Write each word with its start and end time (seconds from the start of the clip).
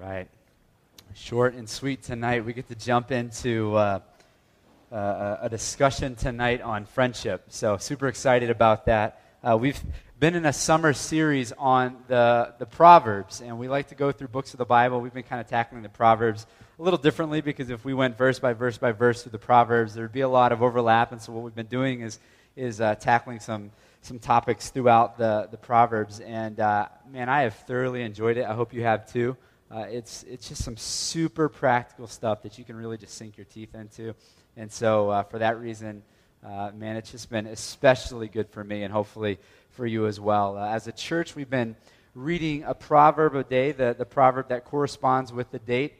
right. 0.00 0.28
Short 1.14 1.54
and 1.54 1.68
sweet 1.68 2.02
tonight. 2.02 2.44
We 2.44 2.52
get 2.52 2.68
to 2.68 2.74
jump 2.74 3.10
into 3.10 3.74
uh, 3.74 4.00
uh, 4.92 5.38
a 5.42 5.48
discussion 5.48 6.14
tonight 6.14 6.60
on 6.60 6.84
friendship. 6.84 7.44
So, 7.48 7.76
super 7.78 8.08
excited 8.08 8.50
about 8.50 8.86
that. 8.86 9.22
Uh, 9.42 9.56
we've 9.56 9.80
been 10.18 10.34
in 10.34 10.44
a 10.44 10.52
summer 10.52 10.92
series 10.92 11.52
on 11.52 11.96
the, 12.08 12.54
the 12.58 12.66
Proverbs, 12.66 13.40
and 13.40 13.58
we 13.58 13.68
like 13.68 13.88
to 13.88 13.94
go 13.94 14.12
through 14.12 14.28
books 14.28 14.52
of 14.52 14.58
the 14.58 14.64
Bible. 14.64 15.00
We've 15.00 15.14
been 15.14 15.22
kind 15.22 15.40
of 15.40 15.46
tackling 15.46 15.82
the 15.82 15.88
Proverbs 15.88 16.46
a 16.78 16.82
little 16.82 16.98
differently 16.98 17.40
because 17.40 17.70
if 17.70 17.84
we 17.84 17.94
went 17.94 18.18
verse 18.18 18.38
by 18.38 18.52
verse 18.52 18.76
by 18.76 18.92
verse 18.92 19.22
through 19.22 19.32
the 19.32 19.38
Proverbs, 19.38 19.94
there'd 19.94 20.12
be 20.12 20.20
a 20.20 20.28
lot 20.28 20.52
of 20.52 20.62
overlap. 20.62 21.12
And 21.12 21.22
so, 21.22 21.32
what 21.32 21.42
we've 21.42 21.54
been 21.54 21.66
doing 21.66 22.02
is, 22.02 22.18
is 22.54 22.80
uh, 22.80 22.96
tackling 22.96 23.40
some 23.40 23.70
some 24.02 24.18
topics 24.20 24.70
throughout 24.70 25.18
the, 25.18 25.48
the 25.50 25.56
Proverbs. 25.56 26.20
And 26.20 26.60
uh, 26.60 26.88
man, 27.10 27.28
I 27.28 27.42
have 27.42 27.54
thoroughly 27.54 28.02
enjoyed 28.02 28.36
it. 28.36 28.44
I 28.44 28.54
hope 28.54 28.72
you 28.72 28.82
have 28.82 29.10
too. 29.10 29.36
Uh, 29.70 29.86
it's, 29.88 30.22
it's 30.24 30.48
just 30.48 30.62
some 30.62 30.76
super 30.76 31.48
practical 31.48 32.06
stuff 32.06 32.42
that 32.42 32.56
you 32.56 32.64
can 32.64 32.76
really 32.76 32.96
just 32.96 33.14
sink 33.14 33.36
your 33.36 33.46
teeth 33.46 33.74
into. 33.74 34.14
And 34.56 34.70
so, 34.70 35.10
uh, 35.10 35.22
for 35.24 35.38
that 35.38 35.58
reason, 35.58 36.02
uh, 36.44 36.70
man, 36.74 36.96
it's 36.96 37.10
just 37.10 37.28
been 37.30 37.46
especially 37.46 38.28
good 38.28 38.48
for 38.48 38.62
me 38.62 38.84
and 38.84 38.92
hopefully 38.92 39.38
for 39.70 39.84
you 39.84 40.06
as 40.06 40.20
well. 40.20 40.56
Uh, 40.56 40.68
as 40.68 40.86
a 40.86 40.92
church, 40.92 41.34
we've 41.34 41.50
been 41.50 41.74
reading 42.14 42.62
a 42.64 42.74
proverb 42.74 43.34
a 43.34 43.42
day, 43.42 43.72
the, 43.72 43.94
the 43.98 44.06
proverb 44.06 44.48
that 44.48 44.64
corresponds 44.64 45.32
with 45.32 45.50
the 45.50 45.58
date, 45.58 45.94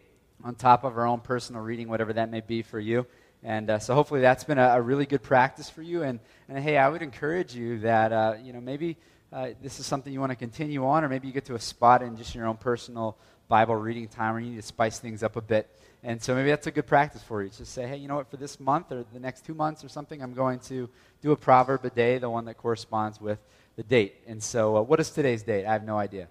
on 0.45 0.55
top 0.55 0.85
of 0.85 0.97
our 0.97 1.07
own 1.07 1.21
personal 1.21 1.61
reading, 1.61 1.89
whatever 1.89 2.13
that 2.13 2.31
may 2.31 2.41
be 2.41 2.63
for 2.63 2.79
you. 2.79 3.07
And 3.43 3.69
uh, 3.71 3.79
so 3.79 3.95
hopefully 3.95 4.21
that's 4.21 4.45
been 4.45 4.59
a, 4.59 4.77
a, 4.77 4.81
really 4.81 5.07
good 5.07 5.23
practice 5.23 5.69
for 5.69 5.83
you. 5.83 6.03
And, 6.03 6.21
and 6.49 6.59
hey, 6.59 6.79
I 6.79 6.89
would 6.89 7.03
encourage 7.03 7.55
you 7.55 7.81
that, 7.81 8.13
uh, 8.13 8.35
you 8.43 8.53
know, 8.53 8.61
maybe 8.61 8.97
uh, 9.33 9.51
this 9.63 9.81
is 9.81 9.87
something 9.87 10.13
you 10.13 10.21
want 10.21 10.33
to 10.33 10.37
continue 10.37 10.87
on, 10.87 11.05
or 11.05 11.09
maybe 11.09 11.27
you 11.27 11.35
get 11.35 11.45
to 11.47 11.55
a 11.55 11.61
spot 11.61 12.03
in 12.03 12.17
just 12.17 12.35
your 12.35 12.47
own 12.47 12.57
personal 12.57 13.17
Bible 13.49 13.77
reading 13.77 14.09
time 14.09 14.35
where 14.35 14.43
you 14.43 14.51
need 14.51 14.57
to 14.57 14.63
spice 14.63 14.99
things 14.99 15.23
up 15.23 15.37
a 15.37 15.41
bit. 15.41 15.69
And 16.03 16.23
so 16.23 16.35
maybe 16.35 16.51
that's 16.51 16.67
a 16.67 16.71
good 16.71 16.87
practice 16.87 17.23
for 17.23 17.43
you. 17.43 17.49
Just 17.49 17.73
say, 17.73 17.87
hey, 17.87 17.97
you 17.97 18.09
know 18.09 18.17
what, 18.17 18.31
for 18.31 18.37
this 18.37 18.61
month 18.61 18.93
or 18.93 19.05
the 19.13 19.21
next 19.21 19.45
two 19.45 19.55
months 19.55 19.85
or 19.85 19.89
something, 19.89 20.23
I'm 20.23 20.35
going 20.35 20.59
to 20.61 20.89
do 21.23 21.33
a 21.33 21.37
proverb 21.37 21.85
a 21.85 21.91
day, 21.91 22.19
the 22.19 22.31
one 22.31 22.45
that 22.45 22.57
corresponds 22.57 23.21
with 23.21 23.39
the 23.77 23.83
date. 23.83 24.15
And 24.27 24.43
so, 24.43 24.77
uh, 24.77 24.83
what 24.83 25.01
is 25.01 25.11
today's 25.11 25.43
date? 25.43 25.67
I 25.67 25.73
have 25.73 25.85
no 25.85 25.99
idea. 25.99 26.29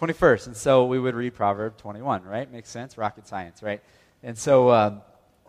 21st. 0.00 0.48
And 0.48 0.56
so 0.56 0.86
we 0.86 0.98
would 0.98 1.14
read 1.14 1.34
Proverb 1.34 1.76
21, 1.78 2.24
right? 2.24 2.50
Makes 2.50 2.68
sense? 2.68 2.98
Rocket 2.98 3.26
science, 3.26 3.62
right? 3.62 3.82
And 4.22 4.36
so, 4.36 4.70
um, 4.70 5.02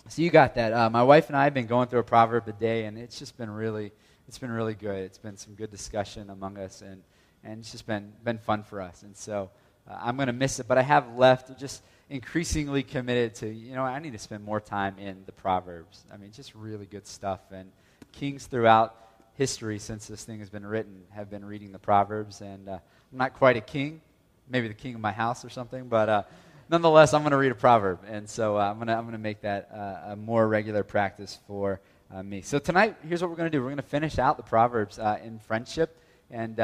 so 0.10 0.22
you 0.22 0.30
got 0.30 0.56
that. 0.56 0.72
Uh, 0.72 0.90
my 0.90 1.04
wife 1.04 1.28
and 1.28 1.36
I 1.36 1.44
have 1.44 1.54
been 1.54 1.68
going 1.68 1.90
through 1.90 2.00
a 2.00 2.04
proverb 2.04 2.48
a 2.48 2.54
day, 2.54 2.86
and 2.86 2.98
it's 2.98 3.20
just 3.20 3.38
been 3.38 3.50
really, 3.50 3.92
it's 4.28 4.38
been 4.38 4.52
really 4.52 4.74
good. 4.74 5.04
It's 5.04 5.18
been 5.18 5.36
some 5.36 5.54
good 5.56 5.70
discussion 5.70 6.30
among 6.30 6.58
us, 6.58 6.82
and 6.82 7.04
and 7.44 7.60
it's 7.60 7.72
just 7.72 7.86
been 7.86 8.14
been 8.24 8.38
fun 8.38 8.64
for 8.64 8.82
us. 8.82 9.04
And 9.04 9.16
so 9.16 9.50
uh, 9.90 9.98
I'm 10.02 10.16
going 10.16 10.28
to 10.28 10.34
miss 10.34 10.60
it, 10.60 10.68
but 10.68 10.78
I 10.78 10.82
have 10.82 11.18
left 11.18 11.58
just 11.60 11.84
increasingly 12.10 12.84
committed 12.84 13.36
to 13.36 13.48
you 13.48 13.76
know 13.76 13.84
I 13.84 14.00
need 14.00 14.14
to 14.14 14.20
spend 14.20 14.44
more 14.44 14.62
time 14.62 14.98
in 14.98 15.24
the 15.26 15.32
proverbs. 15.32 16.04
I 16.14 16.18
mean, 16.18 16.32
just 16.32 16.56
really 16.56 16.86
good 16.86 17.08
stuff. 17.08 17.40
And 17.52 17.72
kings 18.12 18.46
throughout 18.46 18.96
history 19.36 19.80
since 19.80 20.08
this 20.08 20.24
thing 20.24 20.40
has 20.40 20.50
been 20.50 20.66
written 20.66 21.04
have 21.12 21.30
been 21.30 21.46
reading 21.46 21.72
the 21.72 21.80
proverbs, 21.80 22.42
and 22.42 22.70
uh, 22.70 22.80
I'm 23.12 23.18
not 23.18 23.34
quite 23.34 23.58
a 23.58 23.62
king, 23.62 24.02
maybe 24.50 24.68
the 24.68 24.74
king 24.74 24.96
of 24.96 25.02
my 25.02 25.12
house 25.12 25.44
or 25.46 25.50
something, 25.50 25.88
but. 25.88 26.10
Uh, 26.10 26.24
nonetheless, 26.70 27.14
I'm 27.14 27.22
going 27.22 27.32
to 27.32 27.38
read 27.38 27.52
a 27.52 27.56
proverb, 27.56 28.02
and 28.08 28.30
so 28.30 28.58
uh, 28.58 28.70
I'm 28.70 28.76
going 28.76 28.88
to 28.88 28.94
I'm 28.94 29.10
to 29.12 29.18
make 29.18 29.42
that 29.42 29.70
uh, 29.74 30.12
a 30.12 30.16
more 30.16 30.46
regular 30.48 30.84
practice 30.84 31.40
for 31.48 31.80
uh, 32.12 32.24
me. 32.24 32.42
So 32.42 32.60
tonight, 32.60 32.96
here's 33.08 33.22
what 33.22 33.30
we're 33.30 33.38
going 33.38 33.50
to 33.50 33.58
do. 33.58 33.62
We're 33.62 33.70
going 33.70 33.78
to 33.78 33.84
finish 33.84 34.20
out 34.20 34.38
the 34.38 34.44
proverbs 34.44 35.00
uh, 35.00 35.20
in 35.24 35.40
friendship, 35.40 35.98
and 36.30 36.60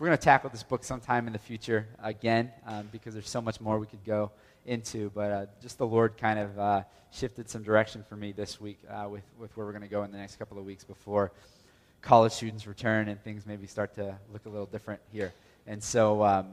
we're 0.00 0.06
going 0.06 0.18
to 0.18 0.24
tackle 0.24 0.48
this 0.48 0.62
book 0.62 0.82
sometime 0.82 1.26
in 1.26 1.32
the 1.34 1.38
future 1.38 1.86
again 2.02 2.50
um, 2.66 2.88
because 2.90 3.12
there's 3.12 3.28
so 3.28 3.42
much 3.42 3.60
more 3.60 3.78
we 3.78 3.86
could 3.86 4.02
go 4.02 4.30
into. 4.64 5.10
But 5.10 5.30
uh, 5.30 5.46
just 5.60 5.76
the 5.76 5.86
Lord 5.86 6.16
kind 6.16 6.38
of 6.38 6.84
shifted 7.12 7.50
some 7.50 7.62
direction 7.62 8.02
for 8.08 8.16
me 8.16 8.32
this 8.32 8.58
week 8.58 8.78
with 9.08 9.22
with 9.38 9.54
where 9.56 9.66
we're 9.66 9.72
going 9.72 9.82
to 9.82 9.88
go 9.88 10.02
in 10.02 10.10
the 10.10 10.16
next 10.16 10.36
couple 10.36 10.58
of 10.58 10.64
weeks 10.64 10.84
before 10.84 11.32
college 12.00 12.32
students 12.32 12.66
return 12.66 13.08
and 13.08 13.22
things 13.22 13.44
maybe 13.44 13.66
start 13.66 13.94
to 13.96 14.16
look 14.32 14.46
a 14.46 14.48
little 14.48 14.66
different 14.66 15.00
here. 15.12 15.32
And 15.66 15.82
so. 15.82 16.24
Um, 16.24 16.46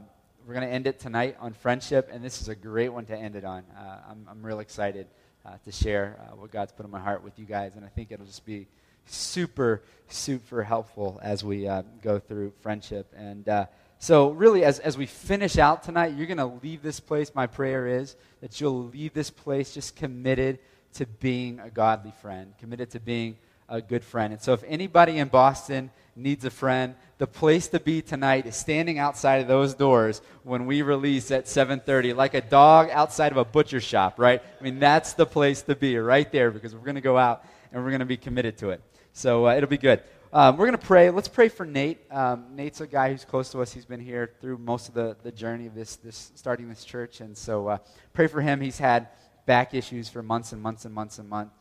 we're 0.46 0.54
going 0.54 0.66
to 0.66 0.72
end 0.72 0.86
it 0.86 0.98
tonight 0.98 1.36
on 1.40 1.52
friendship, 1.52 2.08
and 2.10 2.24
this 2.24 2.40
is 2.40 2.48
a 2.48 2.54
great 2.54 2.88
one 2.88 3.04
to 3.04 3.14
end 3.14 3.36
it 3.36 3.44
on. 3.44 3.64
Uh, 3.76 3.98
I'm, 4.08 4.26
I'm 4.30 4.42
real 4.42 4.60
excited 4.60 5.06
uh, 5.44 5.58
to 5.66 5.70
share 5.70 6.18
uh, 6.18 6.36
what 6.36 6.50
God's 6.50 6.72
put 6.72 6.86
in 6.86 6.90
my 6.90 6.98
heart 6.98 7.22
with 7.22 7.38
you 7.38 7.44
guys, 7.44 7.76
and 7.76 7.84
I 7.84 7.88
think 7.88 8.10
it'll 8.12 8.24
just 8.24 8.46
be 8.46 8.66
super, 9.10 9.82
super 10.08 10.62
helpful 10.62 11.18
as 11.22 11.44
we 11.44 11.66
uh, 11.68 11.82
go 12.02 12.18
through 12.18 12.52
friendship. 12.60 13.12
And 13.16 13.48
uh, 13.48 13.66
so, 13.98 14.30
really, 14.30 14.64
as, 14.64 14.78
as 14.78 14.96
we 14.96 15.06
finish 15.06 15.58
out 15.58 15.82
tonight, 15.82 16.14
you're 16.16 16.26
going 16.26 16.38
to 16.38 16.60
leave 16.62 16.82
this 16.82 17.00
place. 17.00 17.34
My 17.34 17.46
prayer 17.46 17.86
is 17.86 18.16
that 18.40 18.60
you'll 18.60 18.84
leave 18.84 19.12
this 19.12 19.30
place 19.30 19.74
just 19.74 19.96
committed 19.96 20.60
to 20.94 21.06
being 21.06 21.58
a 21.60 21.68
godly 21.68 22.12
friend, 22.22 22.54
committed 22.58 22.90
to 22.90 23.00
being 23.00 23.36
a 23.68 23.82
good 23.82 24.04
friend. 24.04 24.32
And 24.32 24.40
so, 24.40 24.52
if 24.52 24.62
anybody 24.66 25.18
in 25.18 25.28
Boston 25.28 25.90
needs 26.14 26.44
a 26.44 26.50
friend, 26.50 26.94
the 27.18 27.26
place 27.26 27.68
to 27.68 27.80
be 27.80 28.00
tonight 28.00 28.46
is 28.46 28.54
standing 28.54 28.98
outside 28.98 29.40
of 29.40 29.48
those 29.48 29.74
doors 29.74 30.22
when 30.44 30.66
we 30.66 30.82
release 30.82 31.32
at 31.32 31.46
7:30, 31.46 32.14
like 32.14 32.34
a 32.34 32.40
dog 32.40 32.90
outside 32.90 33.32
of 33.32 33.38
a 33.38 33.44
butcher 33.44 33.80
shop, 33.80 34.18
right? 34.18 34.40
I 34.60 34.62
mean, 34.62 34.78
that's 34.78 35.14
the 35.14 35.26
place 35.26 35.62
to 35.62 35.74
be, 35.74 35.96
right 35.98 36.30
there, 36.30 36.52
because 36.52 36.74
we're 36.74 36.84
going 36.84 36.94
to 36.94 37.00
go 37.00 37.18
out 37.18 37.44
and 37.72 37.82
we're 37.82 37.90
going 37.90 38.00
to 38.00 38.06
be 38.06 38.16
committed 38.16 38.58
to 38.58 38.70
it. 38.70 38.80
So 39.18 39.48
uh, 39.48 39.56
it'll 39.56 39.68
be 39.68 39.78
good. 39.78 40.00
Um, 40.32 40.56
we're 40.56 40.66
going 40.66 40.78
to 40.78 40.86
pray. 40.86 41.10
Let's 41.10 41.26
pray 41.26 41.48
for 41.48 41.66
Nate. 41.66 41.98
Um, 42.08 42.54
Nate's 42.54 42.80
a 42.80 42.86
guy 42.86 43.10
who's 43.10 43.24
close 43.24 43.50
to 43.50 43.60
us. 43.60 43.72
He's 43.72 43.84
been 43.84 43.98
here 43.98 44.30
through 44.40 44.58
most 44.58 44.86
of 44.86 44.94
the, 44.94 45.16
the 45.24 45.32
journey 45.32 45.66
of 45.66 45.74
this, 45.74 45.96
this 45.96 46.30
starting 46.36 46.68
this 46.68 46.84
church, 46.84 47.20
and 47.20 47.36
so 47.36 47.66
uh, 47.66 47.78
pray 48.12 48.28
for 48.28 48.40
him. 48.40 48.60
He's 48.60 48.78
had 48.78 49.08
back 49.44 49.74
issues 49.74 50.08
for 50.08 50.22
months 50.22 50.52
and 50.52 50.62
months 50.62 50.84
and 50.84 50.94
months 50.94 51.18
and 51.18 51.28
months, 51.28 51.52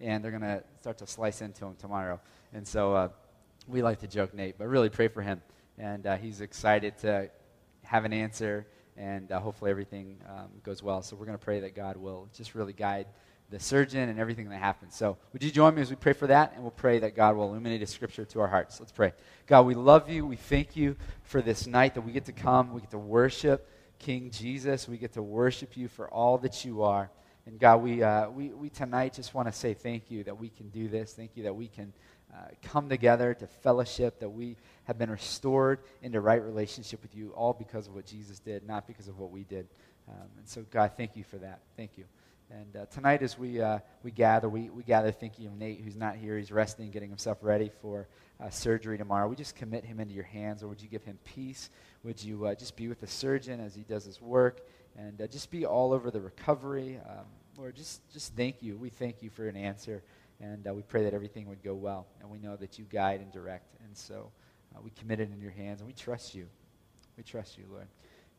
and 0.00 0.22
they're 0.22 0.30
going 0.30 0.42
to 0.42 0.62
start 0.82 0.98
to 0.98 1.06
slice 1.08 1.42
into 1.42 1.64
him 1.64 1.74
tomorrow. 1.80 2.20
And 2.52 2.64
so 2.64 2.94
uh, 2.94 3.08
we 3.66 3.82
like 3.82 3.98
to 4.02 4.06
joke 4.06 4.32
Nate, 4.32 4.56
but 4.56 4.68
really 4.68 4.88
pray 4.88 5.08
for 5.08 5.20
him. 5.20 5.42
And 5.78 6.06
uh, 6.06 6.16
he's 6.16 6.40
excited 6.40 6.96
to 6.98 7.28
have 7.82 8.04
an 8.04 8.12
answer, 8.12 8.68
and 8.96 9.32
uh, 9.32 9.40
hopefully 9.40 9.72
everything 9.72 10.18
um, 10.28 10.50
goes 10.62 10.80
well. 10.80 11.02
So 11.02 11.16
we're 11.16 11.26
going 11.26 11.38
to 11.38 11.44
pray 11.44 11.58
that 11.58 11.74
God 11.74 11.96
will 11.96 12.28
just 12.36 12.54
really 12.54 12.72
guide 12.72 13.06
the 13.50 13.58
surgeon 13.58 14.08
and 14.08 14.18
everything 14.18 14.48
that 14.48 14.58
happens. 14.58 14.94
So 14.94 15.18
would 15.32 15.42
you 15.42 15.50
join 15.50 15.74
me 15.74 15.82
as 15.82 15.90
we 15.90 15.96
pray 15.96 16.12
for 16.12 16.28
that? 16.28 16.52
And 16.54 16.62
we'll 16.62 16.70
pray 16.70 17.00
that 17.00 17.16
God 17.16 17.36
will 17.36 17.48
illuminate 17.50 17.80
His 17.80 17.90
scripture 17.90 18.24
to 18.24 18.40
our 18.40 18.48
hearts. 18.48 18.78
Let's 18.78 18.92
pray. 18.92 19.12
God, 19.46 19.66
we 19.66 19.74
love 19.74 20.08
you. 20.08 20.24
We 20.26 20.36
thank 20.36 20.76
you 20.76 20.96
for 21.22 21.42
this 21.42 21.66
night 21.66 21.94
that 21.94 22.02
we 22.02 22.12
get 22.12 22.26
to 22.26 22.32
come. 22.32 22.72
We 22.72 22.80
get 22.80 22.90
to 22.90 22.98
worship 22.98 23.68
King 23.98 24.30
Jesus. 24.30 24.88
We 24.88 24.98
get 24.98 25.12
to 25.14 25.22
worship 25.22 25.76
you 25.76 25.88
for 25.88 26.08
all 26.08 26.38
that 26.38 26.64
you 26.64 26.82
are. 26.82 27.10
And 27.46 27.58
God, 27.58 27.82
we, 27.82 28.02
uh, 28.02 28.30
we, 28.30 28.48
we 28.50 28.70
tonight 28.70 29.14
just 29.14 29.34
want 29.34 29.48
to 29.48 29.52
say 29.52 29.74
thank 29.74 30.10
you 30.10 30.22
that 30.24 30.38
we 30.38 30.50
can 30.50 30.68
do 30.68 30.88
this. 30.88 31.12
Thank 31.12 31.32
you 31.36 31.44
that 31.44 31.54
we 31.54 31.68
can 31.68 31.92
uh, 32.32 32.42
come 32.62 32.88
together 32.88 33.34
to 33.34 33.46
fellowship, 33.46 34.20
that 34.20 34.28
we 34.28 34.56
have 34.84 34.98
been 34.98 35.10
restored 35.10 35.80
into 36.02 36.20
right 36.20 36.42
relationship 36.42 37.02
with 37.02 37.16
you, 37.16 37.30
all 37.30 37.52
because 37.52 37.88
of 37.88 37.94
what 37.94 38.06
Jesus 38.06 38.38
did, 38.38 38.66
not 38.66 38.86
because 38.86 39.08
of 39.08 39.18
what 39.18 39.30
we 39.30 39.42
did. 39.44 39.66
Um, 40.08 40.28
and 40.38 40.48
so, 40.48 40.64
God, 40.70 40.92
thank 40.96 41.16
you 41.16 41.24
for 41.24 41.38
that. 41.38 41.60
Thank 41.76 41.98
you. 41.98 42.04
And 42.52 42.76
uh, 42.76 42.86
tonight, 42.86 43.22
as 43.22 43.38
we, 43.38 43.60
uh, 43.60 43.78
we 44.02 44.10
gather, 44.10 44.48
we, 44.48 44.70
we 44.70 44.82
gather 44.82 45.12
thinking 45.12 45.46
of 45.46 45.54
Nate, 45.56 45.82
who's 45.84 45.94
not 45.94 46.16
here. 46.16 46.36
He's 46.36 46.50
resting, 46.50 46.90
getting 46.90 47.08
himself 47.08 47.38
ready 47.42 47.70
for 47.80 48.08
uh, 48.40 48.50
surgery 48.50 48.98
tomorrow. 48.98 49.28
We 49.28 49.36
just 49.36 49.54
commit 49.54 49.84
him 49.84 50.00
into 50.00 50.14
your 50.14 50.24
hands, 50.24 50.64
or 50.64 50.68
would 50.68 50.82
you 50.82 50.88
give 50.88 51.04
him 51.04 51.16
peace? 51.24 51.70
Would 52.02 52.20
you 52.20 52.46
uh, 52.46 52.56
just 52.56 52.74
be 52.74 52.88
with 52.88 53.00
the 53.00 53.06
surgeon 53.06 53.60
as 53.60 53.76
he 53.76 53.82
does 53.82 54.04
his 54.04 54.20
work? 54.20 54.66
And 54.98 55.22
uh, 55.22 55.28
just 55.28 55.48
be 55.52 55.64
all 55.64 55.92
over 55.92 56.10
the 56.10 56.20
recovery. 56.20 56.98
Um, 57.08 57.26
Lord, 57.56 57.76
just, 57.76 58.00
just 58.12 58.34
thank 58.34 58.64
you. 58.64 58.76
We 58.76 58.88
thank 58.88 59.22
you 59.22 59.30
for 59.30 59.46
an 59.46 59.56
answer. 59.56 60.02
And 60.40 60.66
uh, 60.66 60.74
we 60.74 60.82
pray 60.82 61.04
that 61.04 61.14
everything 61.14 61.48
would 61.48 61.62
go 61.62 61.74
well. 61.74 62.08
And 62.20 62.28
we 62.28 62.38
know 62.38 62.56
that 62.56 62.80
you 62.80 62.84
guide 62.90 63.20
and 63.20 63.30
direct. 63.30 63.76
And 63.84 63.96
so 63.96 64.32
we 64.82 64.90
commit 64.90 65.20
it 65.20 65.30
in 65.32 65.40
your 65.40 65.52
hands 65.52 65.82
and 65.82 65.86
we 65.86 65.92
trust 65.92 66.34
you. 66.34 66.48
We 67.16 67.22
trust 67.22 67.58
you, 67.58 67.64
Lord. 67.70 67.86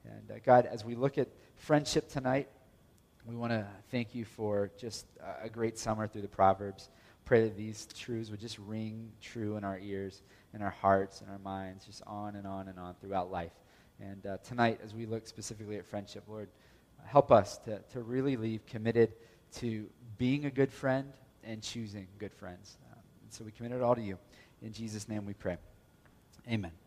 And 0.03 0.43
God, 0.43 0.65
as 0.65 0.83
we 0.83 0.95
look 0.95 1.17
at 1.17 1.29
friendship 1.55 2.09
tonight, 2.09 2.49
we 3.25 3.35
want 3.35 3.51
to 3.51 3.65
thank 3.91 4.15
you 4.15 4.25
for 4.25 4.71
just 4.77 5.05
a 5.41 5.49
great 5.49 5.77
summer 5.77 6.07
through 6.07 6.23
the 6.23 6.27
Proverbs. 6.27 6.89
Pray 7.25 7.43
that 7.43 7.55
these 7.55 7.87
truths 7.95 8.31
would 8.31 8.39
just 8.39 8.57
ring 8.59 9.11
true 9.21 9.57
in 9.57 9.63
our 9.63 9.79
ears, 9.79 10.23
in 10.53 10.61
our 10.61 10.71
hearts, 10.71 11.21
in 11.21 11.29
our 11.29 11.37
minds, 11.39 11.85
just 11.85 12.01
on 12.07 12.35
and 12.35 12.47
on 12.47 12.67
and 12.67 12.79
on 12.79 12.95
throughout 12.99 13.31
life. 13.31 13.53
And 13.99 14.25
uh, 14.25 14.37
tonight, 14.43 14.79
as 14.83 14.95
we 14.95 15.05
look 15.05 15.27
specifically 15.27 15.77
at 15.77 15.85
friendship, 15.85 16.23
Lord, 16.27 16.49
help 17.05 17.31
us 17.31 17.57
to, 17.59 17.79
to 17.91 18.01
really 18.01 18.37
leave 18.37 18.65
committed 18.65 19.13
to 19.57 19.87
being 20.17 20.45
a 20.45 20.51
good 20.51 20.71
friend 20.71 21.13
and 21.43 21.61
choosing 21.61 22.07
good 22.17 22.33
friends. 22.33 22.77
Um, 22.91 22.99
so 23.29 23.43
we 23.43 23.51
commit 23.51 23.71
it 23.71 23.81
all 23.81 23.95
to 23.95 24.01
you. 24.01 24.17
In 24.61 24.73
Jesus' 24.73 25.07
name 25.07 25.25
we 25.25 25.33
pray. 25.33 25.57
Amen. 26.49 26.80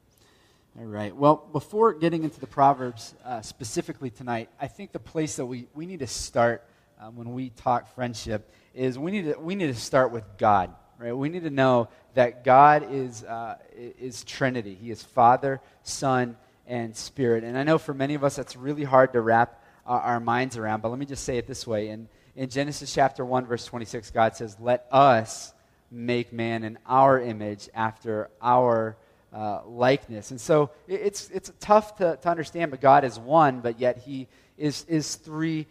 All 0.76 0.86
right. 0.86 1.14
Well, 1.14 1.36
before 1.52 1.92
getting 1.92 2.24
into 2.24 2.40
the 2.40 2.48
Proverbs 2.48 3.14
uh, 3.24 3.42
specifically 3.42 4.10
tonight, 4.10 4.48
I 4.60 4.66
think 4.66 4.90
the 4.90 4.98
place 4.98 5.36
that 5.36 5.46
we, 5.46 5.68
we 5.72 5.86
need 5.86 6.00
to 6.00 6.08
start 6.08 6.64
um, 6.98 7.14
when 7.14 7.32
we 7.32 7.50
talk 7.50 7.94
friendship 7.94 8.52
is 8.74 8.98
we 8.98 9.12
need 9.12 9.26
to, 9.26 9.38
we 9.38 9.54
need 9.54 9.68
to 9.68 9.80
start 9.80 10.10
with 10.10 10.24
God. 10.36 10.74
Right? 10.98 11.12
We 11.12 11.28
need 11.28 11.44
to 11.44 11.50
know 11.50 11.90
that 12.14 12.42
God 12.42 12.88
is, 12.90 13.22
uh, 13.22 13.58
is 13.76 14.24
Trinity. 14.24 14.74
He 14.74 14.90
is 14.90 15.00
Father, 15.00 15.60
Son, 15.84 16.36
and 16.66 16.96
Spirit. 16.96 17.44
And 17.44 17.56
I 17.56 17.62
know 17.62 17.78
for 17.78 17.94
many 17.94 18.14
of 18.14 18.24
us 18.24 18.34
that's 18.34 18.56
really 18.56 18.84
hard 18.84 19.12
to 19.12 19.20
wrap 19.20 19.62
our, 19.86 20.00
our 20.00 20.20
minds 20.20 20.56
around. 20.56 20.82
But 20.82 20.88
let 20.88 20.98
me 20.98 21.06
just 21.06 21.22
say 21.22 21.38
it 21.38 21.46
this 21.46 21.68
way. 21.68 21.90
In, 21.90 22.08
in 22.34 22.48
Genesis 22.48 22.92
chapter 22.92 23.24
1, 23.24 23.46
verse 23.46 23.64
26, 23.64 24.10
God 24.10 24.34
says, 24.34 24.56
Let 24.58 24.88
us 24.90 25.54
make 25.92 26.32
man 26.32 26.64
in 26.64 26.78
our 26.84 27.20
image 27.20 27.68
after 27.74 28.28
our 28.42 28.96
uh, 29.34 29.60
likeness. 29.66 30.30
And 30.30 30.40
so 30.40 30.70
it's, 30.86 31.28
it's 31.30 31.52
tough 31.60 31.96
to, 31.96 32.16
to 32.22 32.28
understand, 32.28 32.70
but 32.70 32.80
God 32.80 33.04
is 33.04 33.18
one, 33.18 33.60
but 33.60 33.80
yet 33.80 33.98
he 33.98 34.28
is, 34.56 34.84
is 34.88 35.16
three 35.16 35.66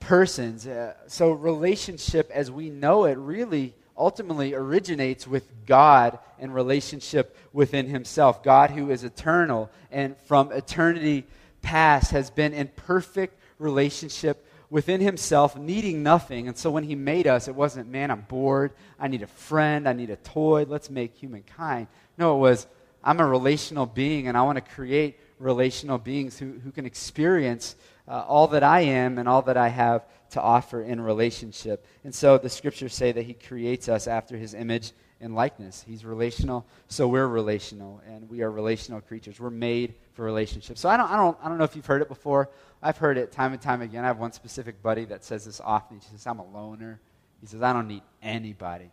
persons. 0.00 0.66
Uh, 0.66 0.94
so 1.08 1.32
relationship 1.32 2.30
as 2.32 2.50
we 2.50 2.70
know 2.70 3.04
it 3.04 3.18
really 3.18 3.74
ultimately 3.96 4.54
originates 4.54 5.26
with 5.26 5.66
God 5.66 6.18
and 6.38 6.54
relationship 6.54 7.36
within 7.52 7.86
himself. 7.86 8.42
God 8.42 8.70
who 8.70 8.90
is 8.90 9.04
eternal 9.04 9.70
and 9.90 10.16
from 10.26 10.52
eternity 10.52 11.26
past 11.60 12.12
has 12.12 12.30
been 12.30 12.54
in 12.54 12.68
perfect 12.68 13.38
relationship 13.58 14.46
within 14.70 15.00
himself, 15.00 15.56
needing 15.56 16.02
nothing. 16.02 16.48
And 16.48 16.56
so 16.56 16.70
when 16.70 16.84
he 16.84 16.94
made 16.94 17.26
us, 17.26 17.46
it 17.46 17.54
wasn't, 17.54 17.90
man, 17.90 18.10
I'm 18.10 18.22
bored. 18.22 18.72
I 18.98 19.08
need 19.08 19.22
a 19.22 19.26
friend. 19.26 19.88
I 19.88 19.92
need 19.92 20.10
a 20.10 20.16
toy. 20.16 20.64
Let's 20.66 20.88
make 20.88 21.14
humankind. 21.14 21.88
No, 22.16 22.36
it 22.36 22.38
was, 22.38 22.66
I'm 23.04 23.20
a 23.20 23.26
relational 23.26 23.86
being 23.86 24.28
and 24.28 24.36
I 24.36 24.42
want 24.42 24.56
to 24.56 24.74
create 24.74 25.18
relational 25.38 25.98
beings 25.98 26.38
who, 26.38 26.58
who 26.60 26.70
can 26.70 26.86
experience 26.86 27.76
uh, 28.08 28.24
all 28.26 28.48
that 28.48 28.62
I 28.62 28.80
am 28.80 29.18
and 29.18 29.28
all 29.28 29.42
that 29.42 29.56
I 29.56 29.68
have 29.68 30.06
to 30.30 30.40
offer 30.40 30.82
in 30.82 31.00
relationship. 31.00 31.86
And 32.04 32.14
so 32.14 32.38
the 32.38 32.48
scriptures 32.48 32.94
say 32.94 33.12
that 33.12 33.22
he 33.24 33.34
creates 33.34 33.88
us 33.88 34.06
after 34.06 34.36
his 34.36 34.54
image 34.54 34.92
and 35.20 35.34
likeness. 35.34 35.84
He's 35.86 36.04
relational, 36.04 36.66
so 36.88 37.06
we're 37.06 37.28
relational, 37.28 38.02
and 38.06 38.28
we 38.28 38.42
are 38.42 38.50
relational 38.50 39.00
creatures. 39.00 39.38
We're 39.38 39.50
made 39.50 39.94
for 40.14 40.24
relationships. 40.24 40.80
So 40.80 40.88
I 40.88 40.96
don't, 40.96 41.10
I 41.10 41.16
don't, 41.16 41.38
I 41.42 41.48
don't 41.48 41.58
know 41.58 41.64
if 41.64 41.76
you've 41.76 41.86
heard 41.86 42.02
it 42.02 42.08
before. 42.08 42.50
I've 42.82 42.96
heard 42.96 43.16
it 43.16 43.30
time 43.30 43.52
and 43.52 43.62
time 43.62 43.82
again. 43.82 44.04
I 44.04 44.08
have 44.08 44.18
one 44.18 44.32
specific 44.32 44.82
buddy 44.82 45.04
that 45.06 45.22
says 45.24 45.44
this 45.44 45.60
often. 45.60 46.00
He 46.00 46.06
says, 46.10 46.26
I'm 46.26 46.40
a 46.40 46.46
loner. 46.46 47.00
He 47.40 47.46
says, 47.46 47.62
I 47.62 47.72
don't 47.72 47.86
need 47.86 48.02
anybody. 48.20 48.90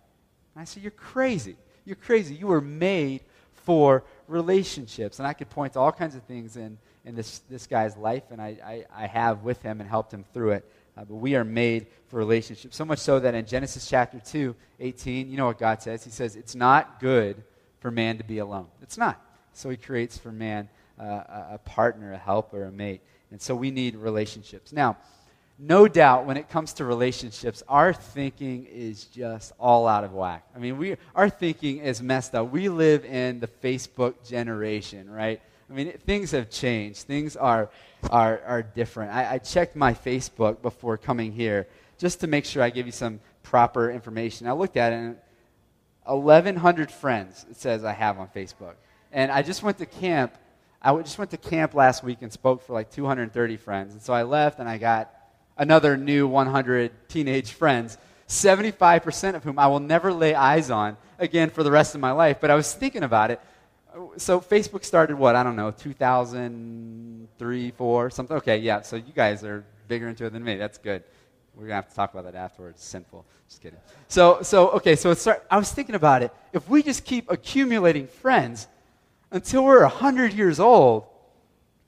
And 0.56 0.62
I 0.62 0.66
say, 0.66 0.82
You're 0.82 0.92
crazy. 0.92 1.56
You're 1.84 1.96
crazy. 1.96 2.36
You 2.36 2.48
were 2.48 2.62
made 2.62 3.22
for 3.64 4.04
relationships. 4.28 5.20
And 5.20 5.28
I 5.28 5.34
could 5.34 5.50
point 5.50 5.74
to 5.74 5.80
all 5.80 5.92
kinds 5.92 6.16
of 6.16 6.24
things 6.24 6.58
in, 6.58 6.78
in 7.06 7.16
this, 7.16 7.40
this 7.50 7.68
guy's 7.68 7.98
life, 7.98 8.24
and 8.32 8.42
I, 8.42 8.58
I, 8.64 9.04
I 9.04 9.08
have 9.08 9.44
with 9.44 9.62
him 9.62 9.80
and 9.82 9.90
helped 9.90 10.14
him 10.14 10.26
through 10.34 10.52
it. 10.52 10.72
Uh, 10.98 11.06
but 11.06 11.16
we 11.16 11.36
are 11.36 11.46
made 11.46 11.88
for 12.08 12.18
relationships. 12.18 12.76
So 12.76 12.84
much 12.84 13.00
so 13.00 13.20
that 13.20 13.34
in 13.34 13.46
Genesis 13.46 13.88
chapter 13.88 14.20
2, 14.20 14.56
18, 14.80 15.30
you 15.30 15.38
know 15.38 15.46
what 15.46 15.58
God 15.58 15.82
says? 15.82 16.04
He 16.04 16.10
says, 16.10 16.36
It's 16.36 16.56
not 16.56 17.00
good 17.00 17.42
for 17.80 17.90
man 17.90 18.18
to 18.18 18.24
be 18.24 18.40
alone. 18.40 18.68
It's 18.82 18.98
not. 18.98 19.22
So 19.54 19.70
he 19.70 19.78
creates 19.78 20.18
for 20.18 20.32
man 20.32 20.68
uh, 21.00 21.24
a 21.52 21.60
partner, 21.64 22.14
a 22.14 22.18
helper, 22.18 22.66
a 22.66 22.72
mate. 22.72 23.02
And 23.32 23.42
so 23.42 23.56
we 23.56 23.72
need 23.72 23.96
relationships. 23.96 24.74
Now, 24.74 24.98
no 25.60 25.90
doubt 25.90 26.26
when 26.26 26.38
it 26.38 26.48
comes 26.50 26.74
to 26.74 26.86
relationships, 26.86 27.62
our 27.68 27.92
thinking 27.92 28.66
is 28.66 29.04
just 29.06 29.52
all 29.60 29.88
out 29.88 30.06
of 30.06 30.14
whack. 30.14 30.48
I 30.56 30.60
mean, 30.60 30.78
we, 30.78 30.96
our 31.14 31.30
thinking 31.30 31.80
is 31.80 32.02
messed 32.02 32.34
up. 32.34 32.50
We 32.50 32.70
live 32.70 33.04
in 33.04 33.42
the 33.42 33.48
Facebook 33.48 34.26
generation, 34.26 35.10
right? 35.12 35.42
I 35.70 35.74
mean, 35.74 35.88
it, 35.88 36.02
things 36.04 36.32
have 36.32 36.50
changed. 36.50 37.02
Things 37.02 37.36
are, 37.36 37.70
are, 38.10 38.42
are 38.48 38.64
different. 38.64 39.14
I, 39.14 39.34
I 39.34 39.38
checked 39.38 39.76
my 39.76 39.94
Facebook 39.94 40.62
before 40.62 40.98
coming 40.98 41.34
here 41.34 41.68
just 41.98 42.22
to 42.22 42.28
make 42.28 42.46
sure 42.46 42.64
I 42.64 42.70
give 42.70 42.86
you 42.86 42.94
some 42.94 43.20
proper 43.44 43.92
information. 43.92 44.48
I 44.48 44.54
looked 44.54 44.78
at 44.78 44.94
it, 44.94 44.96
and 44.96 45.18
1,100 46.06 46.90
friends, 46.90 47.46
it 47.52 47.58
says 47.58 47.84
I 47.84 47.92
have 47.92 48.18
on 48.18 48.30
Facebook. 48.30 48.76
And 49.12 49.30
I 49.30 49.42
just 49.42 49.62
went 49.62 49.78
to 49.80 49.86
camp. 49.86 50.34
I 50.82 50.96
just 51.02 51.18
went 51.18 51.32
to 51.32 51.38
camp 51.38 51.74
last 51.74 52.02
week 52.02 52.20
and 52.22 52.32
spoke 52.32 52.64
for 52.66 52.72
like 52.72 52.90
230 52.92 53.58
friends. 53.58 53.94
And 53.94 54.02
so 54.02 54.14
I 54.14 54.24
left, 54.24 54.60
and 54.60 54.70
I 54.70 54.78
got 54.78 55.14
another 55.60 55.96
new 55.96 56.28
100 56.28 56.92
teenage 57.08 57.52
friends, 57.52 58.00
75% 58.28 59.36
of 59.36 59.44
whom 59.44 59.60
I 59.60 59.68
will 59.68 59.80
never 59.80 60.12
lay 60.12 60.34
eyes 60.34 60.72
on 60.72 60.98
again 61.20 61.52
for 61.52 61.62
the 61.62 61.70
rest 61.70 61.94
of 61.94 62.02
my 62.02 62.12
life. 62.12 62.38
But 62.42 62.50
I 62.50 62.56
was 62.56 62.74
thinking 62.74 63.04
about 63.04 63.30
it 63.30 63.40
so 64.18 64.40
Facebook 64.40 64.84
started 64.84 65.18
what 65.18 65.36
I 65.36 65.44
don't 65.44 65.56
know 65.56 65.72
2003, 65.72 67.72
four, 67.72 68.10
something. 68.10 68.38
Okay, 68.38 68.58
yeah. 68.58 68.82
So 68.82 68.96
you 68.96 69.14
guys 69.14 69.44
are 69.44 69.66
bigger 69.88 70.08
into 70.08 70.26
it 70.26 70.34
than 70.34 70.44
me. 70.44 70.58
That's 70.58 70.78
good. 70.78 71.04
We're 71.56 71.64
gonna 71.64 71.76
have 71.76 71.90
to 71.90 71.96
talk 71.96 72.14
about 72.14 72.26
that 72.26 72.36
afterwards. 72.36 72.84
Sinful. 72.84 73.26
Just 73.48 73.62
kidding. 73.62 73.80
So 74.08 74.42
so 74.42 74.70
okay. 74.72 74.96
So 74.96 75.14
start, 75.14 75.46
I 75.50 75.58
was 75.58 75.72
thinking 75.72 75.96
about 75.96 76.24
it. 76.24 76.32
If 76.54 76.70
we 76.70 76.84
just 76.84 77.04
keep 77.04 77.32
accumulating 77.32 78.08
friends 78.08 78.68
until 79.32 79.66
we're 79.66 79.86
hundred 79.86 80.34
years 80.34 80.60
old, 80.60 81.06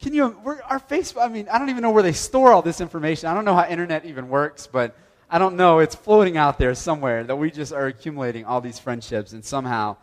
can 0.01 0.13
you? 0.13 0.35
our 0.67 0.79
Facebook. 0.79 1.23
I 1.23 1.27
mean, 1.27 1.47
I 1.49 1.59
don't 1.59 1.69
even 1.69 1.81
know 1.81 1.91
where 1.91 2.03
they 2.03 2.11
store 2.11 2.51
all 2.51 2.61
this 2.61 2.81
information. 2.81 3.29
I 3.29 3.33
don't 3.33 3.45
know 3.45 3.55
how 3.55 3.67
internet 3.67 4.05
even 4.05 4.29
works, 4.29 4.67
but 4.67 4.97
I 5.29 5.39
don't 5.39 5.55
know. 5.55 5.79
It's 5.79 5.95
floating 5.95 6.37
out 6.37 6.57
there 6.57 6.75
somewhere 6.75 7.23
that 7.23 7.35
we 7.35 7.51
just 7.51 7.71
are 7.71 7.87
accumulating 7.87 8.43
all 8.45 8.61
these 8.61 8.79
friendships 8.79 9.33
and 9.33 9.45
somehow 9.45 9.97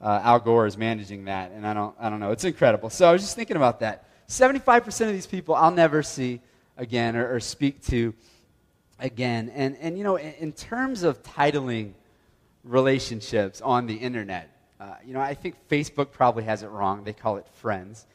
uh, 0.00 0.20
Al 0.24 0.40
Gore 0.40 0.66
is 0.66 0.76
managing 0.76 1.26
that, 1.26 1.52
and 1.52 1.64
I 1.66 1.74
don't, 1.74 1.94
I 2.00 2.10
don't 2.10 2.18
know. 2.18 2.32
It's 2.32 2.44
incredible. 2.44 2.90
So 2.90 3.08
I 3.08 3.12
was 3.12 3.22
just 3.22 3.36
thinking 3.36 3.56
about 3.56 3.80
that. 3.80 4.08
75% 4.28 5.06
of 5.06 5.12
these 5.12 5.26
people 5.26 5.54
I'll 5.54 5.70
never 5.70 6.02
see 6.02 6.40
again 6.76 7.14
or, 7.14 7.34
or 7.34 7.38
speak 7.38 7.82
to 7.86 8.14
again. 8.98 9.50
And, 9.54 9.76
and 9.80 9.96
you 9.96 10.02
know, 10.04 10.16
in, 10.16 10.32
in 10.34 10.52
terms 10.52 11.02
of 11.04 11.22
titling 11.22 11.92
relationships 12.64 13.60
on 13.60 13.86
the 13.86 13.94
internet, 13.94 14.48
uh, 14.80 14.94
you 15.04 15.12
know, 15.12 15.20
I 15.20 15.34
think 15.34 15.56
Facebook 15.68 16.10
probably 16.10 16.44
has 16.44 16.64
it 16.64 16.68
wrong. 16.68 17.04
They 17.04 17.12
call 17.12 17.36
it 17.36 17.46
friends. 17.54 18.06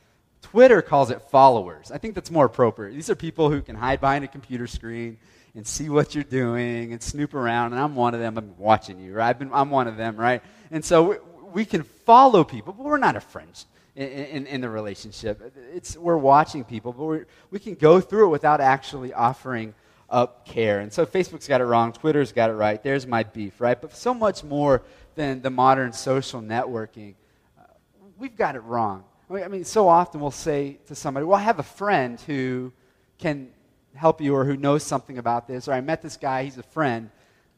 Twitter 0.42 0.82
calls 0.82 1.10
it 1.12 1.22
followers. 1.24 1.92
I 1.92 1.98
think 1.98 2.16
that's 2.16 2.32
more 2.32 2.46
appropriate. 2.46 2.94
These 2.94 3.10
are 3.10 3.16
people 3.16 3.50
who 3.50 3.62
can 3.62 3.76
hide 3.76 4.00
behind 4.00 4.24
a 4.24 4.28
computer 4.28 4.68
screen 4.68 5.18
and 5.56 5.66
see 5.66 5.90
what 5.90 6.16
you're 6.16 6.24
doing 6.24 6.94
and 6.94 7.02
snoop 7.02 7.34
around. 7.34 7.74
And 7.74 7.82
I'm 7.82 7.96
one 7.96 8.14
of 8.14 8.20
them. 8.20 8.38
I'm 8.38 8.58
watching 8.58 9.00
you, 9.00 9.14
right? 9.14 9.30
I've 9.30 9.40
been, 9.40 9.52
I'm 9.52 9.70
one 9.70 9.88
of 9.88 9.98
them, 9.98 10.16
right? 10.16 10.42
And 10.72 10.86
so 10.86 11.20
we 11.54 11.66
can 11.66 11.84
follow 11.84 12.44
people, 12.44 12.74
but 12.74 12.86
we're 12.86 12.98
not 12.98 13.16
a 13.16 13.22
friend 13.22 13.52
in, 13.96 14.08
in, 14.08 14.48
in 14.48 14.62
the 14.62 14.70
relationship. 14.70 15.54
It's, 15.74 15.98
we're 15.98 16.18
watching 16.18 16.64
people, 16.64 16.94
but 16.94 17.04
we 17.06 17.20
we 17.50 17.60
can 17.60 17.74
go 17.74 18.00
through 18.00 18.28
it 18.28 18.30
without 18.30 18.62
actually 18.62 19.14
offering 19.14 19.74
up 20.10 20.46
care. 20.46 20.80
And 20.80 20.94
so 20.94 21.06
Facebook's 21.06 21.48
got 21.48 21.60
it 21.62 21.66
wrong, 21.66 21.92
Twitter's 21.92 22.32
got 22.32 22.50
it 22.50 22.54
right. 22.54 22.82
There's 22.82 23.06
my 23.06 23.24
beef, 23.24 23.60
right? 23.60 23.80
But 23.80 23.96
so 23.96 24.14
much 24.14 24.44
more 24.44 24.84
than 25.16 25.42
the 25.42 25.50
modern 25.50 25.94
social 25.94 26.42
networking, 26.42 27.16
uh, 27.60 27.64
we've 28.18 28.36
got 28.36 28.56
it 28.56 28.62
wrong. 28.62 29.04
I 29.30 29.48
mean, 29.50 29.66
so 29.66 29.90
often 29.90 30.22
we'll 30.22 30.32
say 30.32 30.80
to 30.88 30.96
somebody, 30.96 31.26
Well, 31.26 31.38
I 31.38 31.44
have 31.44 31.60
a 31.60 31.64
friend 31.64 32.20
who 32.22 32.72
can 33.18 33.50
help 33.94 34.22
you 34.22 34.36
or 34.36 34.46
who 34.46 34.56
knows 34.56 34.84
something 34.84 35.18
about 35.18 35.48
this, 35.48 35.68
or 35.68 35.74
I 35.74 35.82
met 35.82 36.02
this 36.02 36.18
guy, 36.18 36.44
he's 36.44 36.58
a 36.58 36.64
friend. 36.64 37.10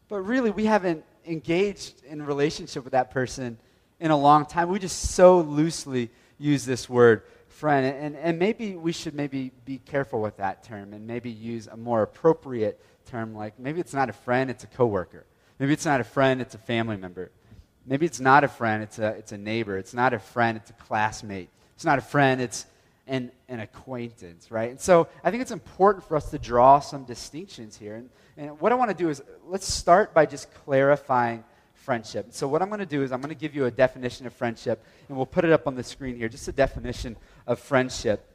But 0.08 0.22
really, 0.22 0.50
we 0.50 0.66
haven't 0.66 1.04
engaged 1.26 2.04
in 2.06 2.26
relationship 2.26 2.84
with 2.84 2.94
that 2.94 3.12
person 3.12 3.60
in 4.00 4.10
a 4.10 4.18
long 4.18 4.46
time. 4.46 4.70
We 4.70 4.80
just 4.80 5.12
so 5.12 5.42
loosely 5.42 6.10
use 6.40 6.66
this 6.66 6.90
word 6.90 7.24
friend. 7.48 7.86
And, 7.86 8.16
and 8.16 8.40
maybe 8.40 8.76
we 8.76 8.92
should 8.92 9.14
maybe 9.14 9.52
be 9.66 9.78
careful 9.80 10.22
with 10.22 10.38
that 10.38 10.64
term 10.64 10.94
and 10.94 11.06
maybe 11.06 11.30
use 11.30 11.68
a 11.68 11.78
more 11.78 12.02
appropriate 12.02 12.80
term 13.06 13.36
like 13.36 13.60
maybe 13.60 13.80
it's 13.80 13.94
not 13.94 14.10
a 14.10 14.14
friend, 14.14 14.50
it's 14.50 14.64
a 14.64 14.68
coworker. 14.68 15.26
Maybe 15.60 15.74
it's 15.74 15.86
not 15.86 16.00
a 16.00 16.06
friend, 16.06 16.42
it's 16.42 16.56
a 16.56 16.60
family 16.60 16.96
member. 16.96 17.32
Maybe 17.86 18.06
it's 18.06 18.20
not 18.20 18.44
a 18.44 18.48
friend, 18.48 18.82
it's 18.82 18.98
a, 19.00 19.10
it's 19.10 19.32
a 19.32 19.38
neighbor. 19.38 19.78
It's 19.78 19.94
not 19.94 20.14
a 20.14 20.20
friend, 20.20 20.58
it's 20.58 20.70
a 20.70 20.74
classmate. 20.74 21.50
It's 21.80 21.86
not 21.86 21.98
a 21.98 22.02
friend, 22.02 22.42
it's 22.42 22.66
an, 23.08 23.32
an 23.48 23.62
acquaintance, 23.62 24.52
right? 24.52 24.70
And 24.70 24.78
so 24.78 25.08
I 25.24 25.32
think 25.32 25.42
it's 25.42 25.52
important 25.52 26.04
for 26.04 26.18
us 26.18 26.30
to 26.32 26.38
draw 26.38 26.82
some 26.82 27.06
distinctions 27.06 27.78
here. 27.78 27.96
And, 27.96 28.10
and 28.36 28.60
what 28.60 28.74
I 28.74 28.76
want 28.76 28.92
to 28.92 28.98
do 28.98 29.08
is 29.08 29.24
let's 29.48 29.66
start 29.66 30.14
by 30.14 30.26
just 30.26 30.54
clarifying 30.54 31.42
friendship. 31.76 32.28
So, 32.32 32.50
what 32.50 32.62
I'm 32.62 32.68
going 32.68 32.82
to 32.82 32.86
do 32.86 33.02
is 33.02 33.14
I'm 33.14 33.22
going 33.22 33.34
to 33.34 33.40
give 33.40 33.56
you 33.56 33.64
a 33.64 33.72
definition 33.72 34.28
of 34.28 34.34
friendship, 34.34 34.84
and 35.08 35.16
we'll 35.16 35.26
put 35.26 35.46
it 35.46 35.54
up 35.54 35.68
on 35.68 35.76
the 35.76 35.84
screen 35.86 36.18
here, 36.18 36.28
just 36.28 36.50
a 36.50 36.52
definition 36.52 37.16
of 37.48 37.60
friendship. 37.60 38.26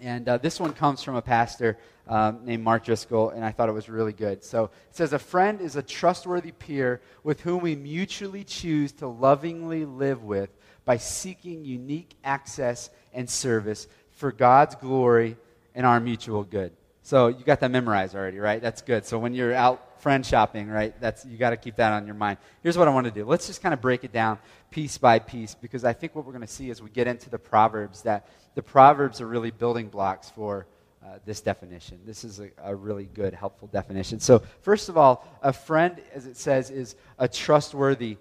And 0.00 0.26
uh, 0.26 0.38
this 0.38 0.58
one 0.58 0.72
comes 0.72 1.02
from 1.02 1.16
a 1.16 1.22
pastor 1.22 1.76
um, 2.08 2.46
named 2.46 2.64
Mark 2.64 2.86
Driscoll, 2.86 3.28
and 3.28 3.44
I 3.44 3.52
thought 3.52 3.68
it 3.68 3.72
was 3.72 3.90
really 3.90 4.14
good. 4.14 4.42
So 4.42 4.70
it 4.88 4.96
says, 4.96 5.12
A 5.12 5.18
friend 5.18 5.60
is 5.60 5.76
a 5.76 5.82
trustworthy 5.82 6.52
peer 6.52 7.02
with 7.22 7.42
whom 7.42 7.60
we 7.60 7.76
mutually 7.76 8.42
choose 8.42 8.92
to 8.92 9.06
lovingly 9.06 9.84
live 9.84 10.24
with 10.24 10.48
by 10.86 10.96
seeking 10.96 11.66
unique 11.66 12.16
access 12.24 12.88
and 13.12 13.28
service 13.28 13.86
for 14.12 14.32
God's 14.32 14.74
glory 14.76 15.36
and 15.74 15.84
our 15.84 16.00
mutual 16.00 16.42
good. 16.42 16.72
So 17.02 17.28
you 17.28 17.44
got 17.44 17.60
that 17.60 17.70
memorized 17.70 18.14
already, 18.14 18.38
right? 18.38 18.62
That's 18.62 18.80
good. 18.80 19.04
So 19.04 19.18
when 19.18 19.34
you're 19.34 19.54
out 19.54 20.00
friend 20.00 20.24
shopping, 20.24 20.68
right? 20.68 20.98
That's 21.00 21.24
you 21.24 21.36
got 21.36 21.50
to 21.50 21.56
keep 21.56 21.76
that 21.76 21.92
on 21.92 22.06
your 22.06 22.14
mind. 22.14 22.38
Here's 22.62 22.78
what 22.78 22.88
I 22.88 22.92
want 22.92 23.06
to 23.06 23.10
do. 23.10 23.24
Let's 23.24 23.46
just 23.46 23.62
kind 23.62 23.74
of 23.74 23.80
break 23.80 24.04
it 24.04 24.12
down 24.12 24.38
piece 24.70 24.98
by 24.98 25.18
piece 25.18 25.54
because 25.54 25.84
I 25.84 25.92
think 25.92 26.14
what 26.14 26.24
we're 26.24 26.32
going 26.32 26.46
to 26.46 26.52
see 26.52 26.70
as 26.70 26.82
we 26.82 26.90
get 26.90 27.06
into 27.06 27.30
the 27.30 27.38
proverbs 27.38 28.02
that 28.02 28.28
the 28.54 28.62
proverbs 28.62 29.20
are 29.20 29.26
really 29.26 29.50
building 29.50 29.88
blocks 29.88 30.30
for 30.30 30.66
uh, 31.04 31.18
this 31.24 31.40
definition. 31.40 32.00
This 32.04 32.24
is 32.24 32.40
a, 32.40 32.50
a, 32.62 32.74
really 32.74 33.08
good, 33.14 33.34
helpful 33.34 33.68
definition. 33.68 34.18
So, 34.18 34.42
first 34.62 34.88
of 34.88 34.96
all, 34.96 35.26
a 35.42 35.52
friend, 35.52 36.00
as 36.12 36.26
it 36.26 36.36
says, 36.36 36.70
is 36.70 36.96
a 37.18 37.28
trustworthy 37.28 38.16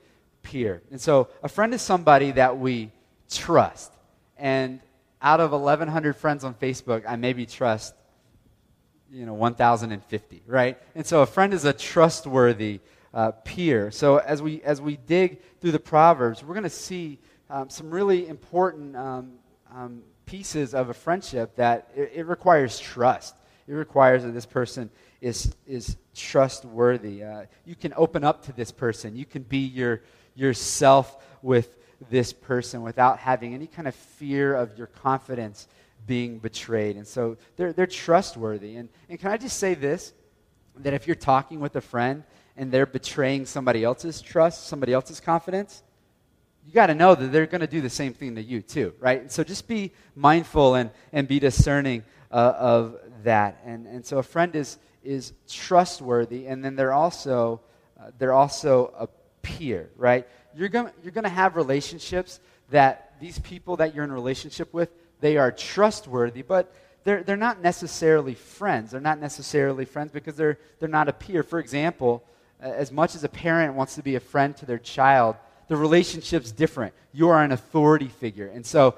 peer. 0.46 0.82
And 0.92 1.02
so, 1.02 1.28
a 1.44 1.50
friend 1.50 1.74
is 1.74 1.82
somebody 1.82 2.32
that 2.32 2.58
we 2.58 2.92
trust. 3.30 3.92
And 4.38 4.80
out 5.22 5.40
of 5.40 5.52
1,100 5.52 6.16
friends 6.16 6.44
on 6.44 6.54
Facebook, 6.54 7.04
I 7.08 7.16
maybe 7.16 7.46
trust 7.46 7.96
you 9.12 9.26
know, 9.26 9.34
1,050, 9.34 10.44
right? 10.46 10.78
And 10.94 11.06
so 11.06 11.22
a 11.22 11.26
friend 11.26 11.54
is 11.54 11.66
a 11.66 11.74
trustworthy 11.74 12.82
uh, 13.14 13.32
peer. 13.32 13.92
So 13.92 14.18
as 14.18 14.42
we, 14.42 14.62
as 14.64 14.82
we 14.82 14.98
dig 14.98 15.42
through 15.62 15.72
the 15.72 15.80
Proverbs, 15.80 16.44
we're 16.44 16.54
going 16.54 16.64
to 16.64 16.70
see 16.70 17.20
um, 17.50 17.70
some 17.70 17.90
really 17.90 18.28
important 18.28 18.96
um, 18.96 19.32
um, 19.74 20.02
pieces 20.26 20.74
of 20.74 20.90
a 20.90 20.94
friendship 20.94 21.56
that 21.56 21.90
it, 21.96 22.12
it, 22.16 22.26
requires 22.26 22.80
trust. 22.80 23.36
It 23.68 23.74
requires 23.74 24.24
that 24.24 24.32
this 24.32 24.46
person 24.46 24.90
is, 25.22 25.56
is 25.66 25.96
trustworthy. 26.14 27.24
Uh, 27.24 27.46
you 27.66 27.76
can 27.76 27.94
open 27.96 28.24
up 28.24 28.44
to 28.46 28.54
this 28.54 28.72
person. 28.72 29.16
You 29.16 29.26
can 29.26 29.44
be 29.44 29.60
your, 29.60 30.02
yourself 30.36 31.24
with 31.42 31.78
this 32.10 32.34
person 32.34 32.82
without 32.82 33.20
having 33.20 33.54
any 33.54 33.68
kind 33.68 33.88
of 33.88 33.96
fear 33.96 34.54
of 34.54 34.78
your 34.78 34.88
confidence 34.88 35.68
being 36.06 36.40
betrayed. 36.40 36.98
And 36.98 37.08
so 37.08 37.38
they're, 37.56 37.74
they're 37.74 37.88
trustworthy. 37.88 38.76
And, 38.76 38.90
and 39.10 39.20
can 39.20 39.32
I 39.32 39.38
just 39.38 39.58
say 39.58 39.74
this? 39.74 40.14
That 40.78 40.94
if 40.94 41.08
you're 41.08 41.16
talking 41.16 41.62
with 41.62 41.76
a 41.78 41.82
friend 41.82 42.24
and 42.58 42.72
they're 42.72 42.86
betraying 42.86 43.46
somebody 43.46 43.84
else's 43.84 44.22
trust, 44.22 44.68
somebody 44.68 44.94
else's 44.94 45.20
confidence, 45.20 45.84
you 46.66 46.74
got 46.74 46.88
to 46.88 46.96
know 46.96 47.16
that 47.16 47.32
they're 47.32 47.46
going 47.46 47.62
to 47.62 47.68
do 47.68 47.80
the 47.80 47.90
same 47.90 48.14
thing 48.14 48.36
to 48.36 48.42
you 48.42 48.62
too, 48.62 48.94
right? 49.00 49.22
And 49.22 49.32
so 49.32 49.44
just 49.44 49.68
be 49.68 49.94
mindful 50.16 50.76
and, 50.76 50.90
and 51.14 51.28
be 51.28 51.40
discerning 51.40 52.04
uh, 52.32 52.54
of 52.58 52.98
that. 53.24 53.62
And, 53.66 53.88
and 53.88 54.06
so 54.06 54.18
a 54.18 54.24
friend 54.24 54.56
is, 54.56 54.78
is 55.04 55.34
trustworthy, 55.48 56.48
and 56.48 56.66
then 56.66 56.76
they're 56.76 56.94
also, 56.94 57.62
uh, 58.00 58.12
they're 58.18 58.34
also 58.34 58.94
a 59.00 59.08
peer, 59.46 59.90
right? 59.96 60.28
You're 60.56 60.70
going 60.70 60.92
you're 61.04 61.12
going 61.12 61.24
to 61.24 61.30
have 61.30 61.56
relationships 61.56 62.40
that 62.72 63.14
these 63.22 63.38
people 63.40 63.78
that 63.78 63.94
you're 63.94 64.04
in 64.04 64.12
relationship 64.12 64.74
with, 64.74 64.90
they 65.22 65.38
are 65.38 65.52
trustworthy, 65.52 66.42
but 66.42 66.74
they're, 67.04 67.22
they're 67.22 67.38
not 67.38 67.62
necessarily 67.62 68.34
friends. 68.34 68.92
They're 68.92 69.00
not 69.00 69.20
necessarily 69.20 69.86
friends 69.86 70.12
because 70.12 70.36
they're, 70.36 70.58
they're 70.80 70.90
not 70.90 71.08
a 71.08 71.14
peer. 71.14 71.44
For 71.44 71.60
example, 71.60 72.24
as 72.60 72.92
much 72.92 73.14
as 73.14 73.24
a 73.24 73.30
parent 73.30 73.76
wants 73.76 73.96
to 73.96 74.02
be 74.02 74.16
a 74.16 74.20
friend 74.20 74.58
to 74.58 74.66
their 74.66 74.80
child, 74.80 75.36
the 75.68 75.76
relationship's 75.76 76.52
different. 76.52 76.94
You 77.14 77.30
are 77.30 77.44
an 77.44 77.52
authority 77.52 78.08
figure. 78.08 78.48
And 78.48 78.66
so 78.66 78.96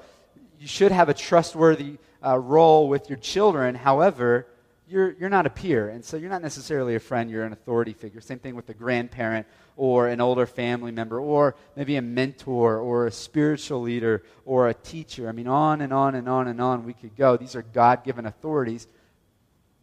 you 0.58 0.66
should 0.66 0.90
have 0.90 1.10
a 1.10 1.14
trustworthy 1.14 1.98
uh, 2.24 2.38
role 2.38 2.88
with 2.88 3.10
your 3.10 3.18
children. 3.18 3.74
However, 3.74 4.46
you're, 4.88 5.12
you're 5.20 5.28
not 5.28 5.44
a 5.44 5.50
peer. 5.50 5.90
And 5.90 6.02
so 6.02 6.16
you're 6.16 6.30
not 6.30 6.42
necessarily 6.42 6.94
a 6.94 7.00
friend, 7.00 7.30
you're 7.30 7.44
an 7.44 7.52
authority 7.52 7.92
figure. 7.92 8.22
Same 8.22 8.38
thing 8.38 8.54
with 8.54 8.68
a 8.70 8.74
grandparent 8.74 9.46
or 9.78 10.08
an 10.08 10.20
older 10.20 10.44
family 10.44 10.90
member 10.90 11.20
or 11.20 11.54
maybe 11.76 11.94
a 11.94 12.02
mentor 12.02 12.78
or 12.78 13.06
a 13.06 13.12
spiritual 13.12 13.80
leader 13.80 14.24
or 14.44 14.68
a 14.68 14.74
teacher. 14.74 15.28
I 15.28 15.32
mean, 15.32 15.46
on 15.46 15.80
and 15.80 15.92
on 15.92 16.16
and 16.16 16.28
on 16.28 16.48
and 16.48 16.60
on 16.60 16.84
we 16.84 16.92
could 16.92 17.16
go. 17.16 17.36
These 17.36 17.54
are 17.54 17.62
God 17.62 18.02
given 18.04 18.26
authorities. 18.26 18.88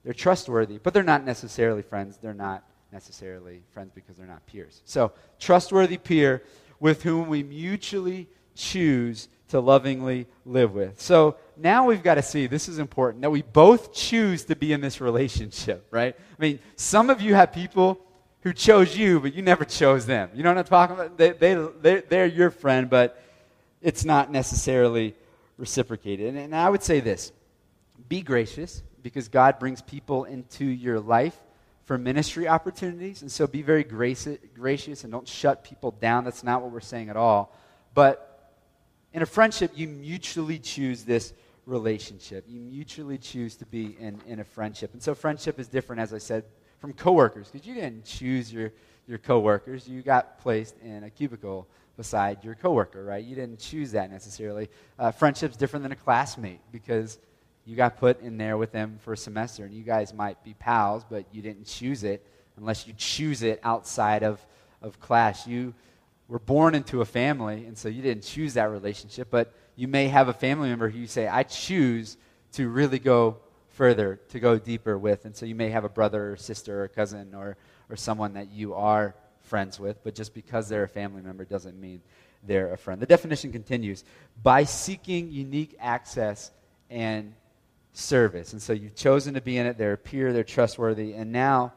They're 0.04 0.14
trustworthy, 0.14 0.78
but 0.78 0.94
they're 0.94 1.02
not 1.02 1.24
necessarily 1.24 1.82
friends. 1.82 2.18
They're 2.22 2.34
not 2.34 2.64
necessarily 2.92 3.62
friends 3.74 3.94
because 3.96 4.18
they're 4.18 4.28
not 4.28 4.46
peers. 4.46 4.82
So, 4.84 5.14
trustworthy 5.40 5.98
peer 5.98 6.44
with 6.80 7.04
whom 7.04 7.30
we 7.30 7.42
mutually 7.42 8.28
choose 8.54 9.30
to 9.48 9.62
lovingly 9.62 10.28
live 10.46 10.74
with. 10.74 11.00
So 11.00 11.38
now 11.56 11.86
we've 11.86 12.04
got 12.04 12.16
to 12.16 12.22
see, 12.22 12.48
this 12.48 12.68
is 12.68 12.80
important, 12.80 13.22
that 13.22 13.30
we 13.30 13.44
both 13.44 13.94
choose 13.94 14.44
to 14.46 14.56
be 14.56 14.74
in 14.74 14.82
this 14.82 15.00
relationship, 15.00 15.88
right? 15.92 16.16
I 16.18 16.42
mean, 16.42 16.60
some 16.76 17.10
of 17.10 17.22
you 17.22 17.36
have 17.36 17.54
people 17.54 18.05
who 18.46 18.54
chose 18.54 18.96
you, 18.96 19.20
but 19.20 19.34
you 19.34 19.42
never 19.42 19.66
chose 19.66 20.06
them. 20.06 20.30
You 20.36 20.44
know 20.44 20.52
what 20.52 20.60
I'm 20.60 20.66
talking 20.66 20.96
about? 20.96 21.18
They, 21.18 21.32
they, 21.32 21.56
they, 21.82 22.02
they're 22.02 22.28
your 22.28 22.52
friend, 22.52 22.88
but 22.88 23.20
it's 23.82 24.06
not 24.06 24.32
necessarily 24.32 25.16
reciprocated. 25.58 26.28
And, 26.28 26.38
and 26.38 26.56
I 26.56 26.70
would 26.70 26.84
say 26.84 27.00
this 27.00 27.32
be 28.08 28.22
gracious 28.22 28.84
because 29.02 29.30
God 29.30 29.58
brings 29.58 29.82
people 29.82 30.26
into 30.26 30.64
your 30.64 31.00
life 31.00 31.36
for 31.86 31.98
ministry 31.98 32.48
opportunities. 32.48 33.24
And 33.24 33.32
so 33.32 33.48
be 33.48 33.64
very 33.64 33.84
gracious 33.84 35.04
and 35.04 35.12
don't 35.12 35.28
shut 35.28 35.64
people 35.64 35.90
down. 35.90 36.24
That's 36.24 36.44
not 36.44 36.62
what 36.62 36.72
we're 36.72 36.82
saying 36.82 37.10
at 37.10 37.18
all. 37.18 37.52
But 37.96 38.54
in 39.12 39.24
a 39.24 39.26
friendship, 39.26 39.72
you 39.74 39.88
mutually 39.88 40.60
choose 40.60 41.04
this 41.04 41.34
relationship. 41.66 42.46
You 42.48 42.60
mutually 42.60 43.18
choose 43.18 43.56
to 43.56 43.66
be 43.66 43.98
in, 44.00 44.22
in 44.28 44.40
a 44.40 44.44
friendship. 44.44 44.94
And 44.94 45.02
so 45.02 45.16
friendship 45.16 45.60
is 45.60 45.68
different, 45.68 46.00
as 46.04 46.14
I 46.14 46.20
said, 46.20 46.44
from 46.80 46.94
coworkers, 46.94 47.50
because 47.50 47.68
you 47.68 47.74
didn't 47.74 48.06
choose 48.06 48.52
your, 48.52 48.72
your 49.08 49.18
coworkers. 49.18 49.88
You 49.88 50.02
got 50.02 50.40
placed 50.40 50.76
in 50.84 51.04
a 51.04 51.10
cubicle 51.10 51.68
beside 51.98 52.44
your 52.44 52.56
coworker, 52.56 53.04
right? 53.04 53.24
You 53.24 53.36
didn't 53.36 53.60
choose 53.60 53.92
that 53.92 54.12
necessarily. 54.12 54.70
Uh, 55.00 55.12
friendship's 55.12 55.58
different 55.58 55.84
than 55.84 55.92
a 55.92 55.98
classmate 55.98 56.60
because– 56.72 57.20
you 57.66 57.76
got 57.76 57.98
put 57.98 58.22
in 58.22 58.38
there 58.38 58.58
with 58.58 58.72
them 58.72 59.00
for 59.02 59.14
a 59.14 59.18
semester, 59.18 59.66
and 59.66 59.74
you 59.74 59.84
guys 59.84 60.14
might 60.14 60.44
be 60.44 60.54
pals, 60.54 61.04
but 61.10 61.26
you 61.32 61.42
didn't 61.42 61.66
choose 61.66 62.04
it 62.04 62.26
unless 62.58 62.88
you 62.88 62.94
choose 62.96 63.42
it 63.42 63.60
outside 63.64 64.24
of, 64.24 64.46
of 64.82 65.00
class. 65.00 65.48
You 65.48 65.74
were 66.28 66.40
born 66.40 66.76
into 66.76 67.02
a 67.02 67.06
family, 67.06 67.66
and 67.66 67.76
so 67.76 67.90
you 67.90 68.04
didn't 68.04 68.24
choose 68.24 68.54
that 68.54 68.70
relationship, 68.70 69.30
but 69.32 69.52
you 69.76 69.88
may 69.88 70.08
have 70.08 70.28
a 70.28 70.34
family 70.34 70.70
member 70.70 70.90
who 70.90 71.00
you 71.00 71.08
say, 71.08 71.28
I 71.28 71.42
choose 71.44 72.18
to 72.54 72.70
really 72.70 73.00
go 73.00 73.38
further, 73.76 74.20
to 74.30 74.40
go 74.40 74.58
deeper 74.58 74.98
with. 74.98 75.26
And 75.26 75.36
so 75.36 75.46
you 75.46 75.56
may 75.56 75.70
have 75.70 75.84
a 75.84 75.90
brother 75.90 76.32
or 76.32 76.38
sister 76.38 76.84
or 76.84 76.88
cousin 76.88 77.36
or, 77.36 77.58
or 77.90 77.96
someone 77.96 78.34
that 78.34 78.52
you 78.52 78.74
are 78.74 79.16
friends 79.42 79.80
with, 79.80 80.04
but 80.04 80.16
just 80.16 80.34
because 80.34 80.70
they're 80.70 80.84
a 80.84 80.90
family 80.90 81.22
member 81.22 81.46
doesn't 81.46 81.80
mean 81.80 82.02
they're 82.44 82.74
a 82.74 82.78
friend. 82.78 83.02
The 83.02 83.06
definition 83.06 83.52
continues 83.52 84.04
by 84.42 84.64
seeking 84.64 85.32
unique 85.32 85.76
access 85.80 86.52
and 86.90 87.34
service. 87.94 88.54
And 88.54 88.62
so 88.62 88.74
you've 88.74 88.96
chosen 88.96 89.34
to 89.34 89.42
be 89.42 89.58
in 89.58 89.66
it. 89.66 89.78
They're 89.78 89.98
pure, 89.98 90.32
they're 90.32 90.44
trustworthy. 90.44 91.14
And 91.14 91.32
now, 91.32 91.74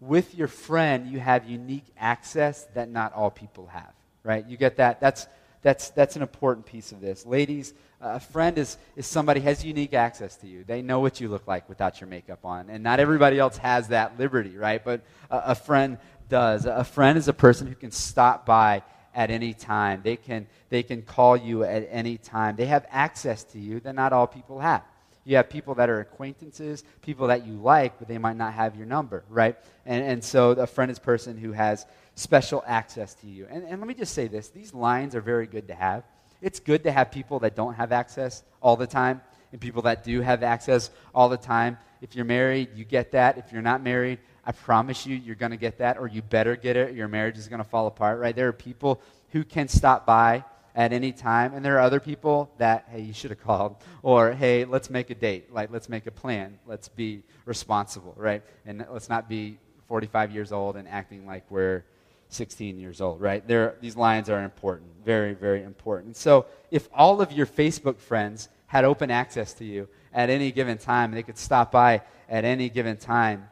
with 0.00 0.34
your 0.34 0.48
friend, 0.48 1.10
you 1.10 1.20
have 1.20 1.48
unique 1.48 1.86
access 1.98 2.64
that 2.74 2.90
not 2.90 3.14
all 3.14 3.30
people 3.30 3.66
have, 3.68 3.92
right? 4.22 4.46
You 4.46 4.56
get 4.56 4.76
that? 4.76 5.00
That's, 5.00 5.26
that's, 5.64 5.88
that's 5.90 6.14
an 6.14 6.22
important 6.22 6.66
piece 6.66 6.92
of 6.92 7.00
this. 7.00 7.24
Ladies, 7.24 7.72
a 8.02 8.20
friend 8.20 8.58
is, 8.58 8.76
is 8.96 9.06
somebody 9.06 9.40
has 9.40 9.64
unique 9.64 9.94
access 9.94 10.36
to 10.36 10.46
you. 10.46 10.62
They 10.62 10.82
know 10.82 11.00
what 11.00 11.22
you 11.22 11.28
look 11.28 11.46
like 11.46 11.70
without 11.70 12.02
your 12.02 12.08
makeup 12.08 12.44
on. 12.44 12.68
And 12.68 12.84
not 12.84 13.00
everybody 13.00 13.38
else 13.38 13.56
has 13.56 13.88
that 13.88 14.18
liberty, 14.18 14.58
right? 14.58 14.84
But 14.84 15.00
a, 15.30 15.38
a 15.38 15.54
friend 15.54 15.96
does. 16.28 16.66
A 16.66 16.84
friend 16.84 17.16
is 17.16 17.28
a 17.28 17.32
person 17.32 17.66
who 17.66 17.74
can 17.74 17.90
stop 17.90 18.44
by 18.44 18.82
at 19.14 19.30
any 19.30 19.54
time. 19.54 20.02
They 20.04 20.16
can, 20.16 20.46
they 20.68 20.82
can 20.82 21.00
call 21.00 21.34
you 21.34 21.64
at 21.64 21.88
any 21.90 22.18
time. 22.18 22.56
They 22.56 22.66
have 22.66 22.84
access 22.90 23.42
to 23.44 23.58
you 23.58 23.80
that 23.80 23.94
not 23.94 24.12
all 24.12 24.26
people 24.26 24.60
have. 24.60 24.82
You 25.24 25.36
have 25.36 25.48
people 25.48 25.74
that 25.76 25.88
are 25.88 26.00
acquaintances, 26.00 26.84
people 27.02 27.28
that 27.28 27.46
you 27.46 27.54
like, 27.54 27.98
but 27.98 28.08
they 28.08 28.18
might 28.18 28.36
not 28.36 28.52
have 28.52 28.76
your 28.76 28.86
number, 28.86 29.24
right? 29.28 29.56
And, 29.86 30.04
and 30.04 30.24
so 30.24 30.50
a 30.50 30.66
friend 30.66 30.90
is 30.90 30.98
a 30.98 31.00
person 31.02 31.38
who 31.38 31.52
has 31.52 31.86
special 32.14 32.62
access 32.66 33.14
to 33.14 33.26
you. 33.26 33.46
And, 33.50 33.64
and 33.64 33.80
let 33.80 33.88
me 33.88 33.94
just 33.94 34.14
say 34.14 34.28
this 34.28 34.48
these 34.48 34.74
lines 34.74 35.14
are 35.14 35.20
very 35.20 35.46
good 35.46 35.68
to 35.68 35.74
have. 35.74 36.04
It's 36.42 36.60
good 36.60 36.84
to 36.84 36.92
have 36.92 37.10
people 37.10 37.38
that 37.40 37.56
don't 37.56 37.74
have 37.74 37.90
access 37.90 38.42
all 38.60 38.76
the 38.76 38.86
time 38.86 39.22
and 39.52 39.60
people 39.60 39.82
that 39.82 40.04
do 40.04 40.20
have 40.20 40.42
access 40.42 40.90
all 41.14 41.28
the 41.28 41.36
time. 41.36 41.78
If 42.02 42.14
you're 42.14 42.24
married, 42.24 42.70
you 42.74 42.84
get 42.84 43.12
that. 43.12 43.38
If 43.38 43.52
you're 43.52 43.62
not 43.62 43.82
married, 43.82 44.18
I 44.44 44.52
promise 44.52 45.06
you, 45.06 45.16
you're 45.16 45.36
going 45.36 45.52
to 45.52 45.56
get 45.56 45.78
that, 45.78 45.96
or 45.96 46.06
you 46.06 46.20
better 46.20 46.56
get 46.56 46.76
it. 46.76 46.94
Your 46.94 47.08
marriage 47.08 47.38
is 47.38 47.48
going 47.48 47.62
to 47.62 47.68
fall 47.68 47.86
apart, 47.86 48.18
right? 48.18 48.34
There 48.36 48.48
are 48.48 48.52
people 48.52 49.00
who 49.30 49.42
can 49.44 49.68
stop 49.68 50.04
by 50.04 50.44
at 50.74 50.92
any 50.92 51.12
time. 51.12 51.54
And 51.54 51.64
there 51.64 51.76
are 51.76 51.80
other 51.80 52.00
people 52.00 52.50
that, 52.58 52.86
hey, 52.90 53.00
you 53.00 53.12
should 53.12 53.30
have 53.30 53.42
called. 53.42 53.76
Or, 54.02 54.32
hey, 54.32 54.64
let's 54.64 54.90
make 54.90 55.10
a 55.10 55.14
date. 55.14 55.52
Like, 55.52 55.70
let's 55.70 55.88
make 55.88 56.06
a 56.06 56.10
plan. 56.10 56.58
Let's 56.66 56.88
be 56.88 57.22
responsible, 57.44 58.14
right? 58.16 58.42
And 58.66 58.84
let's 58.90 59.08
not 59.08 59.28
be 59.28 59.58
45 59.88 60.32
years 60.32 60.52
old 60.52 60.76
and 60.76 60.88
acting 60.88 61.26
like 61.26 61.44
we're 61.50 61.84
16 62.28 62.78
years 62.78 63.00
old, 63.00 63.20
right? 63.20 63.46
There, 63.46 63.76
these 63.80 63.96
lines 63.96 64.28
are 64.28 64.42
important, 64.42 64.90
very, 65.04 65.34
very 65.34 65.62
important. 65.62 66.16
So 66.16 66.46
if 66.70 66.88
all 66.92 67.20
of 67.20 67.30
your 67.32 67.46
Facebook 67.46 67.98
friends 67.98 68.48
had 68.66 68.84
open 68.84 69.10
access 69.10 69.52
to 69.54 69.64
you 69.64 69.88
at 70.12 70.30
any 70.30 70.50
given 70.50 70.78
time, 70.78 71.12
they 71.12 71.22
could 71.22 71.38
stop 71.38 71.70
by 71.70 72.02
at 72.28 72.44
any 72.44 72.68
given 72.68 72.96
time, 72.96 73.48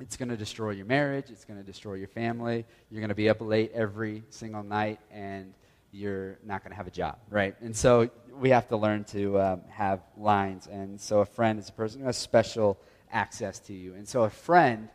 it's 0.00 0.16
going 0.16 0.28
to 0.28 0.36
destroy 0.36 0.70
your 0.70 0.86
marriage. 0.86 1.26
It's 1.28 1.44
going 1.44 1.58
to 1.58 1.66
destroy 1.66 1.94
your 1.94 2.08
family. 2.08 2.64
You're 2.90 3.00
going 3.00 3.08
to 3.08 3.16
be 3.16 3.28
up 3.28 3.40
late 3.40 3.72
every 3.74 4.22
single 4.30 4.62
night, 4.62 5.00
and 5.10 5.52
you're 5.92 6.38
not 6.44 6.62
going 6.62 6.70
to 6.70 6.76
have 6.76 6.86
a 6.86 6.92
job, 6.92 7.18
right? 7.30 7.54
And 7.60 7.74
so 7.74 8.10
we 8.38 8.50
have 8.50 8.68
to 8.68 8.76
learn 8.76 9.04
to 9.04 9.40
um, 9.40 9.62
have 9.70 10.00
lines. 10.16 10.66
And 10.66 11.00
so 11.00 11.20
a 11.20 11.24
friend 11.24 11.58
is 11.58 11.68
a 11.68 11.72
person 11.72 12.00
who 12.00 12.06
has 12.06 12.16
special 12.16 12.78
access 13.10 13.58
to 13.60 13.72
you. 13.72 13.94
And 13.94 14.06
so 14.06 14.24
a 14.24 14.30
friend 14.30 14.88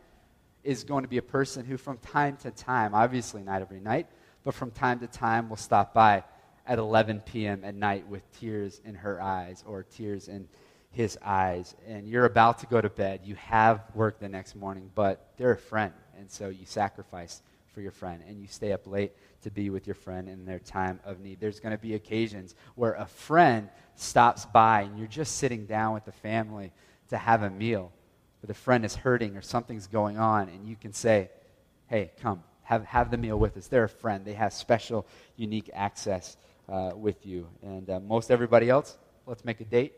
is 0.63 0.83
going 0.83 1.03
to 1.03 1.09
be 1.09 1.17
a 1.17 1.23
person 1.23 1.65
who, 1.65 1.77
from 1.77 1.97
time 1.97 2.37
to 2.37 2.51
time, 2.51 2.93
obviously 2.93 3.43
not 3.43 3.61
every 3.61 3.79
night, 3.79 4.07
but 4.43 4.53
from 4.53 4.71
time 4.71 4.99
to 4.99 5.07
time 5.07 5.49
will 5.49 5.57
stop 5.57 5.93
by 5.93 6.23
at 6.65 6.79
11 6.79 7.21
p.m. 7.21 7.63
at 7.63 7.75
night 7.75 8.07
with 8.07 8.21
tears 8.39 8.79
in 8.85 8.95
her 8.95 9.21
eyes 9.21 9.63
or 9.67 9.83
tears 9.83 10.27
in 10.27 10.47
his 10.91 11.17
eyes. 11.23 11.75
And 11.87 12.07
you're 12.07 12.25
about 12.25 12.59
to 12.59 12.65
go 12.67 12.79
to 12.79 12.89
bed. 12.89 13.21
You 13.23 13.35
have 13.35 13.81
work 13.93 14.19
the 14.19 14.29
next 14.29 14.55
morning, 14.55 14.89
but 14.95 15.31
they're 15.37 15.51
a 15.51 15.57
friend. 15.57 15.93
And 16.17 16.31
so 16.31 16.49
you 16.49 16.65
sacrifice 16.65 17.41
for 17.73 17.81
your 17.81 17.91
friend 17.91 18.23
and 18.27 18.39
you 18.39 18.47
stay 18.47 18.71
up 18.71 18.87
late 18.87 19.13
to 19.41 19.51
be 19.51 19.69
with 19.69 19.87
your 19.87 19.95
friend 19.95 20.29
in 20.29 20.45
their 20.45 20.59
time 20.59 20.99
of 21.03 21.19
need. 21.19 21.39
There's 21.39 21.59
going 21.59 21.75
to 21.75 21.81
be 21.81 21.95
occasions 21.95 22.55
where 22.75 22.93
a 22.93 23.05
friend 23.05 23.69
stops 23.95 24.45
by 24.45 24.81
and 24.81 24.97
you're 24.97 25.07
just 25.07 25.37
sitting 25.37 25.65
down 25.65 25.93
with 25.93 26.05
the 26.05 26.11
family 26.11 26.71
to 27.09 27.17
have 27.17 27.43
a 27.43 27.49
meal. 27.49 27.91
but 28.43 28.49
the 28.49 28.53
friend 28.53 28.83
is 28.83 28.93
hurting 28.93 29.37
or 29.37 29.41
something's 29.41 29.87
going 29.87 30.17
on, 30.17 30.49
and 30.49 30.67
you 30.67 30.75
can 30.75 30.91
say, 30.91 31.29
hey, 31.87 32.11
come, 32.21 32.43
have, 32.63 32.83
have 32.83 33.09
the 33.09 33.17
meal 33.17 33.39
with 33.39 33.55
us. 33.55 33.67
They're 33.67 33.85
a 33.85 33.89
friend. 33.89 34.25
They 34.25 34.33
have 34.33 34.51
special, 34.51 35.07
unique 35.37 35.69
access 35.73 36.35
uh, 36.67 36.91
with 36.93 37.25
you. 37.25 37.47
And 37.61 37.89
uh, 37.89 38.01
most 38.01 38.31
everybody 38.31 38.69
else, 38.69 38.97
let's 39.25 39.45
make 39.45 39.61
a 39.61 39.63
date. 39.63 39.93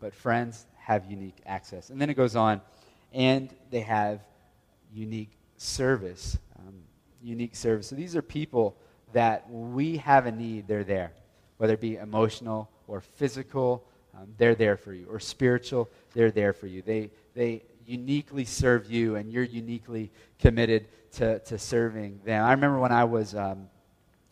But 0.00 0.12
friends 0.12 0.66
have 0.76 1.04
unique 1.08 1.38
access. 1.46 1.90
And 1.90 2.00
then 2.00 2.10
it 2.10 2.14
goes 2.14 2.34
on, 2.34 2.60
and 3.12 3.54
they 3.70 3.82
have 3.82 4.20
unique 4.92 5.38
service. 5.56 6.36
Um, 6.58 6.74
unique 7.24 7.56
service. 7.56 7.88
So 7.88 7.96
these 7.96 8.14
are 8.14 8.22
people 8.22 8.76
that 9.12 9.48
we 9.50 9.96
have 9.98 10.26
a 10.26 10.32
need, 10.32 10.68
they're 10.68 10.84
there. 10.84 11.12
Whether 11.56 11.74
it 11.74 11.80
be 11.80 11.96
emotional 11.96 12.68
or 12.86 13.00
physical, 13.00 13.84
um, 14.16 14.28
they're 14.38 14.54
there 14.54 14.76
for 14.76 14.92
you. 14.92 15.06
Or 15.08 15.18
spiritual, 15.20 15.88
they're 16.12 16.30
there 16.30 16.52
for 16.52 16.66
you. 16.66 16.82
They, 16.82 17.10
they 17.34 17.62
uniquely 17.86 18.44
serve 18.44 18.90
you, 18.90 19.16
and 19.16 19.32
you're 19.32 19.44
uniquely 19.44 20.10
committed 20.38 20.86
to, 21.12 21.38
to 21.40 21.58
serving 21.58 22.20
them. 22.24 22.44
I 22.44 22.52
remember 22.52 22.78
when 22.78 22.92
I 22.92 23.04
was, 23.04 23.34
um, 23.34 23.68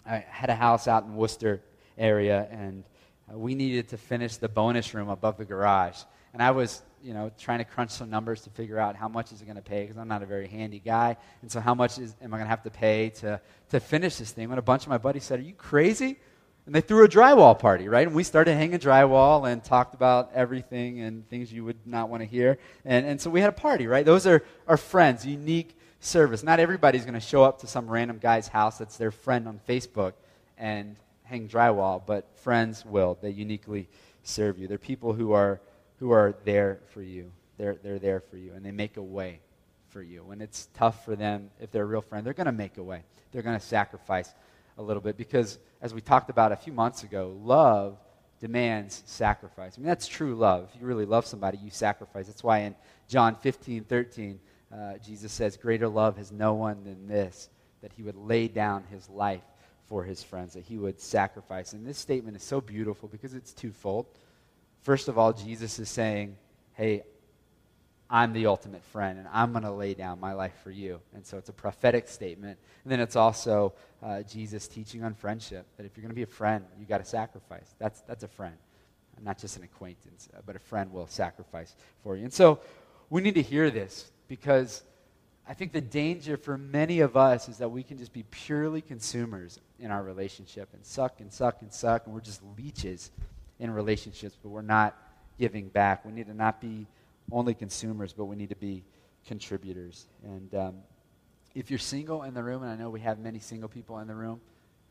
I 0.07 0.19
had 0.29 0.51
a 0.51 0.55
house 0.55 0.89
out 0.89 1.05
in 1.05 1.15
Worcester 1.15 1.63
area, 1.97 2.49
and 2.51 2.85
uh, 3.33 3.39
we 3.39 3.55
needed 3.55 3.89
to 3.91 3.97
finish 3.97 4.37
the 4.37 4.49
bonus 4.49 4.95
room 4.95 5.09
above 5.09 5.37
the 5.37 5.45
garage. 5.45 5.99
And 6.33 6.43
I 6.43 6.51
was, 6.51 6.83
you 7.03 7.13
know, 7.13 7.31
trying 7.39 7.59
to 7.59 7.65
crunch 7.65 7.91
some 7.91 8.11
numbers 8.11 8.43
to 8.43 8.51
figure 8.51 8.79
out 8.79 8.97
how 8.97 9.09
much 9.09 9.33
is 9.33 9.43
it 9.43 9.45
going 9.45 9.57
to 9.57 9.63
pay 9.63 9.83
because 9.83 9.99
I'm 9.99 10.09
not 10.09 10.23
a 10.23 10.27
very 10.27 10.49
handy 10.49 10.79
guy. 10.79 11.17
And 11.43 11.51
so 11.51 11.61
how 11.61 11.75
much 11.75 11.99
is, 11.99 12.15
am 12.23 12.33
I 12.33 12.39
going 12.39 12.47
to 12.47 12.51
have 12.51 12.63
to 12.63 12.71
pay 12.71 13.11
to, 13.21 13.41
to 13.71 13.81
finish 13.81 14.17
this 14.17 14.31
thing? 14.31 14.49
When 14.49 14.59
a 14.59 14.63
bunch 14.63 14.85
of 14.85 14.89
my 14.89 14.99
buddies 14.99 15.25
said, 15.25 15.41
are 15.41 15.43
you 15.43 15.55
crazy? 15.55 16.19
And 16.65 16.75
they 16.75 16.81
threw 16.81 17.05
a 17.05 17.09
drywall 17.09 17.59
party, 17.59 17.89
right? 17.89 18.07
And 18.07 18.15
we 18.15 18.23
started 18.23 18.55
hanging 18.55 18.79
drywall 18.79 19.51
and 19.51 19.65
talked 19.65 19.95
about 19.95 20.31
everything 20.33 21.01
and 21.01 21.29
things 21.29 21.53
you 21.53 21.65
would 21.65 21.87
not 21.87 22.09
want 22.09 22.23
to 22.23 22.27
hear. 22.27 22.59
And, 22.85 23.05
and 23.05 23.21
so 23.21 23.31
we 23.31 23.41
had 23.41 23.49
a 23.49 23.53
party, 23.53 23.89
right? 23.89 24.07
Those 24.07 24.27
are 24.27 24.45
our 24.69 24.77
friends, 24.77 25.27
unique 25.27 25.77
service. 25.99 26.45
Not 26.45 26.61
everybody's 26.61 27.03
going 27.03 27.15
to 27.15 27.21
show 27.21 27.43
up 27.43 27.61
to 27.61 27.67
some 27.67 27.89
random 27.89 28.19
guy's 28.19 28.47
house 28.47 28.79
that's 28.79 28.97
their 28.97 29.11
friend 29.11 29.49
on 29.49 29.61
Facebook 29.69 30.13
and 30.57 30.97
hang 31.25 31.49
drywall, 31.49 32.01
but 32.05 32.29
friends 32.39 32.85
will. 32.85 33.19
They 33.21 33.31
uniquely 33.31 33.89
serve 34.23 34.59
you. 34.59 34.69
They're 34.69 34.79
people 34.79 35.13
who 35.13 35.33
are, 35.33 35.61
who 36.03 36.11
are 36.11 36.35
there 36.45 36.81
for 36.89 37.01
you. 37.01 37.31
They're, 37.59 37.77
they're 37.81 38.01
there 38.01 38.19
for 38.19 38.37
you, 38.37 38.55
and 38.55 38.67
they 38.67 38.73
make 38.73 38.97
a 38.97 39.03
way 39.03 39.39
for 39.91 40.03
you. 40.03 40.25
When 40.25 40.41
it's 40.41 40.69
tough 40.75 41.05
for 41.05 41.15
them, 41.15 41.49
if 41.61 41.71
they're 41.71 41.85
a 41.85 41.87
real 41.87 42.03
friend, 42.03 42.27
they're 42.27 42.33
going 42.33 42.47
to 42.47 42.51
make 42.51 42.77
a 42.77 42.83
way. 42.83 43.05
They're 43.31 43.43
going 43.43 43.57
to 43.57 43.65
sacrifice 43.65 44.35
a 44.79 44.83
little 44.83 45.01
bit 45.01 45.17
because, 45.17 45.61
as 45.81 45.95
we 45.95 46.01
talked 46.01 46.29
about 46.29 46.51
a 46.51 46.57
few 46.57 46.73
months 46.73 47.05
ago, 47.05 47.37
love 47.45 47.99
demands 48.41 49.05
sacrifice. 49.07 49.75
I 49.77 49.81
mean, 49.81 49.87
that's 49.87 50.09
true 50.09 50.35
love. 50.35 50.71
If 50.75 50.81
you 50.81 50.89
really 50.89 51.07
love 51.07 51.25
somebody, 51.25 51.59
you 51.59 51.71
sacrifice. 51.71 52.27
That's 52.27 52.43
why 52.43 52.63
in 52.63 52.75
John 53.07 53.37
15, 53.37 53.85
13, 53.85 54.41
uh, 54.75 54.95
Jesus 55.07 55.31
says, 55.31 55.57
Greater 55.57 55.87
love 55.87 56.17
has 56.17 56.33
no 56.33 56.55
one 56.55 56.83
than 56.83 57.07
this, 57.07 57.49
that 57.81 57.93
he 57.93 58.03
would 58.03 58.17
lay 58.17 58.49
down 58.49 58.83
his 58.91 59.09
life 59.09 59.45
for 59.87 60.03
his 60.03 60.21
friends, 60.21 60.55
that 60.55 60.65
he 60.65 60.79
would 60.79 61.01
sacrifice. 61.01 61.75
And 61.75 61.87
this 61.87 61.99
statement 61.99 62.37
is 62.37 62.43
so 62.43 62.61
beautiful 62.61 63.09
because 63.09 63.35
it's 63.35 63.53
twofold. 63.53 64.07
First 64.83 65.09
of 65.09 65.19
all, 65.19 65.33
Jesus 65.33 65.79
is 65.79 65.89
saying, 65.89 66.37
Hey, 66.75 67.05
I'm 68.13 68.35
the 68.35 68.47
ultimate 68.47 68.85
friend, 68.85 69.19
and 69.19 69.27
I'm 69.33 69.53
going 69.53 69.65
to 69.65 69.73
lay 69.73 69.95
down 69.95 70.21
my 70.21 70.35
life 70.35 70.53
for 70.63 70.71
you. 70.71 71.01
And 71.15 71.25
so 71.25 71.39
it's 71.39 71.49
a 71.49 71.53
prophetic 71.53 72.09
statement. 72.09 72.59
And 72.85 72.93
then 72.93 73.01
it's 73.01 73.17
also 73.17 73.73
uh, 74.03 74.23
Jesus 74.23 74.69
teaching 74.69 75.03
on 75.03 75.15
friendship 75.15 75.67
that 75.79 75.87
if 75.87 75.97
you're 75.97 76.03
going 76.03 76.11
to 76.11 76.15
be 76.15 76.23
a 76.23 76.27
friend, 76.27 76.63
you 76.79 76.85
got 76.85 76.99
to 76.99 77.07
sacrifice. 77.07 77.75
That's, 77.79 78.03
that's 78.03 78.23
a 78.23 78.29
friend, 78.29 78.55
not 79.23 79.39
just 79.39 79.57
an 79.57 79.63
acquaintance, 79.63 80.29
uh, 80.37 80.41
but 80.45 80.57
a 80.57 80.59
friend 80.59 80.93
will 80.93 81.07
sacrifice 81.07 81.75
for 82.03 82.15
you. 82.17 82.25
And 82.25 82.33
so 82.33 82.61
we 83.09 83.23
need 83.23 83.35
to 83.37 83.43
hear 83.43 83.71
this 83.71 84.11
because 84.29 84.83
I 85.49 85.55
think 85.55 85.73
the 85.73 85.81
danger 85.81 86.37
for 86.37 86.59
many 86.59 87.01
of 87.01 87.17
us 87.17 87.49
is 87.49 87.59
that 87.59 87.71
we 87.71 87.83
can 87.83 87.97
just 87.97 88.13
be 88.13 88.25
purely 88.25 88.83
consumers 88.83 89.59
in 89.79 89.91
our 89.91 90.03
relationship 90.03 90.69
and 90.75 90.85
suck 90.85 91.21
and 91.21 91.33
suck 91.33 91.63
and 91.63 91.73
suck, 91.73 92.05
and 92.05 92.15
we're 92.15 92.21
just 92.21 92.43
leeches 92.59 93.11
in 93.63 93.71
relationships, 93.71 94.37
but 94.43 94.49
we're 94.49 94.61
not 94.61 94.97
giving 95.39 95.69
back. 95.69 96.05
We 96.05 96.11
need 96.11 96.27
to 96.27 96.35
not 96.35 96.61
be 96.61 96.89
only 97.31 97.55
consumers, 97.55 98.13
but 98.13 98.25
we 98.25 98.35
need 98.35 98.49
to 98.49 98.57
be 98.57 98.83
contributors. 99.25 100.09
And 100.25 100.53
um, 100.57 100.75
if 101.55 101.71
you're 101.71 101.79
single 101.79 102.25
in 102.25 102.35
the 102.35 102.43
room, 102.43 102.65
and 102.65 102.73
I 102.73 102.75
know 102.75 102.91
we 102.91 103.01
have 103.01 103.21
many 103.21 103.39
single 103.39 103.69
people 103.69 104.01
in 104.01 104.09
the 104.09 104.17
room, 104.17 104.41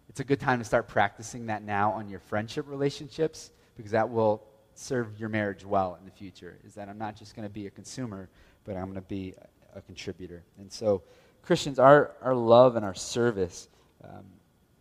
it's 0.08 0.22
a 0.22 0.24
good 0.24 0.40
time 0.40 0.60
to 0.60 0.66
start 0.66 0.88
practicing 0.88 1.48
that 1.48 1.64
now 1.64 1.92
on 1.92 2.08
your 2.08 2.22
friendship 2.22 2.66
relationships 2.70 3.52
because 3.76 3.92
that 3.92 4.10
will 4.10 4.42
serve 4.74 5.20
your 5.20 5.28
marriage 5.28 5.66
well 5.66 5.98
in 6.00 6.06
the 6.06 6.12
future. 6.12 6.58
Is 6.66 6.74
that 6.76 6.88
I'm 6.88 6.98
not 6.98 7.18
just 7.18 7.36
going 7.36 7.48
to 7.48 7.54
be 7.54 7.68
a 7.68 7.70
consumer, 7.70 8.30
but 8.64 8.78
I'm 8.78 8.86
going 8.86 8.96
to 8.96 9.02
be 9.02 9.36
a, 9.76 9.80
a, 9.80 9.82
contributor. 9.82 10.44
And 10.60 10.72
so, 10.72 11.04
Christians, 11.42 11.78
our, 11.78 12.12
our 12.22 12.36
love 12.36 12.78
and 12.78 12.86
our 12.86 12.94
service 12.94 13.68
um, 14.04 14.24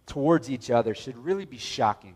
towards 0.06 0.48
each 0.48 0.70
other 0.70 0.94
should 0.94 1.18
really 1.18 1.44
be 1.44 1.58
shocking 1.58 2.14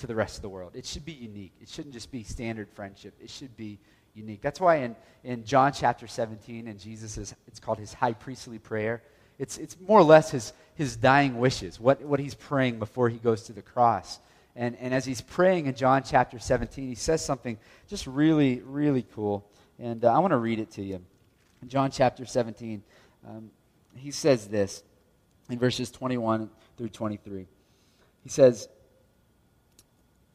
to 0.00 0.06
the 0.06 0.14
rest 0.14 0.36
of 0.36 0.42
the 0.42 0.48
world. 0.48 0.72
It 0.74 0.86
should 0.86 1.04
be 1.04 1.12
unique. 1.12 1.52
It 1.60 1.68
shouldn't 1.68 1.94
just 1.94 2.10
be 2.10 2.22
standard 2.22 2.68
friendship. 2.70 3.14
It 3.20 3.30
should 3.30 3.56
be 3.56 3.78
unique. 4.14 4.40
That's 4.42 4.60
why 4.60 4.76
in, 4.76 4.96
in 5.24 5.44
John 5.44 5.72
chapter 5.72 6.06
17, 6.06 6.68
and 6.68 6.78
Jesus 6.78 7.18
is, 7.18 7.34
it's 7.46 7.60
called 7.60 7.78
his 7.78 7.92
high 7.92 8.12
priestly 8.12 8.58
prayer. 8.58 9.02
It's, 9.38 9.58
it's 9.58 9.76
more 9.80 9.98
or 9.98 10.04
less 10.04 10.30
his, 10.30 10.52
his 10.74 10.96
dying 10.96 11.38
wishes, 11.38 11.80
what, 11.80 12.00
what 12.02 12.20
he's 12.20 12.34
praying 12.34 12.78
before 12.78 13.08
he 13.08 13.18
goes 13.18 13.44
to 13.44 13.52
the 13.52 13.62
cross. 13.62 14.20
And, 14.54 14.76
and 14.80 14.92
as 14.92 15.04
he's 15.04 15.20
praying 15.20 15.66
in 15.66 15.74
John 15.74 16.02
chapter 16.02 16.38
17, 16.38 16.88
he 16.88 16.94
says 16.94 17.24
something 17.24 17.58
just 17.88 18.06
really, 18.06 18.60
really 18.64 19.06
cool. 19.14 19.44
And 19.78 20.04
uh, 20.04 20.12
I 20.12 20.18
want 20.18 20.32
to 20.32 20.38
read 20.38 20.58
it 20.58 20.70
to 20.72 20.82
you. 20.82 21.00
In 21.62 21.68
John 21.68 21.90
chapter 21.90 22.26
17, 22.26 22.82
um, 23.26 23.50
he 23.96 24.10
says 24.10 24.46
this 24.48 24.82
in 25.48 25.58
verses 25.58 25.90
21 25.90 26.50
through 26.76 26.88
23. 26.90 27.46
He 28.22 28.28
says, 28.28 28.68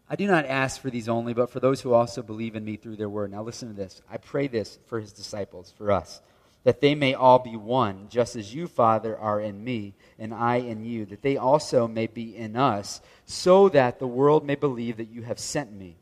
I 0.09 0.15
do 0.15 0.25
not 0.25 0.45
ask 0.45 0.79
for 0.79 0.89
these 0.89 1.09
only, 1.09 1.33
but 1.33 1.49
for 1.49 1.59
those 1.59 1.81
who 1.81 1.93
also 1.93 2.21
believe 2.21 2.55
in 2.55 2.63
me 2.63 2.77
through 2.77 2.95
their 2.95 3.09
word. 3.09 3.31
Now 3.31 3.43
listen 3.43 3.67
to 3.67 3.73
this. 3.73 4.01
I 4.09 4.17
pray 4.17 4.47
this 4.47 4.79
for 4.87 5.01
his 5.01 5.11
disciples, 5.11 5.73
for 5.77 5.91
us, 5.91 6.21
that 6.63 6.79
they 6.79 6.95
may 6.95 7.13
all 7.13 7.39
be 7.39 7.57
one, 7.57 8.07
just 8.09 8.37
as 8.37 8.55
you, 8.55 8.67
Father, 8.67 9.17
are 9.17 9.41
in 9.41 9.63
me, 9.63 9.95
and 10.17 10.33
I 10.33 10.57
in 10.57 10.85
you, 10.85 11.05
that 11.07 11.21
they 11.23 11.35
also 11.35 11.87
may 11.87 12.07
be 12.07 12.35
in 12.35 12.55
us, 12.55 13.01
so 13.25 13.67
that 13.69 13.99
the 13.99 14.07
world 14.07 14.45
may 14.45 14.55
believe 14.55 14.97
that 14.97 15.09
you 15.09 15.23
have 15.23 15.39
sent 15.39 15.73
me. 15.73 15.97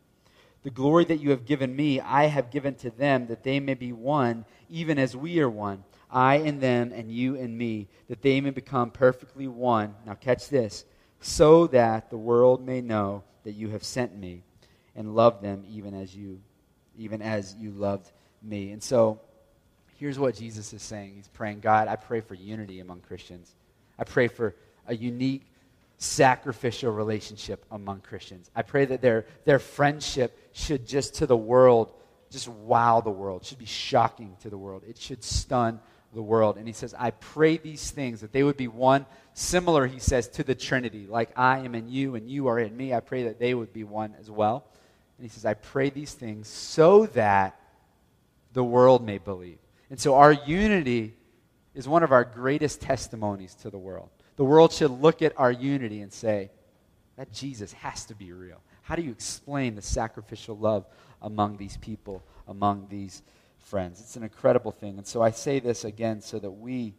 The 0.62 0.70
glory 0.70 1.06
that 1.06 1.20
you 1.20 1.32
have 1.32 1.46
given 1.46 1.76
me, 1.76 2.00
I 2.00 2.26
have 2.26 2.52
given 2.52 2.76
to 2.76 2.92
them, 2.92 3.28
that 3.28 3.44
they 3.44 3.60
may 3.60 3.74
be 3.74 3.92
one, 3.92 4.46
even 4.70 5.00
as 5.00 5.16
we 5.16 5.40
are 5.40 5.50
one. 5.50 5.84
I 6.12 6.36
in 6.36 6.60
them, 6.60 6.92
and 6.94 7.12
you 7.12 7.36
in 7.36 7.58
me, 7.58 7.88
that 8.08 8.22
they 8.22 8.40
may 8.40 8.52
become 8.52 8.92
perfectly 8.92 9.48
one. 9.48 9.96
Now 10.06 10.14
catch 10.14 10.50
this, 10.50 10.86
so 11.26 11.66
that 11.66 12.12
the 12.12 12.18
world 12.18 12.64
may 12.64 12.82
know 12.82 13.24
that 13.46 13.54
you 13.54 13.70
have 13.70 13.84
sent 13.84 14.16
me 14.16 14.44
and 14.96 15.16
loved 15.16 15.42
them 15.42 15.64
even 15.68 15.96
as 15.96 16.16
you 16.16 16.40
even 17.00 17.20
as 17.24 17.56
you 17.56 17.72
loved 17.72 18.12
me. 18.44 18.72
And 18.72 18.82
so 18.82 19.20
here's 19.98 20.20
what 20.20 20.36
Jesus 20.36 20.72
is 20.72 20.84
saying. 20.84 21.14
He's 21.16 21.28
praying, 21.28 21.62
God, 21.62 21.88
I 21.88 21.96
pray 21.96 22.22
for 22.22 22.36
unity 22.36 22.80
among 22.80 23.02
Christians. 23.02 23.56
I 23.98 24.04
pray 24.04 24.28
for 24.28 24.56
a 24.86 24.96
unique 24.96 25.52
sacrificial 25.98 26.92
relationship 26.92 27.66
among 27.72 28.02
Christians. 28.02 28.52
I 28.56 28.62
pray 28.62 28.86
that 28.86 29.02
their, 29.02 29.26
their 29.46 29.60
friendship 29.60 30.38
should 30.54 30.86
just 30.86 31.16
to 31.16 31.26
the 31.26 31.36
world, 31.36 31.92
just 32.30 32.48
wow 32.48 33.02
the 33.02 33.10
world, 33.10 33.42
it 33.42 33.48
should 33.48 33.58
be 33.58 33.66
shocking 33.66 34.38
to 34.42 34.50
the 34.52 34.60
world. 34.60 34.84
It 34.88 34.98
should 35.00 35.24
stun 35.24 35.80
the 36.16 36.24
world. 36.24 36.58
And 36.58 36.66
he 36.66 36.74
says, 36.74 36.96
I 36.98 37.12
pray 37.12 37.58
these 37.58 37.92
things 37.92 38.22
that 38.22 38.32
they 38.32 38.42
would 38.42 38.58
be 38.58 38.68
one, 38.68 39.06
similar, 39.34 39.86
he 39.86 40.00
says, 40.00 40.28
to 40.30 40.44
the 40.44 40.56
Trinity. 40.56 41.06
Like 41.08 41.30
I 41.38 41.60
am 41.60 41.76
in 41.76 41.88
you 41.88 42.16
and 42.16 42.28
you 42.28 42.48
are 42.48 42.60
in 42.60 42.76
me. 42.76 42.94
I 42.94 43.02
pray 43.02 43.26
that 43.26 43.40
they 43.40 43.54
would 43.54 43.72
be 43.72 43.84
one 43.84 44.16
as 44.20 44.32
well. 44.32 44.66
And 45.18 45.26
he 45.26 45.30
says, 45.30 45.46
I 45.46 45.54
pray 45.54 45.92
these 45.92 46.14
things 46.14 46.48
so 46.48 47.06
that 47.08 47.60
the 48.54 48.64
world 48.64 49.06
may 49.06 49.20
believe. 49.20 49.60
And 49.90 50.00
so 50.00 50.16
our 50.16 50.32
unity 50.34 51.14
is 51.76 51.88
one 51.88 52.02
of 52.02 52.12
our 52.12 52.24
greatest 52.24 52.82
testimonies 52.82 53.54
to 53.56 53.70
the 53.70 53.78
world. 53.78 54.10
The 54.38 54.46
world 54.46 54.74
should 54.74 54.92
look 54.92 55.22
at 55.22 55.34
our 55.38 55.52
unity 55.52 56.02
and 56.02 56.12
say, 56.12 56.50
that 57.18 57.32
Jesus 57.32 57.72
has 57.74 58.06
to 58.06 58.16
be 58.16 58.32
real. 58.32 58.62
How 58.82 58.96
do 58.96 59.02
you 59.02 59.12
explain 59.12 59.76
the 59.76 59.82
sacrificial 59.82 60.58
love 60.58 60.86
among 61.22 61.58
these 61.58 61.78
people, 61.78 62.24
among 62.48 62.88
these 62.90 63.24
friends. 63.66 64.00
It's 64.00 64.16
an 64.16 64.24
incredible 64.24 64.72
thing. 64.72 64.98
And 64.98 65.06
so 65.06 65.22
I 65.22 65.32
say 65.32 65.60
this 65.60 65.84
again 65.84 66.22
so 66.22 66.38
that 66.40 66.52
we, 66.52 66.94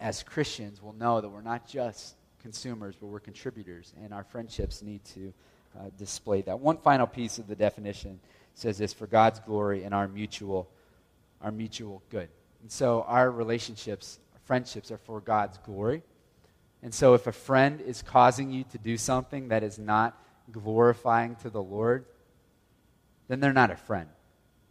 as 0.00 0.22
Christians, 0.22 0.82
will 0.82 0.94
know 0.94 1.20
that 1.20 1.28
we're 1.28 1.42
not 1.42 1.68
just 1.68 2.16
consumers, 2.42 2.96
but 2.98 3.06
we're 3.06 3.20
contributors, 3.20 3.92
and 4.02 4.14
our 4.14 4.24
friendships 4.24 4.82
need 4.82 5.04
to 5.04 5.32
uh, 5.78 5.90
display 5.98 6.40
that. 6.42 6.58
One 6.58 6.78
final 6.78 7.06
piece 7.06 7.38
of 7.38 7.46
the 7.46 7.54
definition 7.54 8.18
says 8.54 8.78
this 8.78 8.94
for 8.94 9.06
God's 9.06 9.38
glory 9.40 9.84
and 9.84 9.94
our 9.94 10.08
mutual, 10.08 10.66
our 11.42 11.52
mutual 11.52 12.02
good. 12.08 12.30
And 12.62 12.72
so 12.72 13.04
our 13.06 13.30
relationships, 13.30 14.18
our 14.32 14.40
friendships 14.44 14.90
are 14.90 14.98
for 14.98 15.20
God's 15.20 15.58
glory. 15.58 16.02
And 16.82 16.94
so 16.94 17.12
if 17.12 17.26
a 17.26 17.32
friend 17.32 17.82
is 17.82 18.00
causing 18.00 18.50
you 18.50 18.64
to 18.72 18.78
do 18.78 18.96
something 18.96 19.48
that 19.48 19.62
is 19.62 19.78
not 19.78 20.18
glorifying 20.50 21.36
to 21.36 21.50
the 21.50 21.62
Lord, 21.62 22.06
then 23.28 23.40
they're 23.40 23.52
not 23.52 23.70
a 23.70 23.76
friend. 23.76 24.08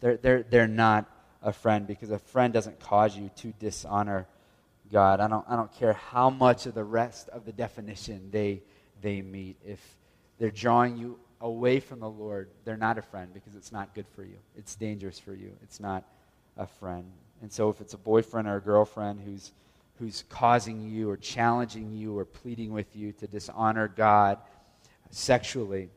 They're, 0.01 0.17
they're, 0.17 0.43
they're 0.43 0.67
not 0.67 1.09
a 1.41 1.53
friend 1.53 1.87
because 1.87 2.09
a 2.09 2.19
friend 2.19 2.53
doesn't 2.53 2.79
cause 2.79 3.15
you 3.15 3.29
to 3.37 3.53
dishonor 3.59 4.27
God. 4.91 5.19
I 5.19 5.27
don't, 5.27 5.45
I 5.47 5.55
don't 5.55 5.73
care 5.73 5.93
how 5.93 6.29
much 6.29 6.65
of 6.65 6.73
the 6.73 6.83
rest 6.83 7.29
of 7.29 7.45
the 7.45 7.51
definition 7.51 8.29
they, 8.31 8.61
they 9.01 9.21
meet. 9.21 9.57
If 9.65 9.79
they're 10.37 10.51
drawing 10.51 10.97
you 10.97 11.19
away 11.41 11.79
from 11.79 11.99
the 11.99 12.09
Lord, 12.09 12.49
they're 12.65 12.77
not 12.77 12.97
a 12.97 13.01
friend 13.01 13.33
because 13.33 13.55
it's 13.55 13.71
not 13.71 13.93
good 13.93 14.07
for 14.15 14.23
you. 14.23 14.37
It's 14.57 14.75
dangerous 14.75 15.19
for 15.19 15.33
you. 15.33 15.51
It's 15.63 15.79
not 15.79 16.03
a 16.57 16.67
friend. 16.67 17.05
And 17.41 17.51
so 17.51 17.69
if 17.69 17.79
it's 17.79 17.93
a 17.93 17.97
boyfriend 17.97 18.47
or 18.47 18.57
a 18.57 18.61
girlfriend 18.61 19.21
who's, 19.21 19.51
who's 19.97 20.23
causing 20.29 20.81
you 20.81 21.09
or 21.09 21.17
challenging 21.17 21.93
you 21.93 22.17
or 22.17 22.25
pleading 22.25 22.73
with 22.73 22.95
you 22.95 23.13
to 23.13 23.27
dishonor 23.27 23.87
God 23.87 24.39
sexually, 25.09 25.89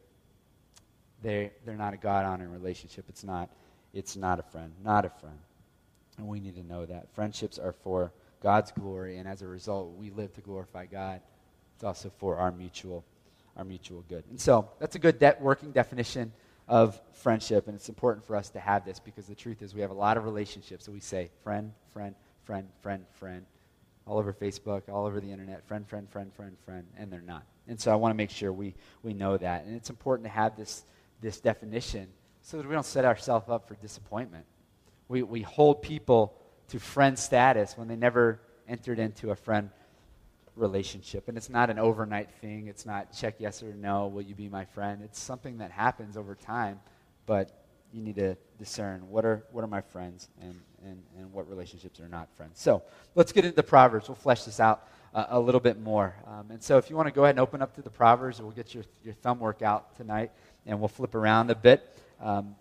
they, 1.22 1.50
they're 1.64 1.76
not 1.76 1.94
a 1.94 1.96
God 1.96 2.24
honoring 2.24 2.52
relationship. 2.52 3.04
It's 3.08 3.24
not, 3.24 3.48
it's 3.92 4.16
not 4.16 4.38
a 4.38 4.42
friend. 4.42 4.72
Not 4.82 5.04
a 5.04 5.10
friend. 5.10 5.38
And 6.18 6.28
we 6.28 6.40
need 6.40 6.56
to 6.56 6.62
know 6.62 6.86
that. 6.86 7.12
Friendships 7.14 7.58
are 7.58 7.72
for 7.72 8.12
God's 8.42 8.72
glory, 8.72 9.18
and 9.18 9.28
as 9.28 9.42
a 9.42 9.46
result, 9.46 9.96
we 9.96 10.10
live 10.10 10.32
to 10.34 10.40
glorify 10.40 10.86
God. 10.86 11.20
It's 11.74 11.84
also 11.84 12.10
for 12.18 12.36
our 12.36 12.50
mutual, 12.50 13.04
our 13.56 13.64
mutual 13.64 14.04
good. 14.08 14.24
And 14.30 14.40
so 14.40 14.68
that's 14.78 14.96
a 14.96 14.98
good 14.98 15.18
de- 15.18 15.36
working 15.40 15.72
definition 15.72 16.32
of 16.68 17.00
friendship, 17.12 17.66
and 17.66 17.74
it's 17.74 17.88
important 17.88 18.26
for 18.26 18.36
us 18.36 18.50
to 18.50 18.60
have 18.60 18.84
this 18.84 18.98
because 18.98 19.26
the 19.26 19.34
truth 19.34 19.62
is 19.62 19.74
we 19.74 19.80
have 19.80 19.90
a 19.90 19.94
lot 19.94 20.16
of 20.16 20.24
relationships. 20.24 20.84
So 20.86 20.92
we 20.92 21.00
say 21.00 21.30
friend, 21.42 21.72
friend, 21.92 22.14
friend, 22.44 22.68
friend, 22.82 23.04
friend, 23.18 23.46
all 24.06 24.18
over 24.18 24.32
Facebook, 24.32 24.88
all 24.88 25.06
over 25.06 25.20
the 25.20 25.30
internet, 25.30 25.66
friend, 25.66 25.86
friend, 25.86 26.08
friend, 26.10 26.32
friend, 26.34 26.56
friend, 26.64 26.86
and 26.96 27.12
they're 27.12 27.20
not. 27.20 27.44
And 27.68 27.80
so 27.80 27.92
I 27.92 27.94
want 27.94 28.12
to 28.12 28.16
make 28.16 28.30
sure 28.30 28.52
we, 28.52 28.74
we 29.02 29.14
know 29.14 29.36
that. 29.36 29.64
And 29.64 29.76
it's 29.76 29.90
important 29.90 30.26
to 30.26 30.32
have 30.32 30.56
this, 30.56 30.84
this 31.20 31.40
definition 31.40 32.08
so 32.42 32.56
that 32.56 32.66
we 32.66 32.74
don't 32.74 32.84
set 32.84 33.04
ourselves 33.04 33.48
up 33.48 33.66
for 33.66 33.74
disappointment. 33.76 34.44
We, 35.08 35.22
we 35.22 35.42
hold 35.42 35.82
people 35.82 36.34
to 36.68 36.78
friend 36.78 37.18
status 37.18 37.76
when 37.76 37.88
they 37.88 37.96
never 37.96 38.40
entered 38.68 38.98
into 38.98 39.30
a 39.30 39.36
friend 39.36 39.70
relationship. 40.56 41.28
And 41.28 41.36
it's 41.36 41.48
not 41.48 41.70
an 41.70 41.78
overnight 41.78 42.30
thing. 42.40 42.66
It's 42.66 42.84
not 42.84 43.12
check 43.16 43.36
yes 43.38 43.62
or 43.62 43.72
no, 43.74 44.08
will 44.08 44.22
you 44.22 44.34
be 44.34 44.48
my 44.48 44.64
friend? 44.64 45.02
It's 45.02 45.18
something 45.18 45.58
that 45.58 45.70
happens 45.70 46.16
over 46.16 46.34
time, 46.34 46.80
but 47.26 47.62
you 47.92 48.02
need 48.02 48.16
to 48.16 48.36
discern 48.58 49.08
what 49.08 49.24
are, 49.24 49.44
what 49.52 49.62
are 49.62 49.68
my 49.68 49.80
friends 49.80 50.28
and, 50.40 50.60
and, 50.84 51.02
and 51.18 51.32
what 51.32 51.48
relationships 51.48 52.00
are 52.00 52.08
not 52.08 52.28
friends. 52.36 52.60
So 52.60 52.82
let's 53.14 53.32
get 53.32 53.44
into 53.44 53.56
the 53.56 53.62
Proverbs. 53.62 54.08
We'll 54.08 54.16
flesh 54.16 54.44
this 54.44 54.60
out 54.60 54.88
uh, 55.14 55.26
a 55.28 55.40
little 55.40 55.60
bit 55.60 55.80
more. 55.80 56.14
Um, 56.26 56.50
and 56.50 56.62
so 56.62 56.78
if 56.78 56.88
you 56.88 56.96
want 56.96 57.08
to 57.08 57.12
go 57.12 57.24
ahead 57.24 57.34
and 57.34 57.40
open 57.40 57.60
up 57.60 57.74
to 57.74 57.82
the 57.82 57.90
Proverbs, 57.90 58.40
we'll 58.40 58.50
get 58.50 58.74
your, 58.74 58.84
your 59.04 59.14
thumb 59.14 59.40
work 59.40 59.62
out 59.62 59.96
tonight 59.96 60.32
and 60.66 60.78
we'll 60.78 60.88
flip 60.88 61.14
around 61.14 61.50
a 61.50 61.54
bit. 61.54 61.86
Um, 62.22 62.54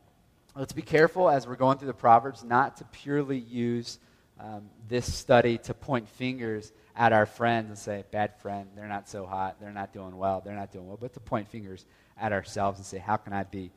let's 0.55 0.73
be 0.73 0.81
careful 0.81 1.29
as 1.29 1.45
we're 1.45 1.55
going 1.55 1.77
through 1.77 1.87
the 1.87 1.93
Proverbs 1.93 2.43
not 2.43 2.77
to 2.77 2.83
purely 2.85 3.37
use 3.37 3.99
um, 4.39 4.63
this 4.89 5.13
study 5.13 5.59
to 5.59 5.75
point 5.75 6.09
fingers 6.09 6.73
at 6.95 7.13
our 7.13 7.27
friends 7.27 7.69
and 7.69 7.77
say, 7.77 8.03
bad 8.09 8.35
friend, 8.39 8.67
they're 8.75 8.87
not 8.87 9.07
so 9.07 9.23
hot, 9.27 9.57
they're 9.61 9.71
not 9.71 9.93
doing 9.93 10.17
well, 10.17 10.41
they're 10.43 10.55
not 10.55 10.71
doing 10.71 10.87
well, 10.87 10.97
but 10.99 11.13
to 11.13 11.19
point 11.19 11.47
fingers 11.47 11.85
at 12.19 12.33
ourselves 12.33 12.79
and 12.79 12.85
say, 12.85 12.97
how 12.97 13.17
can 13.17 13.33
I 13.33 13.43
be 13.43 13.69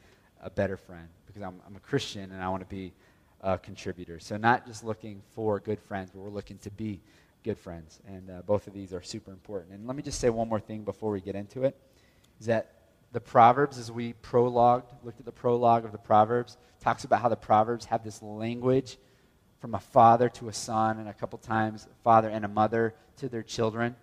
a 0.42 0.48
better 0.48 0.78
friend? 0.78 1.06
Because 1.26 1.42
I'm, 1.42 1.60
I'm 1.66 1.76
a 1.76 1.80
Christian 1.80 2.32
and 2.32 2.42
I 2.42 2.48
want 2.48 2.62
to 2.62 2.74
be 2.74 2.94
a 3.42 3.58
contributor. 3.58 4.18
So, 4.18 4.38
not 4.38 4.66
just 4.66 4.84
looking 4.84 5.20
for 5.34 5.60
good 5.60 5.80
friends, 5.80 6.10
but 6.14 6.20
we're 6.20 6.30
looking 6.30 6.56
to 6.58 6.70
be 6.70 7.02
good 7.44 7.58
friends. 7.58 8.00
And 8.08 8.30
uh, 8.30 8.40
both 8.46 8.66
of 8.66 8.72
these 8.72 8.94
are 8.94 9.02
super 9.02 9.32
important. 9.32 9.74
And 9.74 9.86
let 9.86 9.96
me 9.96 10.02
just 10.02 10.18
say 10.18 10.30
one 10.30 10.48
more 10.48 10.60
thing 10.60 10.82
before 10.82 11.10
we 11.10 11.20
get 11.20 11.34
into 11.34 11.64
it 11.64 11.76
is 12.40 12.46
that 12.46 12.72
the 13.14 13.20
Proverbs, 13.20 13.78
as 13.78 13.92
we 13.92 14.12
prologued, 14.12 14.90
looked 15.04 15.20
at 15.20 15.24
the 15.24 15.32
prologue 15.32 15.84
of 15.84 15.92
the 15.92 15.98
Proverbs, 15.98 16.56
talks 16.80 17.04
about 17.04 17.22
how 17.22 17.28
the 17.28 17.36
Proverbs 17.36 17.84
have 17.84 18.02
this 18.02 18.20
language 18.20 18.98
from 19.60 19.76
a 19.76 19.78
father 19.78 20.28
to 20.30 20.48
a 20.48 20.52
son, 20.52 20.98
and 20.98 21.08
a 21.08 21.12
couple 21.12 21.38
times 21.38 21.86
father 22.02 22.28
and 22.28 22.44
a 22.44 22.48
mother 22.48 22.92
to 23.18 23.28
their 23.28 23.44
children. 23.44 23.94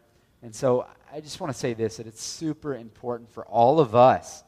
And 0.42 0.56
so 0.56 0.88
I 1.12 1.20
just 1.20 1.42
want 1.42 1.52
to 1.52 1.60
say 1.60 1.74
this 1.74 1.98
that 1.98 2.08
it's 2.08 2.24
super 2.24 2.74
important 2.74 3.30
for 3.30 3.46
all 3.46 3.82
of 3.82 3.96
us 3.96 4.46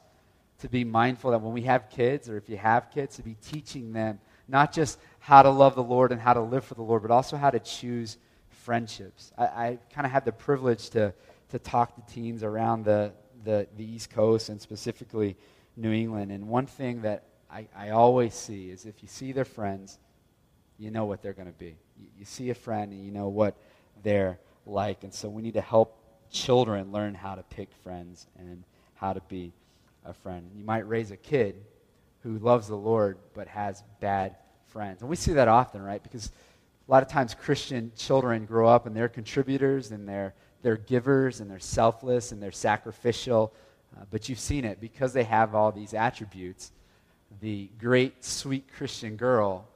to 0.59 0.69
be 0.69 0.85
mindful 0.85 1.31
that 1.31 1.41
when 1.41 1.53
we 1.53 1.63
have 1.63 1.89
kids, 1.89 2.29
or 2.29 2.37
if 2.37 2.47
you 2.47 2.55
have 2.55 2.89
kids, 2.89 3.17
to 3.17 3.21
be 3.21 3.35
teaching 3.41 3.91
them 3.91 4.17
not 4.47 4.71
just 4.71 4.97
how 5.19 5.43
to 5.43 5.49
love 5.49 5.75
the 5.75 5.83
Lord 5.83 6.13
and 6.13 6.21
how 6.21 6.33
to 6.33 6.41
live 6.41 6.63
for 6.63 6.75
the 6.75 6.81
Lord, 6.81 7.01
but 7.01 7.11
also 7.11 7.35
how 7.35 7.49
to 7.49 7.59
choose 7.59 8.17
friendships. 8.49 9.33
I, 9.37 9.43
I 9.43 9.79
kind 9.93 10.05
of 10.05 10.11
had 10.13 10.23
the 10.23 10.31
privilege 10.31 10.89
to, 10.91 11.13
to 11.49 11.59
talk 11.59 11.95
to 11.95 12.13
teens 12.13 12.43
around 12.43 12.85
the, 12.85 13.11
the, 13.43 13.67
the 13.77 13.83
East 13.83 14.09
Coast 14.09 14.49
and 14.49 14.61
specifically 14.61 15.35
New 15.75 15.91
England. 15.91 16.31
And 16.31 16.47
one 16.47 16.65
thing 16.65 17.01
that 17.01 17.23
I, 17.51 17.67
I 17.75 17.89
always 17.89 18.33
see 18.33 18.69
is 18.69 18.85
if 18.85 19.01
you 19.01 19.07
see 19.07 19.31
their 19.31 19.45
friends, 19.45 19.99
you 20.77 20.91
know 20.91 21.05
what 21.05 21.21
they're 21.21 21.33
going 21.33 21.47
to 21.47 21.57
be. 21.57 21.75
You, 21.99 22.07
you 22.19 22.25
see 22.25 22.49
a 22.49 22.55
friend 22.55 22.91
and 22.91 23.03
you 23.03 23.11
know 23.11 23.29
what 23.29 23.55
they're 24.01 24.39
like. 24.65 25.03
And 25.03 25.13
so 25.13 25.29
we 25.29 25.41
need 25.41 25.53
to 25.53 25.61
help 25.61 25.97
children 26.31 26.91
learn 26.91 27.13
how 27.13 27.35
to 27.35 27.43
pick 27.43 27.69
friends 27.83 28.27
and 28.37 28.63
how 28.95 29.13
to 29.13 29.21
be 29.27 29.53
a 30.05 30.13
friend. 30.13 30.49
You 30.55 30.63
might 30.63 30.87
raise 30.87 31.11
a 31.11 31.17
kid 31.17 31.55
who 32.23 32.39
loves 32.39 32.67
the 32.67 32.75
Lord 32.75 33.17
but 33.33 33.47
has 33.47 33.83
bad 33.99 34.35
friends. 34.67 35.01
And 35.01 35.09
we 35.09 35.15
see 35.15 35.33
that 35.33 35.47
often, 35.47 35.81
right? 35.81 36.01
Because 36.01 36.31
a 36.87 36.91
lot 36.91 37.03
of 37.03 37.09
times 37.09 37.33
Christian 37.33 37.91
children 37.95 38.45
grow 38.45 38.67
up 38.67 38.85
and 38.85 38.95
they're 38.95 39.09
contributors 39.09 39.91
and 39.91 40.07
they're 40.07 40.33
they're 40.63 40.77
givers 40.77 41.39
and 41.39 41.51
they're 41.51 41.59
selfless 41.59 42.31
and 42.31 42.41
they're 42.41 42.51
sacrificial. 42.51 43.53
Uh, 43.95 44.05
but 44.09 44.27
you've 44.27 44.39
seen 44.39 44.65
it 44.65 44.81
because 44.81 45.13
they 45.13 45.23
have 45.23 45.53
all 45.53 45.71
these 45.71 45.93
attributes. 45.93 46.71
The 47.41 47.69
great, 47.79 48.23
sweet 48.23 48.65
Christian 48.75 49.15
girl 49.15 49.67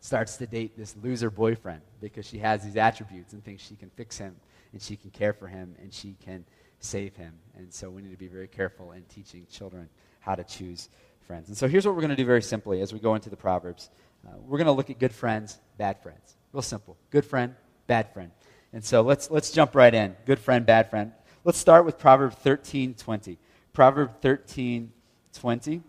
starts 0.00 0.36
to 0.36 0.46
date 0.46 0.76
this 0.76 0.94
loser 1.02 1.30
boyfriend 1.30 1.80
because 2.00 2.26
she 2.26 2.38
has 2.38 2.62
these 2.62 2.76
attributes 2.76 3.32
and 3.32 3.44
thinks 3.44 3.64
she 3.64 3.74
can 3.74 3.90
fix 3.90 4.16
him 4.16 4.36
and 4.72 4.80
she 4.80 4.94
can 4.94 5.10
care 5.10 5.32
for 5.32 5.48
him 5.48 5.74
and 5.82 5.92
she 5.92 6.14
can 6.24 6.44
save 6.78 7.16
him. 7.16 7.32
And 7.56 7.72
so 7.72 7.90
we 7.90 8.02
need 8.02 8.12
to 8.12 8.18
be 8.18 8.28
very 8.28 8.46
careful 8.46 8.92
in 8.92 9.02
teaching 9.04 9.46
children 9.50 9.88
how 10.20 10.34
to 10.34 10.44
choose 10.44 10.88
friends. 11.26 11.48
And 11.48 11.56
so 11.56 11.66
here's 11.66 11.86
what 11.86 11.94
we're 11.94 12.02
going 12.02 12.10
to 12.10 12.16
do 12.16 12.26
very 12.26 12.42
simply 12.42 12.80
as 12.80 12.92
we 12.92 13.00
go 13.00 13.14
into 13.14 13.30
the 13.30 13.36
Proverbs. 13.36 13.90
Uh, 14.26 14.32
we're 14.46 14.58
going 14.58 14.66
to 14.66 14.72
look 14.72 14.90
at 14.90 14.98
good 14.98 15.12
friends, 15.12 15.58
bad 15.78 16.02
friends. 16.02 16.36
Real 16.52 16.62
simple. 16.62 16.96
Good 17.10 17.24
friend, 17.24 17.54
bad 17.86 18.12
friend. 18.12 18.30
And 18.76 18.84
so 18.84 19.00
let's, 19.00 19.30
let's 19.30 19.52
jump 19.52 19.74
right 19.74 19.94
in. 19.94 20.14
Good 20.26 20.38
friend, 20.38 20.66
bad 20.66 20.90
friend. 20.90 21.12
Let's 21.44 21.56
start 21.56 21.86
with 21.86 21.96
Proverb 21.96 22.34
13 22.34 22.92
20. 22.92 23.38
Proverb 23.72 24.20
13 24.20 24.92
20. 25.32 25.82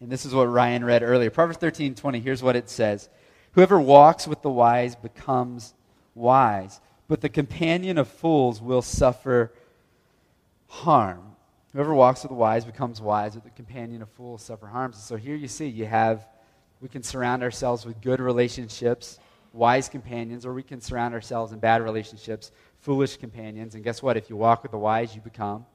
And 0.00 0.10
this 0.10 0.26
is 0.26 0.34
what 0.34 0.46
Ryan 0.46 0.84
read 0.84 1.04
earlier. 1.04 1.30
Proverbs 1.30 1.58
13 1.58 1.94
20. 1.94 2.18
Here's 2.18 2.42
what 2.42 2.56
it 2.56 2.68
says 2.68 3.08
Whoever 3.52 3.78
walks 3.78 4.26
with 4.26 4.42
the 4.42 4.50
wise 4.50 4.96
becomes 4.96 5.74
wise, 6.16 6.80
but 7.06 7.20
the 7.20 7.28
companion 7.28 7.98
of 7.98 8.08
fools 8.08 8.60
will 8.60 8.82
suffer 8.82 9.52
harm. 10.66 11.36
Whoever 11.72 11.94
walks 11.94 12.24
with 12.24 12.30
the 12.30 12.36
wise 12.36 12.64
becomes 12.64 13.00
wise, 13.00 13.34
but 13.34 13.44
the 13.44 13.50
companion 13.50 14.02
of 14.02 14.08
fools 14.08 14.42
suffer 14.42 14.66
harm. 14.66 14.92
So 14.92 15.14
here 15.14 15.36
you 15.36 15.46
see 15.46 15.68
you 15.68 15.86
have 15.86 16.26
we 16.80 16.88
can 16.88 17.02
surround 17.02 17.42
ourselves 17.42 17.84
with 17.84 18.00
good 18.00 18.20
relationships, 18.20 19.18
wise 19.52 19.88
companions, 19.88 20.46
or 20.46 20.54
we 20.54 20.62
can 20.62 20.80
surround 20.80 21.14
ourselves 21.14 21.52
in 21.52 21.58
bad 21.58 21.82
relationships, 21.82 22.52
foolish 22.80 23.16
companions. 23.16 23.74
And 23.74 23.84
guess 23.84 24.02
what? 24.02 24.16
If 24.16 24.30
you 24.30 24.36
walk 24.36 24.62
with 24.62 24.72
the 24.72 24.78
wise, 24.78 25.14
you 25.14 25.20
become 25.20 25.66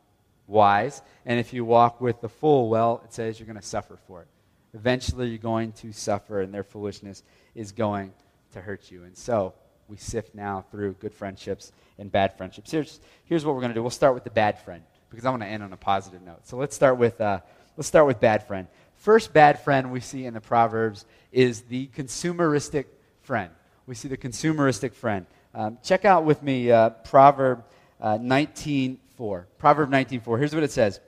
wise. 0.47 1.01
And 1.25 1.39
if 1.39 1.53
you 1.53 1.65
walk 1.65 2.01
with 2.01 2.21
the 2.21 2.29
fool, 2.29 2.69
well, 2.69 3.01
it 3.03 3.13
says 3.13 3.39
you're 3.39 3.47
going 3.47 3.59
to 3.59 3.65
suffer 3.65 3.97
for 4.07 4.21
it. 4.21 4.27
Eventually, 4.73 5.29
you're 5.29 5.37
going 5.37 5.71
to 5.73 5.93
suffer, 5.93 6.41
and 6.41 6.53
their 6.53 6.63
foolishness 6.63 7.23
is 7.53 7.71
going 7.71 8.13
to 8.51 8.61
hurt 8.61 8.91
you. 8.91 9.03
And 9.03 9.15
so, 9.15 9.53
we 9.87 9.97
sift 9.97 10.33
now 10.33 10.65
through 10.71 10.93
good 10.93 11.13
friendships 11.13 11.71
and 11.99 12.11
bad 12.11 12.35
friendships. 12.37 12.71
Here's, 12.71 12.99
here's 13.25 13.45
what 13.45 13.53
we're 13.53 13.61
going 13.61 13.71
to 13.71 13.75
do. 13.75 13.81
We'll 13.81 13.91
start 13.91 14.15
with 14.15 14.23
the 14.23 14.31
bad 14.31 14.59
friend 14.59 14.83
because 15.09 15.25
I 15.25 15.29
want 15.29 15.43
to 15.43 15.47
end 15.47 15.63
on 15.63 15.71
a 15.71 15.77
positive 15.77 16.21
note. 16.23 16.47
So 16.47 16.57
let's 16.57 16.75
start 16.75 16.97
with, 16.97 17.21
uh, 17.21 17.39
let's 17.77 17.87
start 17.87 18.07
with 18.07 18.19
bad 18.19 18.47
friend 18.47 18.67
first 18.97 19.33
bad 19.33 19.59
friend 19.59 19.91
we 19.91 19.99
see 19.99 20.25
in 20.25 20.33
the 20.33 20.41
Proverbs 20.41 21.05
is 21.31 21.61
the 21.63 21.87
consumeristic 21.95 22.85
friend. 23.21 23.51
We 23.87 23.95
see 23.95 24.07
the 24.07 24.17
consumeristic 24.17 24.93
friend. 24.93 25.25
Um, 25.53 25.77
check 25.83 26.05
out 26.05 26.25
with 26.25 26.41
me 26.41 26.71
uh, 26.71 26.89
Proverb 26.89 27.63
uh, 28.01 28.17
19.4. 28.17 29.45
Proverb 29.57 29.89
19.4. 29.89 30.39
Here's 30.39 30.53
what 30.53 30.63
it 30.63 30.71
says. 30.71 30.99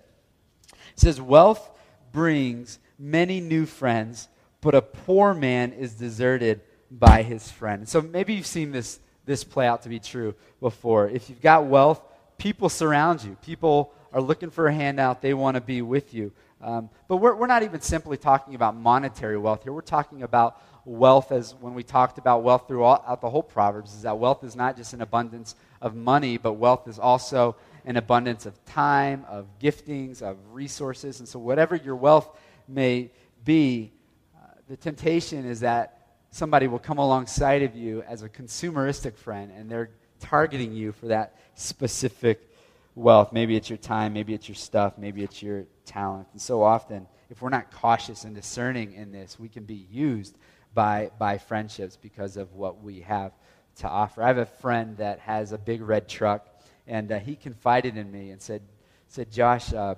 It 0.70 1.00
says, 1.00 1.20
Wealth 1.20 1.70
brings 2.12 2.80
many 2.98 3.40
new 3.42 3.66
friends, 3.66 4.30
but 4.62 4.76
a 4.76 4.82
poor 4.82 5.34
man 5.34 5.74
is 5.74 5.94
deserted 5.94 6.62
by 6.90 7.24
his 7.24 7.52
friend. 7.52 7.88
So 7.88 8.02
maybe 8.02 8.34
you've 8.34 8.48
seen 8.48 8.72
this, 8.72 9.00
this 9.26 9.44
play 9.44 9.68
out 9.68 9.84
to 9.84 9.90
be 9.90 10.00
true 10.00 10.36
before. 10.60 11.10
If 11.10 11.30
you've 11.30 11.42
got 11.42 11.66
wealth, 11.66 12.02
people 12.38 12.70
surround 12.70 13.24
you. 13.24 13.38
People 13.44 13.94
are 14.14 14.22
looking 14.22 14.50
for 14.50 14.68
a 14.68 14.74
handout. 14.74 15.22
They 15.22 15.34
want 15.34 15.56
to 15.56 15.62
be 15.62 15.82
with 15.82 16.14
you. 16.14 16.32
Um, 16.62 16.90
but 17.08 17.18
we're, 17.18 17.36
we're 17.36 17.48
not 17.48 17.64
even 17.64 17.82
simply 17.82 18.18
talking 18.18 18.56
about 18.56 18.76
monetary 18.76 19.38
wealth 19.38 19.64
here. 19.64 19.74
We're 19.74 19.82
talking 19.82 20.24
about 20.24 20.62
wealth 20.86 21.32
as 21.32 21.54
when 21.56 21.74
we 21.74 21.84
talked 21.84 22.18
about 22.18 22.44
wealth 22.44 22.68
throughout 22.68 23.22
the 23.22 23.30
whole 23.30 23.44
Proverbs, 23.44 23.94
is 23.94 24.04
that 24.04 24.18
wealth 24.18 24.44
is 24.44 24.56
not 24.56 24.78
just 24.78 24.94
an 24.94 25.02
abundance 25.02 25.56
of 25.82 25.96
money, 25.96 26.38
but 26.38 26.54
wealth 26.54 26.88
is 26.88 26.98
also 26.98 27.56
an 27.86 27.98
abundance 27.98 28.46
of 28.46 28.64
time, 28.66 29.26
of 29.30 29.48
giftings, 29.60 30.22
of 30.22 30.38
resources. 30.52 31.20
And 31.20 31.28
so, 31.28 31.40
whatever 31.40 31.76
your 31.76 31.96
wealth 31.96 32.30
may 32.68 33.12
be, 33.46 33.92
uh, 34.36 34.48
the 34.68 34.78
temptation 34.78 35.46
is 35.46 35.60
that 35.60 35.98
somebody 36.32 36.68
will 36.68 36.80
come 36.80 36.98
alongside 36.98 37.64
of 37.64 37.76
you 37.76 38.02
as 38.04 38.24
a 38.24 38.30
consumeristic 38.30 39.16
friend 39.16 39.52
and 39.56 39.70
they're 39.70 39.90
targeting 40.20 40.74
you 40.74 40.92
for 40.92 41.08
that 41.08 41.36
specific 41.56 42.50
wealth. 42.96 43.32
Maybe 43.32 43.56
it's 43.56 43.70
your 43.70 43.78
time, 43.78 44.14
maybe 44.14 44.34
it's 44.34 44.48
your 44.50 44.56
stuff, 44.56 44.98
maybe 44.98 45.24
it's 45.24 45.42
your 45.42 45.66
talent. 45.88 46.28
And 46.34 46.42
so 46.42 46.62
often, 46.62 47.08
if 47.30 47.42
we're 47.42 47.50
not 47.50 47.72
cautious 47.72 48.24
and 48.24 48.36
discerning 48.36 48.94
in 48.94 49.12
this, 49.12 49.40
we 49.40 49.50
can 49.50 49.64
be 49.64 49.88
used 49.92 50.38
by, 50.74 51.12
by 51.18 51.38
friendships 51.38 51.98
because 51.98 52.38
of 52.38 52.54
what 52.54 52.84
we 52.84 53.02
have 53.02 53.32
to 53.78 53.88
offer. 53.88 54.22
I 54.22 54.28
have 54.28 54.38
a 54.38 54.46
friend 54.46 54.98
that 54.98 55.20
has 55.20 55.52
a 55.52 55.58
big 55.58 55.82
red 55.82 56.08
truck, 56.08 56.48
and 56.86 57.12
uh, 57.12 57.20
he 57.20 57.36
confided 57.36 57.98
in 57.98 58.12
me 58.12 58.32
and 58.32 58.42
said, 58.42 58.62
said 59.08 59.32
Josh, 59.32 59.74
uh, 59.74 59.96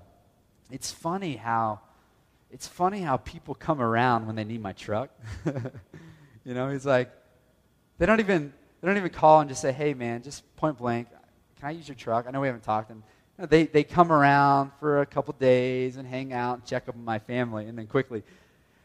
it's 0.71 0.91
funny 0.91 1.36
how 1.36 1.82
it's 2.52 2.67
funny 2.67 3.02
how 3.02 3.17
people 3.17 3.54
come 3.54 3.80
around 3.80 4.25
when 4.25 4.36
they 4.36 4.43
need 4.43 4.62
my 4.62 4.73
truck. 4.73 5.12
you 6.43 6.54
know, 6.56 6.69
he's 6.69 6.86
like, 6.86 7.12
they 7.99 8.08
don't 8.08 8.19
even 8.19 8.54
they 8.82 8.88
don't 8.88 8.97
even 8.97 9.12
call 9.12 9.41
and 9.41 9.49
just 9.49 9.62
say, 9.62 9.71
hey 9.71 9.93
man, 9.93 10.23
just 10.23 10.56
point 10.56 10.78
blank, 10.78 11.10
can 11.60 11.67
I 11.67 11.71
use 11.71 11.88
your 11.88 11.95
truck? 11.95 12.25
I 12.28 12.32
know 12.32 12.41
we 12.41 12.47
haven't 12.47 12.63
talked. 12.63 12.89
And 12.89 13.04
they, 13.47 13.65
they 13.65 13.84
come 13.84 14.12
around 14.12 14.71
for 14.80 15.02
a 15.02 15.06
couple 15.06 15.34
days 15.39 15.97
and 15.97 16.08
hang 16.08 16.34
out 16.34 16.56
and 16.56 16.65
check 16.65 16.89
up 16.89 16.95
on 16.95 17.06
my 17.06 17.19
family. 17.19 17.65
And 17.65 17.78
then 17.78 17.88
quickly, 17.88 18.23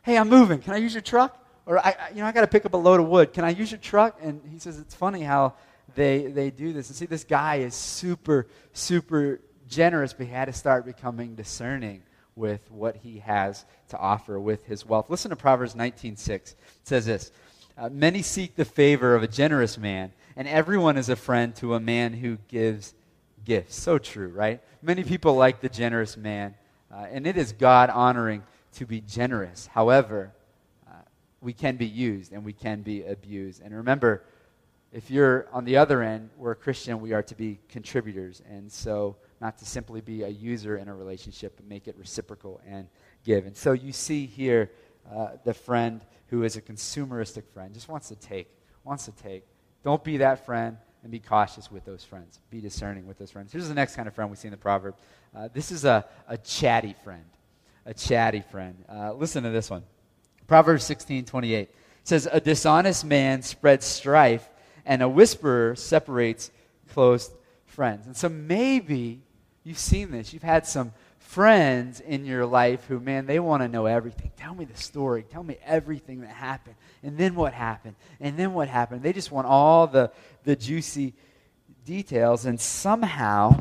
hey, 0.02 0.16
I'm 0.16 0.28
moving. 0.28 0.60
Can 0.60 0.74
I 0.74 0.76
use 0.76 0.94
your 0.94 1.02
truck? 1.02 1.40
Or, 1.66 1.78
I, 1.78 1.94
you 2.10 2.20
know, 2.20 2.26
I 2.26 2.32
got 2.32 2.42
to 2.42 2.46
pick 2.46 2.66
up 2.66 2.74
a 2.74 2.78
load 2.78 3.00
of 3.00 3.08
wood. 3.08 3.32
Can 3.32 3.44
I 3.44 3.50
use 3.50 3.70
your 3.70 3.80
truck? 3.80 4.18
And 4.22 4.40
he 4.50 4.58
says, 4.58 4.78
it's 4.78 4.94
funny 4.94 5.22
how 5.22 5.54
they, 5.94 6.26
they 6.26 6.50
do 6.50 6.72
this. 6.72 6.88
And 6.88 6.96
see, 6.96 7.06
this 7.06 7.24
guy 7.24 7.56
is 7.56 7.74
super, 7.74 8.46
super 8.72 9.40
generous, 9.68 10.12
but 10.12 10.26
he 10.26 10.32
had 10.32 10.44
to 10.46 10.52
start 10.52 10.84
becoming 10.84 11.34
discerning 11.34 12.02
with 12.36 12.70
what 12.70 12.96
he 12.96 13.20
has 13.20 13.64
to 13.88 13.98
offer 13.98 14.38
with 14.38 14.66
his 14.66 14.84
wealth. 14.84 15.08
Listen 15.08 15.30
to 15.30 15.36
Proverbs 15.36 15.74
19.6. 15.74 16.28
It 16.28 16.56
says 16.82 17.06
this, 17.06 17.32
uh, 17.78 17.88
Many 17.88 18.22
seek 18.22 18.56
the 18.56 18.64
favor 18.64 19.14
of 19.14 19.22
a 19.22 19.28
generous 19.28 19.78
man, 19.78 20.12
and 20.36 20.48
everyone 20.48 20.96
is 20.96 21.08
a 21.08 21.16
friend 21.16 21.54
to 21.56 21.74
a 21.74 21.80
man 21.80 22.12
who 22.12 22.38
gives 22.48 22.94
gifts. 23.44 23.76
So 23.76 23.98
true, 23.98 24.28
right? 24.28 24.60
Many 24.82 25.04
people 25.04 25.34
like 25.34 25.60
the 25.60 25.68
generous 25.68 26.16
man, 26.16 26.54
uh, 26.92 27.06
and 27.10 27.26
it 27.26 27.36
is 27.36 27.52
God 27.52 27.90
honoring 27.90 28.42
to 28.74 28.86
be 28.86 29.00
generous. 29.00 29.66
However, 29.66 30.32
uh, 30.86 30.92
we 31.40 31.52
can 31.52 31.76
be 31.76 31.86
used 31.86 32.32
and 32.32 32.44
we 32.44 32.52
can 32.52 32.82
be 32.82 33.04
abused. 33.04 33.62
And 33.62 33.74
remember, 33.74 34.24
if 34.92 35.10
you're 35.10 35.48
on 35.52 35.64
the 35.64 35.76
other 35.76 36.02
end, 36.02 36.30
we're 36.36 36.52
a 36.52 36.56
Christian, 36.56 37.00
we 37.00 37.12
are 37.12 37.22
to 37.24 37.34
be 37.34 37.58
contributors. 37.68 38.42
And 38.48 38.70
so, 38.70 39.16
not 39.40 39.58
to 39.58 39.64
simply 39.64 40.00
be 40.00 40.22
a 40.22 40.28
user 40.28 40.76
in 40.78 40.88
a 40.88 40.94
relationship, 40.94 41.56
but 41.56 41.66
make 41.66 41.88
it 41.88 41.96
reciprocal 41.98 42.60
and 42.66 42.88
give. 43.24 43.44
And 43.46 43.56
so, 43.56 43.72
you 43.72 43.92
see 43.92 44.26
here 44.26 44.70
uh, 45.12 45.30
the 45.44 45.52
friend 45.52 46.00
who 46.28 46.44
is 46.44 46.56
a 46.56 46.62
consumeristic 46.62 47.44
friend, 47.52 47.74
just 47.74 47.88
wants 47.88 48.08
to 48.08 48.16
take, 48.16 48.48
wants 48.84 49.04
to 49.04 49.12
take. 49.12 49.44
Don't 49.82 50.02
be 50.02 50.18
that 50.18 50.46
friend 50.46 50.78
and 51.04 51.12
be 51.12 51.20
cautious 51.20 51.70
with 51.70 51.84
those 51.84 52.02
friends. 52.02 52.40
Be 52.50 52.62
discerning 52.62 53.06
with 53.06 53.18
those 53.18 53.30
friends. 53.30 53.52
Here's 53.52 53.68
the 53.68 53.74
next 53.74 53.94
kind 53.94 54.08
of 54.08 54.14
friend 54.14 54.30
we 54.30 54.36
see 54.36 54.48
in 54.48 54.52
the 54.52 54.56
proverb. 54.56 54.96
Uh, 55.36 55.48
this 55.52 55.70
is 55.70 55.84
a, 55.84 56.06
a 56.26 56.38
chatty 56.38 56.96
friend. 57.04 57.24
A 57.84 57.92
chatty 57.92 58.42
friend. 58.50 58.82
Uh, 58.88 59.12
listen 59.12 59.44
to 59.44 59.50
this 59.50 59.68
one. 59.68 59.82
Proverbs 60.46 60.82
16, 60.84 61.26
28. 61.26 61.60
It 61.60 61.74
says, 62.04 62.26
A 62.32 62.40
dishonest 62.40 63.04
man 63.04 63.42
spreads 63.42 63.84
strife, 63.84 64.48
and 64.86 65.02
a 65.02 65.08
whisperer 65.08 65.76
separates 65.76 66.50
close 66.88 67.30
friends. 67.66 68.06
And 68.06 68.16
so 68.16 68.30
maybe 68.30 69.20
you've 69.62 69.78
seen 69.78 70.10
this. 70.10 70.32
You've 70.32 70.42
had 70.42 70.66
some 70.66 70.92
friends 71.34 71.98
in 71.98 72.24
your 72.24 72.46
life 72.46 72.84
who, 72.86 73.00
man, 73.00 73.26
they 73.26 73.40
want 73.40 73.60
to 73.60 73.66
know 73.66 73.86
everything. 73.86 74.30
Tell 74.36 74.54
me 74.54 74.64
the 74.64 74.76
story. 74.76 75.24
Tell 75.24 75.42
me 75.42 75.56
everything 75.64 76.20
that 76.20 76.30
happened. 76.30 76.76
And 77.02 77.18
then 77.18 77.34
what 77.34 77.52
happened. 77.52 77.96
And 78.20 78.38
then 78.38 78.54
what 78.54 78.68
happened. 78.68 79.02
They 79.02 79.12
just 79.12 79.32
want 79.32 79.48
all 79.48 79.88
the, 79.88 80.12
the 80.44 80.54
juicy 80.54 81.12
details. 81.84 82.44
And 82.44 82.60
somehow 82.60 83.60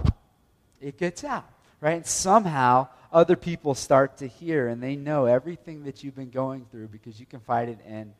it 0.80 1.00
gets 1.00 1.24
out, 1.24 1.50
right? 1.82 1.96
And 1.96 2.06
somehow 2.06 2.90
other 3.12 3.36
people 3.36 3.74
start 3.74 4.18
to 4.18 4.28
hear 4.28 4.68
and 4.68 4.82
they 4.82 4.96
know 4.96 5.26
everything 5.26 5.86
that 5.86 6.04
you've 6.04 6.16
been 6.16 6.30
going 6.30 6.68
through 6.70 6.90
because 6.90 7.20
you 7.20 7.26
confided 7.26 7.80
in 7.88 8.14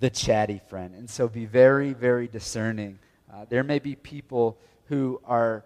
the 0.00 0.10
chatty 0.10 0.60
friend. 0.68 0.96
And 0.96 1.08
so 1.08 1.28
be 1.28 1.46
very, 1.46 1.92
very 1.92 2.26
discerning. 2.26 2.98
Uh, 3.32 3.44
there 3.48 3.62
may 3.62 3.78
be 3.78 3.94
people 3.94 4.58
who 4.86 5.20
are 5.24 5.62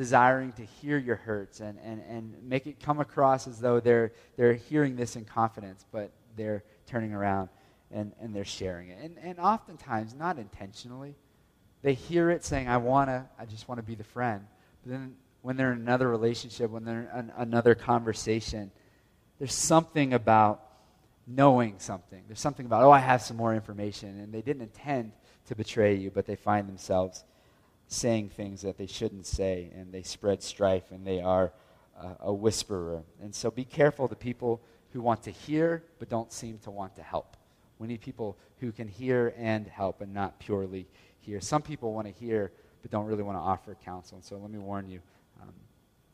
desiring 0.00 0.50
to 0.50 0.64
hear 0.64 0.96
your 0.96 1.16
hurts 1.16 1.60
and, 1.60 1.78
and, 1.84 2.02
and 2.08 2.34
make 2.42 2.66
it 2.66 2.80
come 2.80 3.00
across 3.00 3.46
as 3.46 3.60
though 3.60 3.80
they're, 3.80 4.12
they're 4.38 4.54
hearing 4.54 4.96
this 4.96 5.14
in 5.14 5.26
confidence, 5.26 5.84
but 5.92 6.10
they're 6.36 6.64
turning 6.86 7.12
around 7.12 7.50
and, 7.90 8.12
and 8.18 8.34
they're 8.34 8.42
sharing 8.42 8.88
it. 8.88 8.98
And, 9.02 9.18
and 9.22 9.38
oftentimes, 9.38 10.14
not 10.14 10.38
intentionally, 10.38 11.16
they 11.82 11.92
hear 11.92 12.30
it 12.30 12.46
saying, 12.46 12.66
I 12.66 12.78
want 12.78 13.10
to, 13.10 13.28
I 13.38 13.44
just 13.44 13.68
want 13.68 13.78
to 13.78 13.82
be 13.82 13.94
the 13.94 14.02
friend. 14.02 14.46
But 14.82 14.92
then 14.92 15.16
when 15.42 15.58
they're 15.58 15.72
in 15.72 15.80
another 15.80 16.08
relationship, 16.08 16.70
when 16.70 16.86
they're 16.86 17.10
in 17.14 17.30
another 17.36 17.74
conversation, 17.74 18.70
there's 19.38 19.52
something 19.52 20.14
about 20.14 20.62
knowing 21.26 21.74
something. 21.76 22.22
There's 22.26 22.40
something 22.40 22.64
about, 22.64 22.84
oh, 22.84 22.90
I 22.90 23.00
have 23.00 23.20
some 23.20 23.36
more 23.36 23.54
information. 23.54 24.18
And 24.18 24.32
they 24.32 24.40
didn't 24.40 24.62
intend 24.62 25.12
to 25.48 25.54
betray 25.54 25.94
you, 25.94 26.10
but 26.10 26.24
they 26.24 26.36
find 26.36 26.66
themselves 26.66 27.22
saying 27.92 28.28
things 28.28 28.62
that 28.62 28.78
they 28.78 28.86
shouldn't 28.86 29.26
say, 29.26 29.68
and 29.74 29.92
they 29.92 30.02
spread 30.02 30.42
strife, 30.42 30.92
and 30.92 31.04
they 31.04 31.20
are 31.20 31.52
uh, 32.00 32.14
a 32.20 32.32
whisperer. 32.32 33.02
And 33.20 33.34
so 33.34 33.50
be 33.50 33.64
careful 33.64 34.06
the 34.06 34.14
people 34.14 34.62
who 34.92 35.00
want 35.00 35.24
to 35.24 35.32
hear 35.32 35.82
but 35.98 36.08
don't 36.08 36.32
seem 36.32 36.58
to 36.58 36.70
want 36.70 36.94
to 36.96 37.02
help. 37.02 37.36
We 37.80 37.88
need 37.88 38.00
people 38.00 38.38
who 38.60 38.70
can 38.70 38.86
hear 38.86 39.34
and 39.36 39.66
help 39.66 40.02
and 40.02 40.14
not 40.14 40.38
purely 40.38 40.86
hear. 41.18 41.40
Some 41.40 41.62
people 41.62 41.92
want 41.92 42.06
to 42.06 42.12
hear 42.12 42.52
but 42.80 42.92
don't 42.92 43.06
really 43.06 43.24
want 43.24 43.36
to 43.36 43.42
offer 43.42 43.76
counsel. 43.84 44.16
And 44.16 44.24
so 44.24 44.36
let 44.36 44.50
me 44.50 44.58
warn 44.58 44.88
you 44.88 45.00
um, 45.42 45.52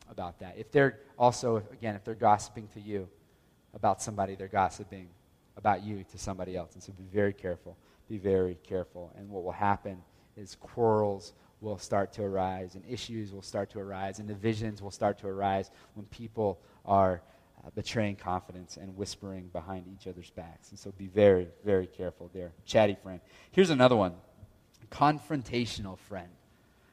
about 0.09 0.39
that. 0.39 0.55
If 0.57 0.71
they're 0.71 0.97
also, 1.17 1.57
again, 1.71 1.95
if 1.95 2.03
they're 2.03 2.15
gossiping 2.15 2.67
to 2.73 2.81
you 2.81 3.07
about 3.75 4.01
somebody, 4.01 4.35
they're 4.35 4.47
gossiping 4.47 5.09
about 5.55 5.83
you 5.83 6.03
to 6.11 6.17
somebody 6.17 6.57
else. 6.57 6.73
And 6.73 6.81
so 6.81 6.91
be 6.93 7.05
very 7.13 7.33
careful. 7.33 7.77
Be 8.09 8.17
very 8.17 8.57
careful. 8.63 9.13
And 9.15 9.29
what 9.29 9.43
will 9.43 9.51
happen 9.51 10.01
is 10.35 10.55
quarrels 10.55 11.33
will 11.61 11.77
start 11.77 12.13
to 12.13 12.23
arise, 12.23 12.75
and 12.75 12.83
issues 12.87 13.31
will 13.31 13.41
start 13.41 13.69
to 13.71 13.79
arise, 13.79 14.19
and 14.19 14.27
divisions 14.27 14.81
will 14.81 14.91
start 14.91 15.17
to 15.19 15.27
arise 15.27 15.71
when 15.95 16.05
people 16.07 16.59
are 16.85 17.21
uh, 17.65 17.69
betraying 17.75 18.15
confidence 18.15 18.77
and 18.77 18.95
whispering 18.95 19.47
behind 19.47 19.85
each 19.87 20.07
other's 20.07 20.29
backs. 20.29 20.69
And 20.69 20.79
so 20.79 20.91
be 20.91 21.07
very, 21.07 21.47
very 21.65 21.87
careful 21.87 22.29
there. 22.33 22.51
Chatty 22.65 22.95
friend. 23.01 23.19
Here's 23.51 23.71
another 23.71 23.95
one 23.95 24.13
confrontational 24.91 25.97
friend. 25.97 26.29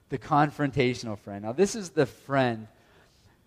The 0.09 0.18
confrontational 0.18 1.18
friend. 1.18 1.44
Now, 1.44 1.53
this 1.53 1.74
is 1.74 1.90
the 1.90 2.07
friend 2.07 2.66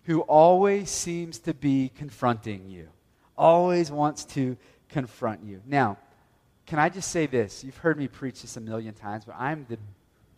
who 0.04 0.22
always 0.22 0.90
seems 0.90 1.38
to 1.40 1.52
be 1.52 1.90
confronting 1.94 2.70
you, 2.70 2.88
always 3.36 3.90
wants 3.90 4.24
to 4.24 4.56
confront 4.88 5.44
you. 5.44 5.60
Now, 5.66 5.98
can 6.66 6.78
I 6.78 6.88
just 6.88 7.10
say 7.10 7.26
this? 7.26 7.62
You've 7.62 7.76
heard 7.76 7.98
me 7.98 8.08
preach 8.08 8.42
this 8.42 8.56
a 8.56 8.60
million 8.60 8.94
times, 8.94 9.24
but 9.24 9.36
I'm 9.38 9.66
the 9.68 9.78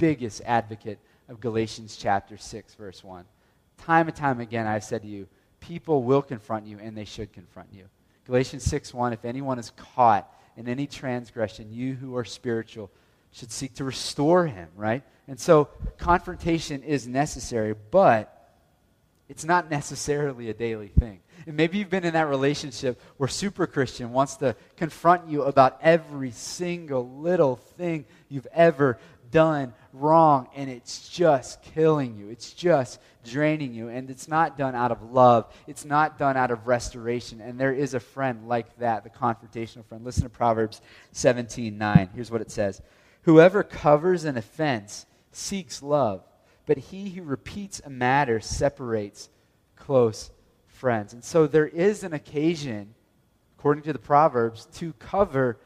biggest 0.00 0.40
advocate 0.46 0.98
of 1.28 1.40
Galatians 1.40 1.96
chapter 1.96 2.38
6, 2.38 2.74
verse 2.74 3.04
1. 3.04 3.24
Time 3.76 4.08
and 4.08 4.16
time 4.16 4.40
again, 4.40 4.66
I've 4.66 4.82
said 4.82 5.02
to 5.02 5.08
you, 5.08 5.28
people 5.60 6.02
will 6.02 6.22
confront 6.22 6.66
you 6.66 6.78
and 6.78 6.96
they 6.96 7.04
should 7.04 7.32
confront 7.34 7.68
you. 7.72 7.84
Galatians 8.26 8.64
6 8.64 8.94
1, 8.94 9.12
if 9.12 9.24
anyone 9.24 9.58
is 9.58 9.70
caught 9.76 10.32
in 10.56 10.68
any 10.68 10.86
transgression, 10.86 11.70
you 11.70 11.94
who 11.94 12.16
are 12.16 12.24
spiritual 12.24 12.90
should 13.32 13.52
seek 13.52 13.74
to 13.74 13.84
restore 13.84 14.46
him, 14.46 14.68
right? 14.74 15.02
And 15.28 15.38
so 15.38 15.68
confrontation 15.98 16.82
is 16.82 17.06
necessary, 17.06 17.74
but 17.90 18.36
it's 19.28 19.44
not 19.44 19.70
necessarily 19.70 20.50
a 20.50 20.54
daily 20.54 20.88
thing. 20.88 21.20
And 21.46 21.56
maybe 21.56 21.78
you've 21.78 21.90
been 21.90 22.04
in 22.04 22.14
that 22.14 22.28
relationship 22.28 23.00
where 23.18 23.28
super 23.28 23.66
Christian 23.66 24.12
wants 24.12 24.36
to 24.36 24.56
confront 24.76 25.28
you 25.28 25.42
about 25.42 25.78
every 25.82 26.32
single 26.32 27.08
little 27.08 27.56
thing 27.56 28.06
you've 28.28 28.48
ever 28.52 28.98
done 29.30 29.72
wrong 29.92 30.48
and 30.54 30.70
it's 30.70 31.08
just 31.08 31.62
killing 31.62 32.16
you. 32.16 32.28
It's 32.28 32.52
just 32.52 33.00
draining 33.24 33.74
you. 33.74 33.88
And 33.88 34.10
it's 34.10 34.28
not 34.28 34.56
done 34.56 34.74
out 34.74 34.92
of 34.92 35.02
love, 35.10 35.52
it's 35.66 35.84
not 35.84 36.18
done 36.18 36.36
out 36.36 36.50
of 36.50 36.66
restoration. 36.66 37.40
And 37.40 37.58
there 37.58 37.72
is 37.72 37.94
a 37.94 38.00
friend 38.00 38.48
like 38.48 38.78
that, 38.78 39.04
the 39.04 39.10
confrontational 39.10 39.84
friend. 39.84 40.04
Listen 40.04 40.24
to 40.24 40.28
Proverbs 40.28 40.80
17 41.12 41.76
9. 41.76 42.10
Here's 42.14 42.30
what 42.30 42.40
it 42.40 42.50
says 42.50 42.80
Whoever 43.22 43.62
covers 43.62 44.24
an 44.24 44.36
offense 44.36 45.06
seeks 45.32 45.82
love, 45.82 46.24
but 46.66 46.78
he 46.78 47.10
who 47.10 47.22
repeats 47.22 47.80
a 47.84 47.90
matter 47.90 48.40
separates 48.40 49.28
close 49.76 50.30
friends. 50.66 51.12
And 51.12 51.22
so 51.22 51.46
there 51.46 51.66
is 51.66 52.04
an 52.04 52.12
occasion, 52.12 52.94
according 53.58 53.84
to 53.84 53.92
the 53.92 53.98
Proverbs, 53.98 54.66
to 54.74 54.92
cover 54.94 55.58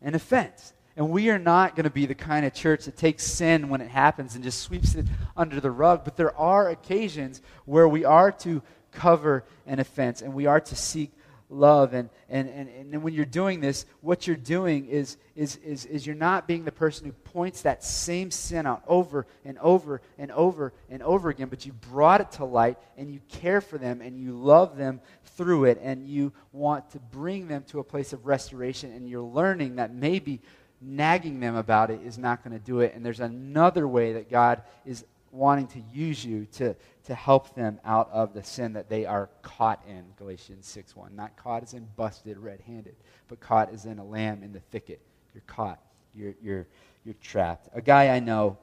an 0.00 0.14
offense. 0.14 0.72
And 0.96 1.10
we 1.10 1.30
are 1.30 1.38
not 1.38 1.74
going 1.74 1.84
to 1.84 1.90
be 1.90 2.06
the 2.06 2.14
kind 2.14 2.46
of 2.46 2.54
church 2.54 2.84
that 2.84 2.96
takes 2.96 3.24
sin 3.24 3.68
when 3.68 3.80
it 3.80 3.88
happens 3.88 4.34
and 4.34 4.44
just 4.44 4.60
sweeps 4.60 4.94
it 4.94 5.06
under 5.36 5.60
the 5.60 5.70
rug. 5.70 6.04
But 6.04 6.16
there 6.16 6.36
are 6.36 6.70
occasions 6.70 7.42
where 7.64 7.88
we 7.88 8.04
are 8.04 8.30
to 8.30 8.62
cover 8.92 9.44
an 9.66 9.80
offense 9.80 10.22
and 10.22 10.34
we 10.34 10.46
are 10.46 10.60
to 10.60 10.76
seek 10.76 11.10
love. 11.50 11.94
And, 11.94 12.10
and, 12.28 12.48
and, 12.48 12.68
and 12.68 13.02
when 13.02 13.12
you're 13.12 13.24
doing 13.24 13.60
this, 13.60 13.86
what 14.00 14.26
you're 14.26 14.36
doing 14.36 14.86
is, 14.86 15.16
is, 15.34 15.56
is, 15.56 15.84
is 15.86 16.06
you're 16.06 16.14
not 16.14 16.46
being 16.46 16.64
the 16.64 16.72
person 16.72 17.06
who 17.06 17.12
points 17.12 17.62
that 17.62 17.82
same 17.82 18.30
sin 18.30 18.66
out 18.66 18.82
over 18.86 19.26
and 19.44 19.58
over 19.58 20.00
and 20.18 20.30
over 20.32 20.72
and 20.90 21.02
over 21.02 21.28
again, 21.28 21.48
but 21.48 21.66
you 21.66 21.72
brought 21.72 22.20
it 22.20 22.30
to 22.32 22.44
light 22.44 22.78
and 22.96 23.10
you 23.12 23.20
care 23.28 23.60
for 23.60 23.78
them 23.78 24.00
and 24.00 24.18
you 24.18 24.32
love 24.32 24.76
them 24.76 25.00
through 25.36 25.64
it 25.64 25.78
and 25.82 26.06
you 26.06 26.32
want 26.52 26.90
to 26.90 26.98
bring 26.98 27.48
them 27.48 27.64
to 27.64 27.80
a 27.80 27.84
place 27.84 28.12
of 28.12 28.26
restoration 28.26 28.92
and 28.92 29.08
you're 29.08 29.22
learning 29.22 29.76
that 29.76 29.92
maybe 29.92 30.40
nagging 30.80 31.40
them 31.40 31.56
about 31.56 31.90
it 31.90 32.00
is 32.04 32.18
not 32.18 32.44
going 32.44 32.58
to 32.58 32.64
do 32.64 32.80
it. 32.80 32.94
And 32.94 33.04
there's 33.04 33.20
another 33.20 33.86
way 33.88 34.14
that 34.14 34.30
God 34.30 34.62
is 34.84 35.04
wanting 35.30 35.66
to 35.66 35.80
use 35.92 36.24
you 36.24 36.46
to, 36.52 36.76
to 37.04 37.14
help 37.14 37.54
them 37.54 37.80
out 37.84 38.08
of 38.12 38.34
the 38.34 38.42
sin 38.42 38.74
that 38.74 38.88
they 38.88 39.04
are 39.04 39.28
caught 39.42 39.82
in, 39.88 40.04
Galatians 40.16 40.66
6 40.66 40.94
1. 40.94 41.14
Not 41.14 41.36
caught 41.36 41.62
as 41.62 41.74
in 41.74 41.86
busted 41.96 42.38
red 42.38 42.60
handed, 42.60 42.94
but 43.28 43.40
caught 43.40 43.72
as 43.72 43.84
in 43.84 43.98
a 43.98 44.04
lamb 44.04 44.42
in 44.42 44.52
the 44.52 44.60
thicket. 44.60 45.00
You're 45.34 45.42
caught, 45.46 45.80
you're, 46.14 46.34
you're, 46.42 46.66
you're 47.04 47.16
trapped. 47.20 47.68
A 47.74 47.82
guy 47.82 48.14
I 48.14 48.20
know 48.20 48.58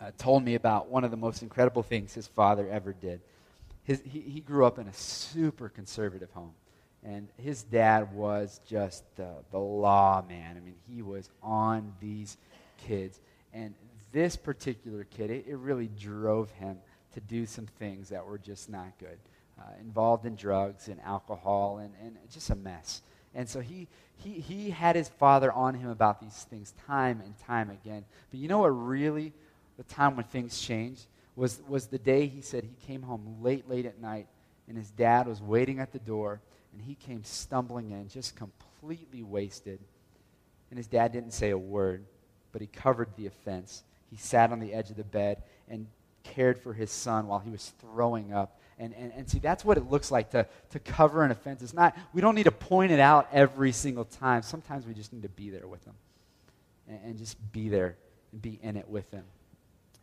uh, 0.00 0.12
told 0.16 0.44
me 0.44 0.54
about 0.54 0.88
one 0.88 1.04
of 1.04 1.10
the 1.10 1.16
most 1.16 1.42
incredible 1.42 1.82
things 1.82 2.14
his 2.14 2.26
father 2.26 2.68
ever 2.68 2.92
did. 2.92 3.20
His, 3.82 4.02
he, 4.04 4.20
he 4.20 4.40
grew 4.40 4.64
up 4.64 4.78
in 4.78 4.86
a 4.88 4.92
super 4.92 5.68
conservative 5.68 6.30
home. 6.32 6.52
And 7.06 7.28
his 7.38 7.62
dad 7.62 8.12
was 8.12 8.60
just 8.66 9.04
the, 9.14 9.30
the 9.52 9.58
law 9.58 10.24
man. 10.28 10.56
I 10.56 10.60
mean, 10.60 10.74
he 10.92 11.02
was 11.02 11.30
on 11.40 11.94
these 12.00 12.36
kids. 12.78 13.20
And 13.54 13.74
this 14.12 14.34
particular 14.34 15.04
kid, 15.04 15.30
it, 15.30 15.46
it 15.46 15.56
really 15.56 15.88
drove 15.98 16.50
him 16.50 16.78
to 17.14 17.20
do 17.20 17.46
some 17.46 17.66
things 17.78 18.08
that 18.08 18.26
were 18.26 18.38
just 18.38 18.68
not 18.68 18.98
good. 18.98 19.18
Uh, 19.58 19.62
involved 19.80 20.26
in 20.26 20.34
drugs 20.34 20.88
and 20.88 21.00
alcohol 21.02 21.78
and, 21.78 21.92
and 22.02 22.16
just 22.30 22.50
a 22.50 22.56
mess. 22.56 23.02
And 23.34 23.48
so 23.48 23.60
he, 23.60 23.86
he, 24.16 24.32
he 24.40 24.70
had 24.70 24.96
his 24.96 25.08
father 25.08 25.52
on 25.52 25.74
him 25.74 25.90
about 25.90 26.20
these 26.20 26.46
things 26.50 26.74
time 26.86 27.22
and 27.24 27.38
time 27.38 27.70
again. 27.70 28.04
But 28.30 28.40
you 28.40 28.48
know 28.48 28.58
what 28.58 28.68
really, 28.68 29.32
the 29.76 29.84
time 29.84 30.16
when 30.16 30.24
things 30.24 30.60
changed, 30.60 31.06
was, 31.36 31.60
was 31.68 31.86
the 31.86 31.98
day 31.98 32.26
he 32.26 32.40
said 32.40 32.64
he 32.64 32.86
came 32.86 33.02
home 33.02 33.36
late, 33.42 33.68
late 33.68 33.86
at 33.86 34.00
night, 34.00 34.26
and 34.68 34.76
his 34.76 34.90
dad 34.90 35.28
was 35.28 35.40
waiting 35.40 35.78
at 35.78 35.92
the 35.92 35.98
door, 36.00 36.40
and 36.76 36.84
he 36.84 36.94
came 36.94 37.24
stumbling 37.24 37.90
in, 37.90 38.06
just 38.08 38.36
completely 38.36 39.22
wasted. 39.22 39.80
And 40.70 40.76
his 40.76 40.86
dad 40.86 41.10
didn't 41.10 41.32
say 41.32 41.50
a 41.50 41.58
word, 41.58 42.04
but 42.52 42.60
he 42.60 42.66
covered 42.66 43.08
the 43.16 43.26
offense. 43.26 43.82
He 44.10 44.18
sat 44.18 44.52
on 44.52 44.60
the 44.60 44.74
edge 44.74 44.90
of 44.90 44.96
the 44.96 45.04
bed 45.04 45.42
and 45.70 45.86
cared 46.22 46.60
for 46.60 46.74
his 46.74 46.90
son 46.90 47.28
while 47.28 47.38
he 47.38 47.48
was 47.48 47.72
throwing 47.80 48.34
up. 48.34 48.60
And, 48.78 48.92
and, 48.94 49.10
and 49.16 49.26
see, 49.26 49.38
that's 49.38 49.64
what 49.64 49.78
it 49.78 49.90
looks 49.90 50.10
like 50.10 50.32
to, 50.32 50.46
to 50.70 50.78
cover 50.78 51.24
an 51.24 51.30
offense. 51.30 51.62
It's 51.62 51.72
not, 51.72 51.96
we 52.12 52.20
don't 52.20 52.34
need 52.34 52.44
to 52.44 52.52
point 52.52 52.92
it 52.92 53.00
out 53.00 53.28
every 53.32 53.72
single 53.72 54.04
time. 54.04 54.42
Sometimes 54.42 54.84
we 54.84 54.92
just 54.92 55.14
need 55.14 55.22
to 55.22 55.30
be 55.30 55.48
there 55.48 55.66
with 55.66 55.82
them 55.86 55.94
and, 56.88 57.00
and 57.06 57.18
just 57.18 57.38
be 57.52 57.70
there 57.70 57.96
and 58.32 58.42
be 58.42 58.58
in 58.62 58.76
it 58.76 58.86
with 58.86 59.10
them. 59.10 59.24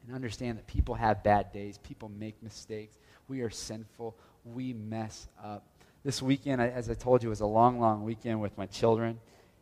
And 0.07 0.15
understand 0.15 0.57
that 0.57 0.65
people 0.65 0.95
have 0.95 1.23
bad 1.23 1.53
days, 1.53 1.77
people 1.77 2.09
make 2.09 2.41
mistakes. 2.41 2.97
We 3.27 3.41
are 3.41 3.51
sinful, 3.51 4.17
we 4.43 4.73
mess 4.73 5.27
up. 5.43 5.67
This 6.03 6.21
weekend, 6.21 6.61
as 6.61 6.89
I 6.89 6.95
told 6.95 7.23
you, 7.23 7.29
was 7.29 7.39
a 7.39 7.45
long, 7.45 7.79
long 7.79 8.03
weekend 8.03 8.41
with 8.41 8.57
my 8.57 8.65
children. 8.65 9.19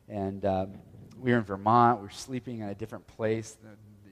And 0.10 0.43
um, 0.45 0.73
we 1.19 1.32
were 1.32 1.38
in 1.38 1.43
Vermont. 1.43 1.99
We 1.99 2.06
were 2.06 2.12
sleeping 2.12 2.60
in 2.60 2.69
a 2.69 2.75
different 2.75 3.06
place 3.08 3.58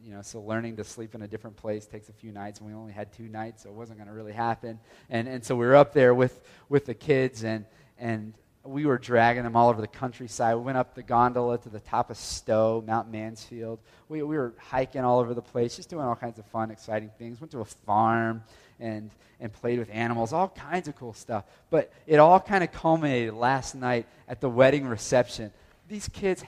you 0.10 0.16
know, 0.16 0.24
so 0.24 0.42
learning 0.42 0.76
to 0.78 0.84
sleep 0.84 1.14
in 1.14 1.22
a 1.22 1.28
different 1.28 1.56
place 1.56 1.86
takes 1.86 2.10
a 2.10 2.14
few 2.14 2.32
nights, 2.32 2.60
and 2.60 2.68
we 2.68 2.74
only 2.74 2.92
had 2.92 3.14
two 3.14 3.28
nights, 3.28 3.62
so 3.62 3.70
it 3.70 3.76
wasn't 3.76 4.00
going 4.00 4.08
to 4.08 4.14
really 4.14 4.34
happen. 4.34 4.80
And, 5.08 5.28
and 5.28 5.46
so 5.46 5.56
we 5.56 5.68
were 5.68 5.76
up 5.76 5.94
there 5.94 6.16
with, 6.16 6.42
with 6.68 6.88
the 6.88 6.96
kids, 6.96 7.44
and, 7.44 7.64
and 8.00 8.34
we 8.64 8.88
were 8.88 8.98
dragging 8.98 9.44
them 9.44 9.56
all 9.56 9.70
over 9.70 9.82
the 9.82 9.88
countryside. 9.88 10.56
We 10.56 10.64
went 10.64 10.80
up 10.80 10.96
the 10.96 11.04
gondola 11.04 11.60
to 11.60 11.70
the 11.70 11.80
top 11.80 12.10
of 12.10 12.18
Stowe, 12.18 12.84
Mount 12.88 13.12
Mansfield. 13.12 13.80
We, 14.08 14.24
we 14.24 14.36
were 14.36 14.56
hiking 14.58 15.04
all 15.04 15.20
over 15.20 15.36
the 15.36 15.44
place, 15.44 15.76
just 15.76 15.90
doing 15.92 16.06
all 16.06 16.16
kinds 16.16 16.40
of 16.40 16.46
fun, 16.48 16.72
exciting 16.72 17.12
things. 17.20 17.40
Went 17.40 17.52
to 17.52 17.60
a 17.60 17.66
farm 17.66 18.44
and, 18.80 19.12
and 19.40 19.52
played 19.52 19.80
with 19.80 19.90
animals, 19.92 20.34
all 20.34 20.50
kinds 20.50 20.88
of 20.88 20.96
cool 20.96 21.14
stuff. 21.14 21.46
But 21.70 21.92
it 22.08 22.18
all 22.18 22.40
kind 22.40 22.64
of 22.64 22.72
culminated 22.72 23.34
last 23.34 23.76
night 23.76 24.08
at 24.28 24.42
the 24.42 24.50
wedding 24.50 24.88
reception. 24.88 25.52
These 25.88 26.08
kids 26.10 26.44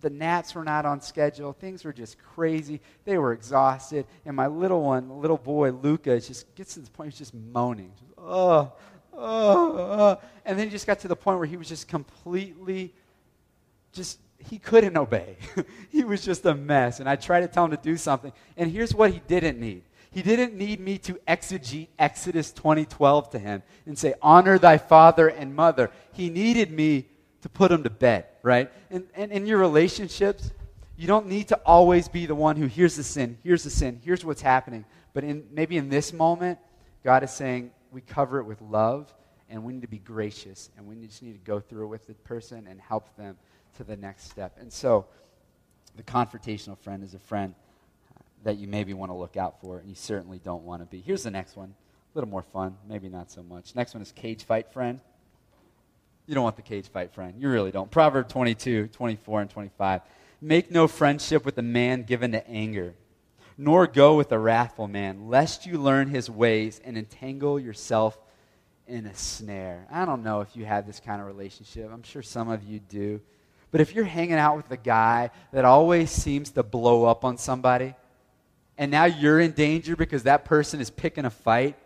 the 0.00 0.10
naps 0.10 0.54
were 0.54 0.64
not 0.64 0.86
on 0.86 1.00
schedule. 1.00 1.52
Things 1.52 1.84
were 1.84 1.92
just 1.92 2.18
crazy. 2.18 2.80
They 3.04 3.18
were 3.18 3.32
exhausted. 3.32 4.06
And 4.24 4.36
my 4.36 4.46
little 4.46 4.82
one, 4.82 5.20
little 5.20 5.36
boy, 5.36 5.70
Luca, 5.70 6.20
just 6.20 6.54
gets 6.54 6.74
to 6.74 6.80
the 6.80 6.90
point 6.90 7.10
he's 7.10 7.18
just 7.18 7.34
moaning. 7.34 7.92
Just, 7.98 8.12
oh, 8.18 8.72
oh, 9.12 9.76
oh. 9.76 10.20
And 10.44 10.58
then 10.58 10.66
he 10.66 10.70
just 10.70 10.86
got 10.86 11.00
to 11.00 11.08
the 11.08 11.16
point 11.16 11.38
where 11.38 11.46
he 11.46 11.56
was 11.56 11.68
just 11.68 11.88
completely, 11.88 12.94
just, 13.92 14.18
he 14.38 14.58
couldn't 14.58 14.96
obey. 14.96 15.36
he 15.90 16.04
was 16.04 16.24
just 16.24 16.44
a 16.46 16.54
mess. 16.54 17.00
And 17.00 17.08
I 17.08 17.16
tried 17.16 17.40
to 17.40 17.48
tell 17.48 17.64
him 17.64 17.72
to 17.72 17.76
do 17.76 17.96
something. 17.96 18.32
And 18.56 18.70
here's 18.70 18.94
what 18.94 19.12
he 19.12 19.20
didn't 19.26 19.58
need. 19.58 19.82
He 20.10 20.22
didn't 20.22 20.54
need 20.54 20.80
me 20.80 20.98
to 20.98 21.14
exegete 21.28 21.88
Exodus 21.98 22.52
20:12 22.52 23.30
to 23.30 23.38
him 23.38 23.62
and 23.86 23.98
say, 23.98 24.14
"Honor 24.22 24.58
thy 24.58 24.78
father 24.78 25.28
and 25.28 25.54
mother." 25.54 25.90
He 26.12 26.30
needed 26.30 26.70
me 26.70 27.08
to 27.42 27.48
put 27.48 27.70
him 27.70 27.82
to 27.84 27.90
bed 27.90 28.26
right? 28.48 28.72
And, 28.90 29.06
and 29.14 29.30
in 29.30 29.46
your 29.46 29.58
relationships, 29.58 30.50
you 30.96 31.06
don't 31.06 31.26
need 31.26 31.48
to 31.48 31.60
always 31.66 32.08
be 32.08 32.26
the 32.26 32.34
one 32.34 32.56
who 32.56 32.66
hears 32.66 32.96
the 32.96 33.04
sin, 33.04 33.38
here's 33.42 33.62
the 33.62 33.70
sin, 33.70 34.00
here's 34.02 34.24
what's 34.24 34.42
happening. 34.42 34.84
But 35.12 35.24
in, 35.24 35.46
maybe 35.52 35.76
in 35.76 35.88
this 35.88 36.12
moment, 36.12 36.58
God 37.04 37.22
is 37.22 37.30
saying 37.30 37.70
we 37.92 38.00
cover 38.00 38.38
it 38.38 38.44
with 38.44 38.60
love 38.62 39.12
and 39.48 39.62
we 39.64 39.74
need 39.74 39.82
to 39.82 39.88
be 39.88 39.98
gracious 39.98 40.70
and 40.76 40.86
we 40.86 40.94
just 41.06 41.22
need 41.22 41.32
to 41.32 41.44
go 41.44 41.60
through 41.60 41.84
it 41.84 41.88
with 41.88 42.06
the 42.06 42.14
person 42.14 42.66
and 42.66 42.80
help 42.80 43.14
them 43.16 43.36
to 43.76 43.84
the 43.84 43.96
next 43.96 44.30
step. 44.30 44.56
And 44.58 44.72
so, 44.72 45.06
the 45.96 46.02
confrontational 46.02 46.78
friend 46.78 47.02
is 47.02 47.14
a 47.14 47.18
friend 47.18 47.54
that 48.44 48.58
you 48.58 48.68
maybe 48.68 48.94
want 48.94 49.10
to 49.10 49.16
look 49.16 49.36
out 49.36 49.60
for 49.60 49.78
and 49.78 49.88
you 49.88 49.94
certainly 49.94 50.40
don't 50.42 50.64
want 50.64 50.82
to 50.82 50.86
be. 50.86 51.00
Here's 51.00 51.22
the 51.22 51.30
next 51.30 51.56
one. 51.56 51.74
A 52.14 52.18
little 52.18 52.30
more 52.30 52.42
fun, 52.42 52.76
maybe 52.88 53.08
not 53.08 53.30
so 53.30 53.42
much. 53.42 53.74
Next 53.74 53.94
one 53.94 54.02
is 54.02 54.12
cage 54.12 54.44
fight 54.44 54.72
friend. 54.72 55.00
You 56.26 56.34
don't 56.34 56.44
want 56.44 56.56
the 56.56 56.62
cage 56.62 56.88
fight 56.88 57.14
friend. 57.14 57.34
You 57.38 57.48
really 57.48 57.70
don't. 57.70 57.90
Proverb 57.90 58.28
22, 58.28 58.88
24, 58.88 59.40
and 59.40 59.50
25. 59.50 60.02
Make 60.40 60.70
no 60.70 60.86
friendship 60.86 61.44
with 61.44 61.58
a 61.58 61.62
man 61.62 62.02
given 62.02 62.32
to 62.32 62.46
anger, 62.48 62.94
nor 63.56 63.86
go 63.86 64.16
with 64.16 64.30
a 64.30 64.38
wrathful 64.38 64.88
man, 64.88 65.28
lest 65.28 65.66
you 65.66 65.78
learn 65.78 66.08
his 66.08 66.30
ways 66.30 66.80
and 66.84 66.96
entangle 66.96 67.58
yourself 67.58 68.18
in 68.86 69.06
a 69.06 69.14
snare. 69.14 69.86
I 69.90 70.04
don't 70.04 70.22
know 70.22 70.40
if 70.40 70.56
you 70.56 70.64
have 70.64 70.86
this 70.86 71.00
kind 71.00 71.20
of 71.20 71.26
relationship. 71.26 71.90
I'm 71.92 72.02
sure 72.02 72.22
some 72.22 72.48
of 72.48 72.62
you 72.62 72.78
do. 72.78 73.20
But 73.70 73.80
if 73.80 73.94
you're 73.94 74.04
hanging 74.04 74.34
out 74.34 74.56
with 74.56 74.70
a 74.70 74.76
guy 74.76 75.30
that 75.52 75.64
always 75.64 76.10
seems 76.10 76.50
to 76.52 76.62
blow 76.62 77.04
up 77.04 77.24
on 77.24 77.36
somebody, 77.36 77.94
and 78.78 78.90
now 78.90 79.04
you're 79.04 79.40
in 79.40 79.52
danger 79.52 79.96
because 79.96 80.22
that 80.22 80.46
person 80.46 80.80
is 80.80 80.88
picking 80.88 81.26
a 81.26 81.30
fight, 81.30 81.76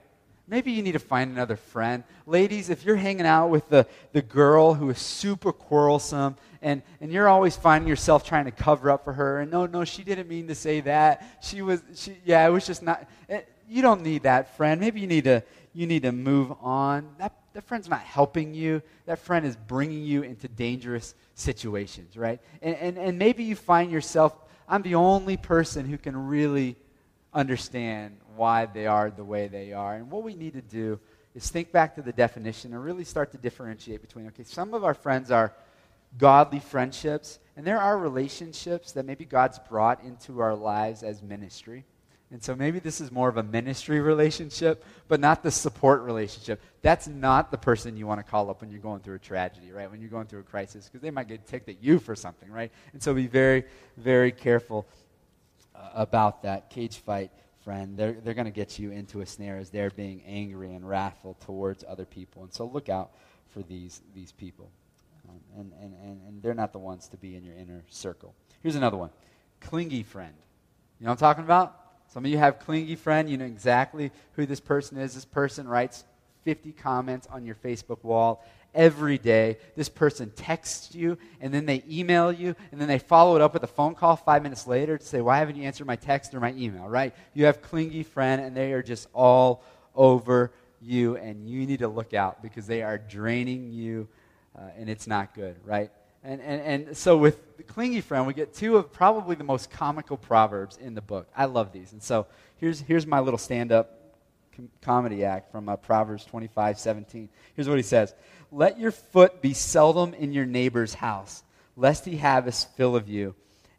Maybe 0.53 0.73
you 0.73 0.83
need 0.83 0.93
to 0.93 0.99
find 0.99 1.31
another 1.31 1.57
friend. 1.57 2.03
Ladies, 2.27 2.69
if 2.69 2.85
you're 2.85 2.97
hanging 2.97 3.27
out 3.27 3.49
with 3.49 3.69
the, 3.69 3.87
the 4.13 4.23
girl 4.23 4.75
who 4.75 4.91
is 4.91 4.99
super 4.99 5.53
quarrelsome 5.53 6.37
and, 6.61 6.83
and 7.01 7.13
you're 7.13 7.29
always 7.29 7.57
finding 7.57 7.89
yourself 7.89 8.23
trying 8.23 8.45
to 8.47 8.51
cover 8.51 8.91
up 8.91 9.05
for 9.05 9.13
her, 9.13 9.41
and 9.41 9.51
no, 9.51 9.67
no, 9.67 9.85
she 9.85 10.03
didn't 10.03 10.29
mean 10.29 10.49
to 10.49 10.55
say 10.55 10.81
that. 10.81 11.39
She 11.43 11.63
was, 11.63 11.83
she, 11.95 12.17
yeah, 12.25 12.47
it 12.47 12.51
was 12.51 12.67
just 12.67 12.83
not. 12.83 13.09
It, 13.29 13.33
eh, 13.33 13.41
you 13.69 13.81
don't 13.81 14.03
need 14.03 14.25
that 14.25 14.57
friend. 14.57 14.79
Maybe 14.79 15.01
you 15.01 15.07
need 15.07 15.25
to, 15.25 15.43
you 15.73 15.87
need 15.87 16.03
to 16.03 16.13
move 16.13 16.53
on. 16.61 17.09
That, 17.19 17.35
that 17.55 17.65
friend's 17.65 17.89
not 17.89 18.01
helping 18.01 18.53
you. 18.53 18.83
That 19.07 19.21
friend 19.21 19.47
is 19.47 19.57
bringing 19.57 20.05
you 20.05 20.23
into 20.23 20.49
dangerous 20.49 21.15
situations, 21.35 22.17
right? 22.17 22.41
And, 22.61 22.77
and, 22.77 22.99
and 22.99 23.19
maybe 23.19 23.45
you 23.45 23.57
find 23.57 23.91
yourself, 23.91 24.37
I'm 24.69 24.83
the 24.83 24.97
only 24.97 25.39
person 25.39 25.87
who 25.87 25.97
can 25.97 26.27
really 26.27 26.77
understand 27.35 28.19
why 28.37 28.67
they 28.67 28.87
are 28.87 29.11
the 29.11 29.25
way 29.25 29.49
they 29.49 29.73
are. 29.73 29.95
And 29.95 30.11
what 30.11 30.23
we 30.23 30.35
need 30.35 30.55
to 30.55 30.63
do 30.63 30.99
is 31.35 31.49
think 31.49 31.73
back 31.73 31.95
to 31.95 32.03
the 32.03 32.13
definition 32.13 32.73
and 32.75 32.85
really 32.85 33.05
start 33.05 33.33
to 33.33 33.39
differentiate 33.39 34.03
between, 34.03 34.27
okay, 34.29 34.45
some 34.45 34.75
of 34.75 34.85
our 34.85 34.95
friends 34.95 35.31
are 35.31 35.53
godly 36.19 36.61
friendships, 36.61 37.39
and 37.57 37.67
there 37.67 37.81
are 37.81 37.97
relationships 37.97 38.93
that 38.93 39.07
maybe 39.07 39.25
God's 39.25 39.59
brought 39.59 40.03
into 40.05 40.41
our 40.41 40.55
lives 40.55 41.03
as 41.03 41.23
ministry. 41.23 41.85
And 42.31 42.43
so 42.43 42.57
maybe 42.57 42.79
this 42.79 43.03
is 43.03 43.13
more 43.13 43.29
of 43.29 43.37
a 43.37 43.43
ministry 43.43 44.01
relationship, 44.01 44.85
but 45.07 45.21
not 45.21 45.43
the 45.43 45.51
support 45.51 46.01
relationship. 46.01 46.63
That's 46.81 47.07
not 47.07 47.51
the 47.51 47.59
person 47.59 47.97
you 47.97 48.07
want 48.07 48.25
to 48.25 48.31
call 48.31 48.49
up 48.49 48.63
when 48.63 48.71
you're 48.71 48.81
going 48.81 49.01
through 49.01 49.17
a 49.17 49.19
tragedy, 49.19 49.71
right? 49.71 49.91
When 49.91 50.01
you're 50.01 50.09
going 50.09 50.27
through 50.27 50.41
a 50.41 50.45
crisis, 50.45 50.87
because 50.87 51.03
they 51.03 51.11
might 51.11 51.29
get 51.29 51.47
ticked 51.47 51.69
at 51.69 51.83
you 51.83 51.99
for 51.99 52.17
something, 52.17 52.51
right? 52.51 52.73
And 52.95 53.03
so 53.03 53.13
be 53.13 53.27
very, 53.27 53.65
very 53.99 54.33
careful 54.33 54.87
about 55.95 56.43
that 56.43 56.71
cage 56.71 56.99
fight 56.99 57.31
friend, 57.65 57.97
they're, 57.97 58.13
they're 58.13 58.35
going 58.35 58.47
to 58.47 58.51
get 58.51 58.79
you 58.79 58.91
into 58.91 59.21
a 59.21 59.27
snare 59.27 59.59
as 59.59 59.71
they're 59.71 59.91
being 59.91 60.23
angry 60.27 60.75
and 60.75 60.89
wrathful 60.89 61.37
towards 61.45 61.85
other 61.89 62.05
people. 62.05 62.43
And 62.43 62.53
so 62.53 62.67
look 62.67 62.89
out 62.89 63.13
for 63.51 63.63
these, 63.63 64.01
these 64.15 64.33
people. 64.33 64.71
Um, 65.29 65.41
and, 65.57 65.73
and, 65.81 65.95
and, 66.03 66.21
and 66.29 66.43
they're 66.43 66.55
not 66.55 66.73
the 66.73 66.79
ones 66.79 67.09
to 67.09 67.17
be 67.17 67.37
in 67.37 67.45
your 67.45 67.55
inner 67.55 67.83
circle. 67.89 68.35
Here's 68.63 68.77
another 68.77 68.97
one 68.97 69.11
clingy 69.61 70.03
friend. 70.03 70.35
You 70.99 71.07
know 71.07 71.13
what 71.13 71.23
I'm 71.23 71.29
talking 71.29 71.45
about? 71.45 71.79
Some 72.09 72.25
of 72.25 72.31
you 72.31 72.39
have 72.39 72.59
clingy 72.59 72.97
friend. 72.97 73.31
You 73.31 73.37
know 73.37 73.45
exactly 73.45 74.11
who 74.33 74.45
this 74.45 74.61
person 74.61 74.99
is. 74.99 75.15
This 75.15 75.25
person 75.25 75.69
writes 75.69 76.05
50 76.45 76.73
comments 76.73 77.29
on 77.31 77.45
your 77.45 77.55
Facebook 77.55 78.03
wall 78.03 78.45
every 78.75 79.19
day. 79.19 79.59
This 79.77 79.89
person 79.89 80.31
texts 80.31 80.95
you, 80.95 81.19
and 81.41 81.53
then 81.53 81.67
they 81.67 81.83
email 81.89 82.33
you, 82.33 82.55
and 82.71 82.81
then 82.81 82.89
they 82.89 82.99
follow 82.99 83.37
it 83.37 83.43
up 83.43 83.55
with 83.55 83.63
a 83.63 83.69
phone 83.69 83.95
call 83.95 84.17
five 84.17 84.43
minutes 84.43 84.67
later 84.67 84.99
to 84.99 85.05
say, 85.05 85.21
Why 85.21 85.39
haven't 85.39 85.57
you 85.57 85.65
answered 85.65 85.87
my 85.87 85.97
text 85.97 86.35
or 86.35 86.41
my 86.41 86.53
email, 86.53 86.89
right? 86.89 87.15
You 87.35 87.47
have 87.47 87.63
clingy 87.63 88.03
friend, 88.03 88.41
and 88.41 88.57
they 88.57 88.73
are 88.73 88.83
just 88.83 89.09
all 89.13 89.63
over 89.95 90.53
you, 90.81 91.17
and 91.17 91.49
you 91.49 91.67
need 91.67 91.81
to 91.81 91.89
look 91.89 92.15
out 92.15 92.43
because 92.43 92.67
they 92.67 92.83
are 92.83 92.99
draining 92.99 93.73
you, 93.73 94.09
uh, 94.59 94.63
and 94.77 94.89
it's 94.89 95.07
not 95.07 95.35
good, 95.35 95.57
right? 95.65 95.91
And, 96.25 96.41
and, 96.41 96.87
and 96.87 96.97
so 96.97 97.17
with 97.17 97.67
clingy 97.67 98.01
friend, 98.01 98.27
we 98.27 98.35
get 98.35 98.55
two 98.55 98.77
of 98.77 98.93
probably 98.93 99.35
the 99.35 99.45
most 99.45 99.71
comical 99.71 100.17
proverbs 100.17 100.77
in 100.77 100.95
the 100.95 101.01
book. 101.01 101.29
I 101.37 101.47
love 101.47 101.73
these. 101.73 101.93
And 101.93 102.03
so 102.03 102.27
here's, 102.59 102.81
here's 102.81 103.07
my 103.07 103.19
little 103.19 103.39
stand 103.39 103.73
up 103.73 104.02
com- 104.55 104.71
comedy 104.81 105.25
act 105.25 105.51
from 105.51 105.69
uh, 105.69 105.77
Proverbs 105.77 106.25
25 106.25 106.79
17. 106.79 107.29
Here's 107.55 107.69
what 107.69 107.79
he 107.79 107.83
says 107.83 108.15
Let 108.51 108.79
your 108.79 108.91
foot 108.91 109.43
be 109.43 109.55
seldom 109.55 110.15
in 110.15 110.33
your 110.33 110.47
neighbor's 110.47 110.95
house, 110.95 111.43
lest 111.77 112.05
he 112.05 112.17
have 112.17 112.47
his 112.47 112.65
fill 112.65 112.97
of 112.97 113.09
you 113.09 113.35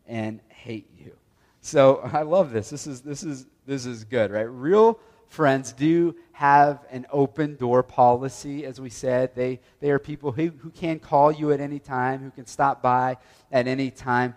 and 0.07 0.39
hate 0.49 0.89
you. 0.97 1.15
So 1.61 2.01
I 2.13 2.21
love 2.23 2.51
this. 2.51 2.69
This 2.69 2.87
is, 2.87 3.01
this 3.01 3.23
is, 3.23 3.45
this 3.65 3.85
is 3.85 4.03
good, 4.03 4.31
right? 4.31 4.41
Real 4.41 4.99
friends 5.27 5.73
do 5.73 6.15
have 6.31 6.85
an 6.91 7.07
open 7.11 7.55
door 7.55 7.81
policy, 7.81 8.65
as 8.65 8.79
we 8.79 8.89
said. 8.89 9.33
They, 9.35 9.59
they 9.79 9.89
are 9.89 9.99
people 9.99 10.31
who, 10.31 10.51
who 10.59 10.69
can 10.69 10.99
call 10.99 11.31
you 11.31 11.51
at 11.51 11.59
any 11.59 11.79
time, 11.79 12.21
who 12.21 12.31
can 12.31 12.45
stop 12.45 12.81
by 12.81 13.17
at 13.51 13.67
any 13.67 13.89
time. 13.89 14.35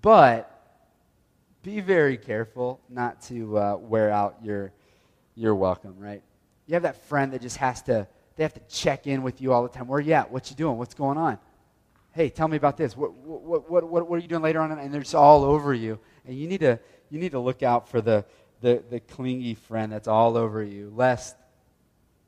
But 0.00 0.54
be 1.62 1.80
very 1.80 2.16
careful 2.16 2.80
not 2.88 3.20
to 3.22 3.58
uh, 3.58 3.76
wear 3.76 4.10
out 4.10 4.36
your, 4.42 4.72
your 5.38 5.54
welcome, 5.54 5.94
right? 5.98 6.22
You 6.66 6.74
have 6.74 6.82
that 6.82 7.04
friend 7.04 7.32
that 7.32 7.40
just 7.40 7.56
has 7.58 7.80
to, 7.82 8.06
they 8.36 8.42
have 8.42 8.54
to 8.54 8.60
check 8.68 9.06
in 9.06 9.22
with 9.22 9.40
you 9.40 9.52
all 9.52 9.62
the 9.62 9.68
time. 9.68 9.86
Where 9.86 10.00
you 10.00 10.12
at? 10.12 10.30
What 10.30 10.50
you 10.50 10.56
doing? 10.56 10.76
What's 10.76 10.94
going 10.94 11.16
on? 11.16 11.38
Hey, 12.12 12.28
tell 12.28 12.48
me 12.48 12.56
about 12.56 12.76
this. 12.76 12.96
What, 12.96 13.14
what, 13.14 13.70
what, 13.70 13.88
what, 13.88 14.08
what 14.08 14.16
are 14.16 14.22
you 14.22 14.28
doing 14.28 14.42
later 14.42 14.60
on? 14.60 14.72
And 14.72 14.92
they're 14.92 15.02
just 15.02 15.14
all 15.14 15.44
over 15.44 15.72
you. 15.72 15.98
And 16.26 16.36
you 16.36 16.48
need 16.48 16.60
to, 16.60 16.80
you 17.10 17.20
need 17.20 17.32
to 17.32 17.38
look 17.38 17.62
out 17.62 17.88
for 17.88 18.00
the, 18.00 18.24
the, 18.60 18.82
the 18.90 19.00
clingy 19.00 19.54
friend 19.54 19.92
that's 19.92 20.08
all 20.08 20.36
over 20.36 20.62
you, 20.62 20.92
lest 20.94 21.36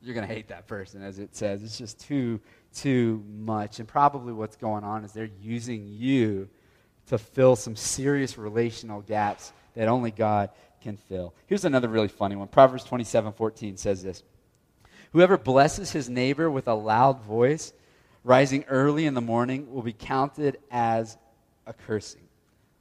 you're 0.00 0.14
going 0.14 0.26
to 0.26 0.32
hate 0.32 0.48
that 0.48 0.66
person, 0.66 1.02
as 1.02 1.18
it 1.18 1.34
says. 1.34 1.62
It's 1.62 1.76
just 1.76 1.98
too, 2.00 2.40
too 2.74 3.24
much. 3.28 3.80
And 3.80 3.88
probably 3.88 4.32
what's 4.32 4.56
going 4.56 4.84
on 4.84 5.04
is 5.04 5.12
they're 5.12 5.30
using 5.42 5.88
you 5.88 6.48
to 7.06 7.18
fill 7.18 7.56
some 7.56 7.74
serious 7.74 8.38
relational 8.38 9.02
gaps 9.02 9.52
that 9.74 9.88
only 9.88 10.10
God 10.10 10.50
can 10.80 10.96
fill. 10.96 11.34
Here's 11.46 11.64
another 11.64 11.88
really 11.88 12.08
funny 12.08 12.36
one. 12.36 12.48
Proverbs 12.48 12.84
27 12.84 13.32
14 13.32 13.76
says 13.76 14.02
this 14.02 14.22
Whoever 15.12 15.36
blesses 15.36 15.92
his 15.92 16.08
neighbor 16.08 16.50
with 16.50 16.68
a 16.68 16.74
loud 16.74 17.20
voice, 17.22 17.72
rising 18.24 18.64
early 18.68 19.06
in 19.06 19.14
the 19.14 19.20
morning, 19.20 19.72
will 19.72 19.82
be 19.82 19.92
counted 19.92 20.58
as 20.70 21.16
a 21.66 21.72
cursing. 21.72 22.28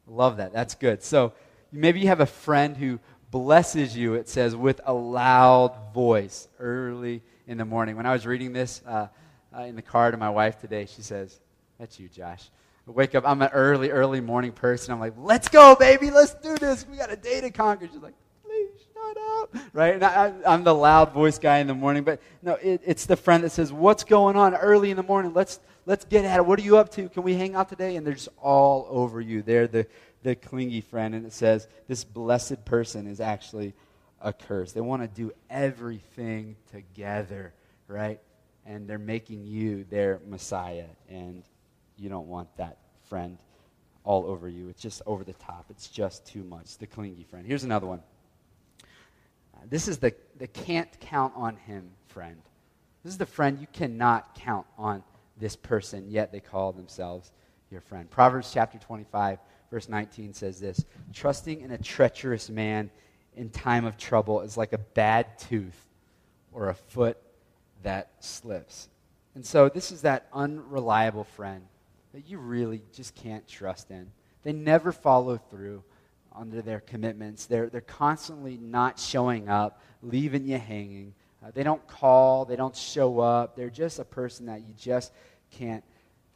Love 0.08 0.38
that. 0.38 0.54
That's 0.54 0.76
good. 0.76 1.04
So 1.04 1.34
maybe 1.72 2.00
you 2.00 2.08
have 2.08 2.20
a 2.20 2.26
friend 2.26 2.78
who 2.78 3.00
blesses 3.32 3.95
you, 3.95 4.16
it 4.16 4.28
says, 4.28 4.56
with 4.56 4.82
a 4.86 4.93
loud 4.93 5.76
voice 5.93 6.47
early 6.60 7.22
in 7.47 7.58
the 7.58 7.66
morning. 7.66 7.95
When 7.95 8.06
I 8.06 8.14
was 8.14 8.26
reading 8.26 8.54
this 8.54 8.82
uh, 8.88 9.08
uh, 9.56 9.62
in 9.62 9.76
the 9.76 9.82
car 9.82 10.12
to 10.12 10.18
my 10.18 10.30
wife 10.30 10.60
today, 10.60 10.86
she 10.86 11.02
says, 11.02 11.39
That's 11.80 12.00
you, 12.00 12.10
Josh. 12.10 12.50
Wake 12.90 13.16
up, 13.16 13.24
I'm 13.28 13.42
an 13.42 13.50
early, 13.54 13.92
early 13.92 14.22
morning 14.22 14.52
person. 14.52 14.94
I'm 14.94 15.00
like, 15.00 15.14
Let's 15.18 15.48
go, 15.48 15.76
baby, 15.76 16.12
let's 16.12 16.34
do 16.36 16.58
this. 16.58 16.86
We 16.88 16.98
got 16.98 17.12
a 17.12 17.16
day 17.16 17.42
to 17.42 17.52
conquer. 17.52 17.88
She's 17.88 18.02
like, 18.02 18.16
Please 18.44 18.70
shut 18.94 19.18
up. 19.18 19.56
Right? 19.74 19.94
And 19.94 20.04
I, 20.04 20.34
am 20.46 20.64
the 20.64 20.74
loud 20.74 21.14
voice 21.14 21.38
guy 21.38 21.60
in 21.60 21.68
the 21.68 21.76
morning. 21.76 22.04
But 22.04 22.22
no, 22.42 22.54
it, 22.56 22.82
it's 22.86 23.06
the 23.06 23.16
friend 23.16 23.44
that 23.44 23.52
says, 23.52 23.72
What's 23.72 24.04
going 24.04 24.36
on 24.36 24.56
early 24.56 24.92
in 24.92 24.98
the 24.98 25.04
morning? 25.04 25.34
Let's, 25.34 25.60
let's 25.86 26.06
get 26.06 26.26
at 26.26 26.40
it. 26.40 26.46
What 26.46 26.60
are 26.60 26.64
you 26.64 26.78
up 26.78 26.90
to? 26.94 27.10
Can 27.10 27.24
we 27.24 27.36
hang 27.36 27.56
out 27.56 27.70
today? 27.70 27.96
And 27.96 28.06
they're 28.06 28.14
just 28.14 28.30
all 28.42 28.88
over 28.90 29.22
you. 29.22 29.42
They're 29.42 29.68
the 29.68 29.88
the 30.24 30.36
clingy 30.36 30.82
friend, 30.82 31.16
and 31.16 31.26
it 31.26 31.34
says 31.34 31.68
this 31.88 32.04
blessed 32.04 32.66
person 32.66 33.08
is 33.08 33.20
actually 33.20 33.74
a 34.22 34.34
curse. 34.34 34.72
They 34.72 34.82
want 34.82 35.02
to 35.02 35.08
do 35.08 35.32
everything 35.50 36.56
together, 36.72 37.54
right? 37.88 38.20
And 38.66 38.88
they're 38.88 38.98
making 38.98 39.46
you 39.46 39.86
their 39.86 40.20
Messiah, 40.28 40.88
and 41.10 41.44
you 42.00 42.10
don't 42.10 42.28
want 42.28 42.56
that 42.58 42.78
friend 43.08 43.38
all 44.04 44.26
over 44.26 44.47
you. 44.47 44.70
It's 44.70 44.82
just 44.82 45.02
over 45.06 45.24
the 45.24 45.34
top. 45.34 45.66
It's 45.70 45.88
just 45.88 46.26
too 46.26 46.43
much. 46.43 46.78
The 46.78 46.88
clingy 46.88 47.24
friend. 47.24 47.45
Here's 47.45 47.64
another 47.64 47.88
one. 47.88 48.02
Uh, 49.54 49.60
this 49.70 49.88
is 49.88 49.97
the, 49.97 50.14
the 50.38 50.47
can't 50.47 51.00
count 51.00 51.34
on 51.36 51.58
him 51.58 51.89
friend. 52.08 52.41
This 53.04 53.14
is 53.14 53.18
the 53.18 53.26
friend 53.26 53.60
you 53.60 53.68
cannot 53.72 54.36
count 54.36 54.66
on 54.78 55.04
this 55.38 55.56
person, 55.56 56.10
yet 56.10 56.32
they 56.32 56.39
call 56.39 56.72
themselves 56.72 57.32
your 57.72 57.82
friend. 57.82 58.10
Proverbs 58.10 58.52
chapter 58.54 58.78
25, 58.78 59.39
verse 59.72 59.88
19 59.88 60.34
says 60.34 60.60
this 60.60 60.86
Trusting 61.14 61.62
in 61.62 61.72
a 61.72 61.78
treacherous 61.78 62.50
man 62.50 62.89
in 63.36 63.50
time 63.50 63.86
of 63.86 63.97
trouble 63.97 64.41
is 64.41 64.58
like 64.58 64.74
a 64.74 64.78
bad 64.78 65.38
tooth 65.38 65.88
or 66.52 66.70
a 66.70 66.74
foot 66.74 67.18
that 67.84 68.12
slips. 68.20 68.89
And 69.36 69.45
so, 69.45 69.70
this 69.70 69.91
is 69.91 70.02
that 70.02 70.28
unreliable 70.34 71.24
friend 71.24 71.64
that 72.14 72.28
you 72.28 72.38
really 72.38 72.82
just 72.93 73.16
can't 73.16 73.47
trust 73.47 73.91
in. 73.91 74.12
They 74.43 74.53
never 74.53 74.91
follow 74.91 75.38
through 75.38 75.84
under 76.36 76.62
their 76.62 76.80
commitments. 76.80 77.45
They're, 77.45 77.70
they're 77.70 77.82
constantly 77.82 78.57
not 78.57 78.99
showing 78.99 79.49
up, 79.49 79.82
leaving 80.01 80.45
you 80.45 80.57
hanging. 80.57 81.14
Uh, 81.43 81.51
they 81.53 81.64
don't 81.64 81.86
call, 81.88 82.45
they 82.45 82.55
don't 82.55 82.76
show 82.76 83.20
up. 83.20 83.55
They're 83.55 83.70
just 83.70 83.99
a 83.99 84.05
person 84.05 84.45
that 84.47 84.62
you 84.62 84.74
just 84.78 85.12
can't 85.51 85.84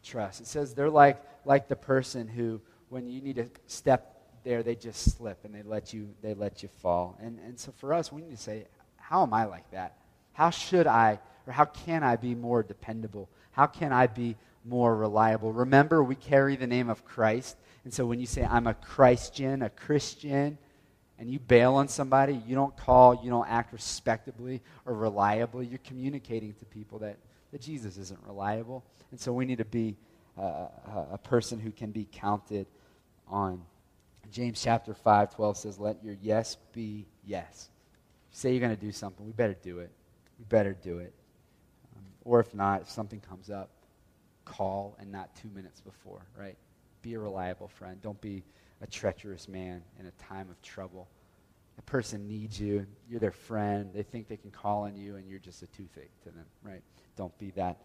trust. 0.03 0.41
It 0.41 0.47
says 0.47 0.73
they're 0.73 0.89
like, 0.89 1.21
like 1.45 1.67
the 1.67 1.75
person 1.75 2.27
who 2.27 2.61
when 2.93 3.07
you 3.07 3.21
need 3.21 3.37
to 3.37 3.47
step 3.65 4.21
there, 4.43 4.61
they 4.61 4.75
just 4.75 5.17
slip 5.17 5.43
and 5.45 5.53
they 5.53 5.63
let 5.63 5.93
you, 5.93 6.09
they 6.21 6.35
let 6.35 6.61
you 6.61 6.69
fall. 6.81 7.17
And, 7.19 7.39
and 7.39 7.59
so 7.59 7.71
for 7.71 7.91
us, 7.91 8.11
we 8.11 8.21
need 8.21 8.35
to 8.35 8.41
say, 8.41 8.65
how 8.97 9.23
am 9.23 9.33
I 9.33 9.45
like 9.45 9.69
that? 9.71 9.97
How 10.33 10.51
should 10.51 10.85
I, 10.85 11.19
or 11.47 11.53
how 11.53 11.65
can 11.65 12.03
I 12.03 12.17
be 12.17 12.35
more 12.35 12.61
dependable? 12.61 13.29
How 13.51 13.65
can 13.65 13.91
I 13.91 14.07
be 14.07 14.35
more 14.65 14.95
reliable? 14.95 15.51
Remember, 15.51 16.03
we 16.03 16.15
carry 16.15 16.55
the 16.55 16.67
name 16.67 16.89
of 16.89 17.05
Christ. 17.05 17.57
And 17.83 17.93
so 17.93 18.05
when 18.05 18.19
you 18.19 18.25
say, 18.25 18.43
I'm 18.43 18.67
a 18.67 18.73
Christian, 18.73 19.61
a 19.61 19.69
Christian, 19.69 20.57
and 21.19 21.29
you 21.29 21.39
bail 21.39 21.75
on 21.75 21.87
somebody, 21.87 22.41
you 22.47 22.55
don't 22.55 22.75
call, 22.75 23.21
you 23.23 23.29
don't 23.29 23.47
act 23.47 23.71
respectably 23.71 24.61
or 24.85 24.93
reliably, 24.93 25.65
you're 25.65 25.79
communicating 25.79 26.53
to 26.55 26.65
people 26.65 26.99
that, 26.99 27.17
that 27.51 27.61
Jesus 27.61 27.97
isn't 27.97 28.19
reliable. 28.25 28.83
And 29.11 29.19
so 29.19 29.31
we 29.31 29.45
need 29.45 29.59
to 29.59 29.65
be 29.65 29.95
uh, 30.37 30.67
a 31.11 31.17
person 31.17 31.59
who 31.59 31.71
can 31.71 31.91
be 31.91 32.07
counted 32.11 32.65
on. 33.27 33.61
James 34.31 34.61
chapter 34.61 34.93
5, 34.93 35.35
12 35.35 35.57
says, 35.57 35.79
Let 35.79 36.03
your 36.03 36.15
yes 36.21 36.57
be 36.73 37.05
yes. 37.23 37.69
You 38.31 38.37
say 38.37 38.51
you're 38.51 38.59
going 38.59 38.75
to 38.75 38.81
do 38.81 38.91
something, 38.91 39.25
we 39.25 39.31
better 39.31 39.55
do 39.61 39.79
it. 39.79 39.91
We 40.39 40.45
better 40.45 40.73
do 40.73 40.97
it. 40.97 41.13
Um, 41.95 42.03
or 42.25 42.39
if 42.39 42.53
not, 42.55 42.81
if 42.81 42.89
something 42.89 43.19
comes 43.19 43.49
up, 43.49 43.69
call 44.45 44.95
and 44.99 45.11
not 45.11 45.35
two 45.35 45.49
minutes 45.49 45.81
before, 45.81 46.21
right? 46.37 46.57
Be 47.01 47.13
a 47.13 47.19
reliable 47.19 47.67
friend. 47.67 48.01
Don't 48.01 48.19
be 48.21 48.43
a 48.81 48.87
treacherous 48.87 49.47
man 49.47 49.81
in 49.99 50.05
a 50.05 50.11
time 50.23 50.49
of 50.49 50.61
trouble. 50.61 51.07
A 51.77 51.81
person 51.81 52.27
needs 52.27 52.59
you. 52.59 52.85
You're 53.09 53.19
their 53.19 53.31
friend. 53.31 53.89
They 53.93 54.03
think 54.03 54.27
they 54.27 54.37
can 54.37 54.51
call 54.51 54.83
on 54.83 54.95
you, 54.95 55.15
and 55.15 55.27
you're 55.27 55.39
just 55.39 55.63
a 55.63 55.67
toothache 55.67 56.11
to 56.23 56.29
them, 56.29 56.45
right? 56.61 56.81
Don't 57.15 57.35
be 57.39 57.51
that 57.51 57.77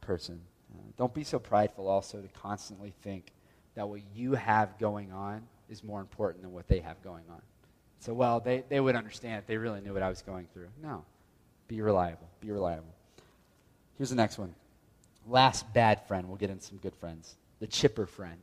person. 0.00 0.40
Uh, 0.74 0.82
don't 0.96 1.14
be 1.14 1.24
so 1.24 1.38
prideful 1.38 1.88
also 1.88 2.20
to 2.20 2.28
constantly 2.28 2.92
think 3.02 3.32
that 3.74 3.88
what 3.88 4.00
you 4.14 4.32
have 4.32 4.78
going 4.78 5.12
on 5.12 5.42
is 5.70 5.84
more 5.84 6.00
important 6.00 6.42
than 6.42 6.52
what 6.52 6.66
they 6.68 6.80
have 6.80 7.02
going 7.02 7.24
on. 7.30 7.40
So, 8.00 8.12
well, 8.12 8.40
they, 8.40 8.64
they 8.68 8.80
would 8.80 8.96
understand 8.96 9.38
if 9.38 9.46
they 9.46 9.56
really 9.56 9.80
knew 9.80 9.92
what 9.92 10.02
I 10.02 10.08
was 10.08 10.22
going 10.22 10.46
through. 10.52 10.68
No. 10.82 11.04
Be 11.68 11.80
reliable. 11.80 12.28
Be 12.40 12.50
reliable. 12.50 12.94
Here's 13.96 14.10
the 14.10 14.16
next 14.16 14.38
one. 14.38 14.54
Last 15.28 15.72
bad 15.74 16.06
friend. 16.08 16.26
We'll 16.26 16.38
get 16.38 16.50
into 16.50 16.64
some 16.64 16.78
good 16.78 16.94
friends. 16.94 17.36
The 17.60 17.66
chipper 17.66 18.06
friend. 18.06 18.38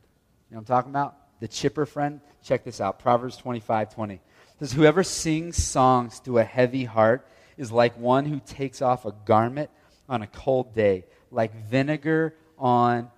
You 0.49 0.55
know 0.55 0.59
what 0.59 0.61
I'm 0.61 0.65
talking 0.65 0.91
about? 0.91 1.15
The 1.39 1.47
chipper 1.47 1.85
friend. 1.85 2.21
Check 2.43 2.63
this 2.63 2.79
out. 2.79 2.99
Proverbs 2.99 3.37
25 3.37 3.93
20. 3.93 4.21
says, 4.59 4.71
Whoever 4.73 5.03
sings 5.03 5.61
songs 5.61 6.19
to 6.21 6.37
a 6.37 6.43
heavy 6.43 6.83
heart 6.83 7.27
is 7.57 7.71
like 7.71 7.97
one 7.97 8.25
who 8.25 8.39
takes 8.39 8.81
off 8.81 9.05
a 9.05 9.13
garment 9.25 9.69
on 10.07 10.21
a 10.21 10.27
cold 10.27 10.75
day, 10.75 11.05
like 11.31 11.55
vinegar 11.65 12.35
on 12.59 13.09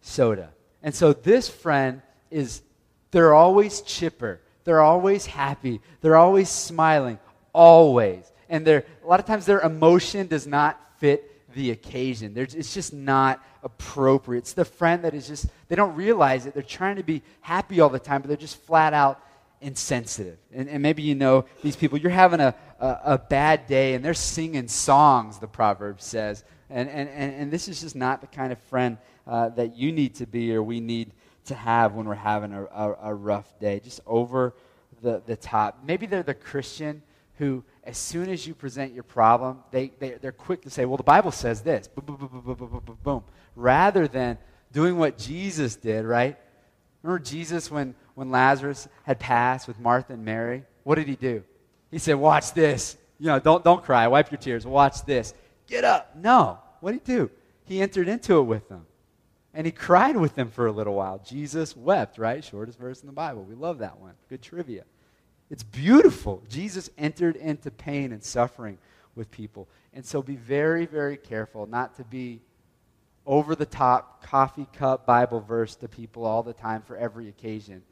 soda. 0.00 0.50
And 0.82 0.94
so 0.94 1.12
this 1.12 1.48
friend 1.48 2.02
is, 2.30 2.62
they're 3.10 3.34
always 3.34 3.80
chipper. 3.80 4.40
They're 4.62 4.80
always 4.80 5.26
happy. 5.26 5.80
They're 6.02 6.16
always 6.16 6.48
smiling. 6.48 7.18
Always. 7.52 8.30
And 8.48 8.64
they're, 8.66 8.84
a 9.02 9.06
lot 9.06 9.18
of 9.18 9.26
times 9.26 9.44
their 9.44 9.60
emotion 9.60 10.28
does 10.28 10.46
not 10.46 10.80
fit 10.98 11.37
the 11.54 11.70
occasion. 11.70 12.34
They're, 12.34 12.44
it's 12.44 12.74
just 12.74 12.92
not 12.92 13.42
appropriate. 13.62 14.40
It's 14.40 14.52
the 14.52 14.64
friend 14.64 15.04
that 15.04 15.14
is 15.14 15.26
just, 15.26 15.46
they 15.68 15.76
don't 15.76 15.94
realize 15.94 16.46
it. 16.46 16.54
They're 16.54 16.62
trying 16.62 16.96
to 16.96 17.02
be 17.02 17.22
happy 17.40 17.80
all 17.80 17.88
the 17.88 17.98
time, 17.98 18.20
but 18.20 18.28
they're 18.28 18.36
just 18.36 18.62
flat 18.62 18.92
out 18.92 19.20
insensitive. 19.60 20.38
And, 20.52 20.68
and 20.68 20.82
maybe 20.82 21.02
you 21.02 21.14
know 21.14 21.46
these 21.62 21.76
people. 21.76 21.98
You're 21.98 22.10
having 22.10 22.40
a, 22.40 22.54
a, 22.78 22.98
a 23.04 23.18
bad 23.18 23.66
day, 23.66 23.94
and 23.94 24.04
they're 24.04 24.14
singing 24.14 24.68
songs, 24.68 25.38
the 25.38 25.48
proverb 25.48 26.00
says, 26.00 26.44
And, 26.70 26.88
and, 26.88 27.08
and, 27.08 27.34
and 27.34 27.50
this 27.50 27.68
is 27.68 27.80
just 27.80 27.96
not 27.96 28.20
the 28.20 28.26
kind 28.26 28.52
of 28.52 28.58
friend 28.62 28.98
uh, 29.26 29.50
that 29.50 29.76
you 29.76 29.92
need 29.92 30.14
to 30.16 30.26
be 30.26 30.54
or 30.54 30.62
we 30.62 30.80
need 30.80 31.12
to 31.46 31.54
have 31.54 31.94
when 31.94 32.06
we're 32.06 32.14
having 32.14 32.52
a, 32.52 32.64
a, 32.64 32.96
a 33.04 33.14
rough 33.14 33.58
day. 33.58 33.80
Just 33.80 34.00
over 34.06 34.54
the, 35.02 35.22
the 35.26 35.36
top. 35.36 35.80
Maybe 35.84 36.06
they're 36.06 36.22
the 36.22 36.34
Christian 36.34 37.02
who, 37.38 37.64
as 37.84 37.96
soon 37.96 38.28
as 38.28 38.46
you 38.46 38.54
present 38.54 38.92
your 38.92 39.04
problem, 39.04 39.60
they, 39.70 39.92
they, 39.98 40.10
they're 40.10 40.32
quick 40.32 40.62
to 40.62 40.70
say, 40.70 40.84
well, 40.84 40.96
the 40.96 41.02
Bible 41.02 41.30
says 41.30 41.62
this. 41.62 41.88
Boom, 41.88 42.04
boom, 42.04 42.28
boom, 42.28 42.56
boom, 42.56 42.82
boom, 42.84 42.98
boom. 43.02 43.24
Rather 43.54 44.06
than 44.06 44.38
doing 44.72 44.98
what 44.98 45.16
Jesus 45.16 45.76
did, 45.76 46.04
right? 46.04 46.36
Remember 47.02 47.24
Jesus 47.24 47.70
when, 47.70 47.94
when 48.14 48.30
Lazarus 48.30 48.88
had 49.04 49.18
passed 49.18 49.68
with 49.68 49.78
Martha 49.78 50.14
and 50.14 50.24
Mary? 50.24 50.64
What 50.82 50.96
did 50.96 51.08
he 51.08 51.16
do? 51.16 51.44
He 51.90 51.98
said, 51.98 52.14
Watch 52.14 52.52
this. 52.52 52.96
You 53.18 53.26
know, 53.26 53.38
don't, 53.38 53.64
don't 53.64 53.82
cry. 53.82 54.06
Wipe 54.08 54.30
your 54.30 54.38
tears. 54.38 54.66
Watch 54.66 55.04
this. 55.04 55.34
Get 55.66 55.84
up. 55.84 56.14
No. 56.16 56.58
What 56.80 56.92
did 56.92 57.00
he 57.06 57.12
do? 57.18 57.30
He 57.64 57.80
entered 57.80 58.08
into 58.08 58.38
it 58.38 58.42
with 58.42 58.68
them. 58.68 58.86
And 59.54 59.66
he 59.66 59.72
cried 59.72 60.16
with 60.16 60.34
them 60.34 60.50
for 60.50 60.66
a 60.66 60.72
little 60.72 60.94
while. 60.94 61.20
Jesus 61.24 61.76
wept, 61.76 62.18
right? 62.18 62.44
Shortest 62.44 62.78
verse 62.78 63.00
in 63.00 63.06
the 63.06 63.12
Bible. 63.12 63.42
We 63.42 63.54
love 63.54 63.78
that 63.78 63.98
one. 63.98 64.14
Good 64.28 64.42
trivia. 64.42 64.84
It's 65.50 65.62
beautiful. 65.62 66.42
Jesus 66.48 66.90
entered 66.98 67.36
into 67.36 67.70
pain 67.70 68.12
and 68.12 68.22
suffering 68.22 68.78
with 69.14 69.30
people. 69.30 69.68
And 69.94 70.04
so 70.04 70.22
be 70.22 70.36
very, 70.36 70.86
very 70.86 71.16
careful 71.16 71.66
not 71.66 71.96
to 71.96 72.04
be 72.04 72.40
over 73.26 73.54
the 73.54 73.66
top 73.66 74.24
coffee 74.24 74.66
cup 74.72 75.04
Bible 75.04 75.40
verse 75.40 75.74
to 75.76 75.88
people 75.88 76.24
all 76.24 76.42
the 76.42 76.52
time 76.52 76.82
for 76.82 76.96
every 76.96 77.28
occasion. 77.28 77.82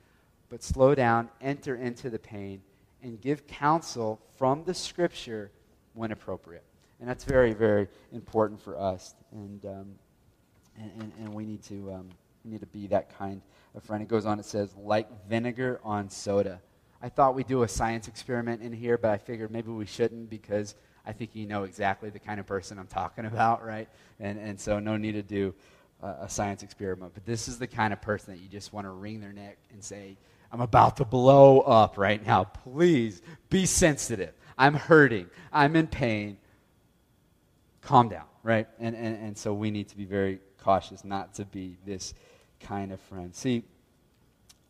But 0.48 0.62
slow 0.62 0.94
down, 0.94 1.28
enter 1.40 1.74
into 1.74 2.08
the 2.08 2.18
pain, 2.18 2.62
and 3.02 3.20
give 3.20 3.46
counsel 3.46 4.20
from 4.38 4.64
the 4.64 4.74
scripture 4.74 5.50
when 5.94 6.12
appropriate. 6.12 6.64
And 7.00 7.08
that's 7.08 7.24
very, 7.24 7.52
very 7.52 7.88
important 8.12 8.60
for 8.60 8.78
us. 8.78 9.14
And, 9.32 9.64
um, 9.66 9.94
and, 10.78 10.90
and, 11.00 11.12
and, 11.20 11.34
we 11.34 11.44
need 11.44 11.62
to, 11.64 11.92
um, 11.92 12.08
we 12.44 12.52
need 12.52 12.60
to 12.60 12.66
be 12.66 12.86
that 12.88 13.16
kind 13.18 13.42
of 13.74 13.82
friend. 13.82 14.02
It 14.02 14.08
goes 14.08 14.24
on, 14.24 14.38
it 14.38 14.46
says, 14.46 14.74
like 14.76 15.08
vinegar 15.28 15.80
on 15.84 16.08
soda. 16.08 16.60
I 17.02 17.08
thought 17.08 17.34
we'd 17.34 17.46
do 17.46 17.62
a 17.62 17.68
science 17.68 18.08
experiment 18.08 18.62
in 18.62 18.72
here, 18.72 18.98
but 18.98 19.10
I 19.10 19.18
figured 19.18 19.50
maybe 19.50 19.70
we 19.70 19.86
shouldn't 19.86 20.30
because 20.30 20.74
I 21.06 21.12
think 21.12 21.34
you 21.34 21.46
know 21.46 21.64
exactly 21.64 22.10
the 22.10 22.18
kind 22.18 22.40
of 22.40 22.46
person 22.46 22.78
I'm 22.78 22.86
talking 22.86 23.24
about, 23.26 23.64
right? 23.64 23.88
And, 24.18 24.38
and 24.38 24.58
so 24.58 24.78
no 24.78 24.96
need 24.96 25.12
to 25.12 25.22
do 25.22 25.54
uh, 26.02 26.14
a 26.20 26.28
science 26.28 26.62
experiment. 26.62 27.12
But 27.14 27.24
this 27.24 27.48
is 27.48 27.58
the 27.58 27.66
kind 27.66 27.92
of 27.92 28.00
person 28.00 28.34
that 28.34 28.40
you 28.40 28.48
just 28.48 28.72
want 28.72 28.86
to 28.86 28.90
wring 28.90 29.20
their 29.20 29.32
neck 29.32 29.58
and 29.72 29.82
say, 29.82 30.16
I'm 30.52 30.60
about 30.60 30.96
to 30.98 31.04
blow 31.04 31.60
up 31.60 31.98
right 31.98 32.24
now. 32.24 32.44
Please 32.44 33.20
be 33.50 33.66
sensitive. 33.66 34.32
I'm 34.56 34.74
hurting. 34.74 35.28
I'm 35.52 35.76
in 35.76 35.86
pain. 35.86 36.38
Calm 37.82 38.08
down, 38.08 38.24
right? 38.42 38.66
And, 38.78 38.96
and, 38.96 39.16
and 39.22 39.38
so 39.38 39.52
we 39.52 39.70
need 39.70 39.88
to 39.88 39.96
be 39.96 40.04
very 40.04 40.40
cautious 40.58 41.04
not 41.04 41.34
to 41.34 41.44
be 41.44 41.76
this 41.84 42.14
kind 42.60 42.92
of 42.92 43.00
friend. 43.00 43.34
See, 43.34 43.64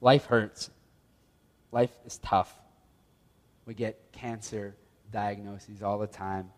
life 0.01 0.27
hurts. 0.27 0.70
Life 1.77 1.95
is 2.07 2.16
tough. 2.16 2.59
We 3.66 3.74
get 3.74 4.11
cancer 4.11 4.74
diagnoses 5.12 5.83
all 5.83 5.99
the 5.99 6.07
time. 6.07 6.49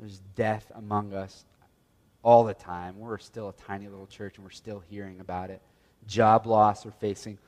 There's 0.00 0.18
death 0.34 0.72
among 0.74 1.14
us 1.14 1.44
all 2.24 2.42
the 2.42 2.52
time. 2.52 2.98
We're 2.98 3.18
still 3.18 3.50
a 3.50 3.52
tiny 3.52 3.86
little 3.86 4.08
church 4.08 4.34
and 4.36 4.44
we're 4.44 4.50
still 4.50 4.82
hearing 4.90 5.20
about 5.20 5.50
it. 5.50 5.62
Job 6.08 6.48
loss 6.48 6.84
we're 6.84 6.90
facing 6.90 7.38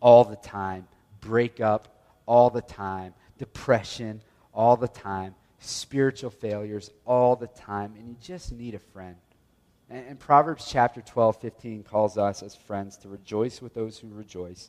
all 0.00 0.22
the 0.22 0.36
time. 0.36 0.86
Breakup 1.22 1.88
all 2.26 2.50
the 2.50 2.60
time. 2.60 3.14
Depression 3.38 4.20
all 4.52 4.76
the 4.76 4.86
time. 4.86 5.34
Spiritual 5.60 6.28
failures 6.28 6.90
all 7.06 7.36
the 7.36 7.46
time. 7.46 7.94
And 7.98 8.06
you 8.06 8.16
just 8.20 8.52
need 8.52 8.74
a 8.74 8.78
friend. 8.78 9.16
And, 9.88 10.06
and 10.08 10.20
Proverbs 10.20 10.66
chapter 10.68 11.00
12, 11.00 11.40
15 11.40 11.84
calls 11.84 12.18
us 12.18 12.42
as 12.42 12.54
friends 12.54 12.98
to 12.98 13.08
rejoice 13.08 13.62
with 13.62 13.72
those 13.72 13.98
who 13.98 14.08
rejoice 14.08 14.68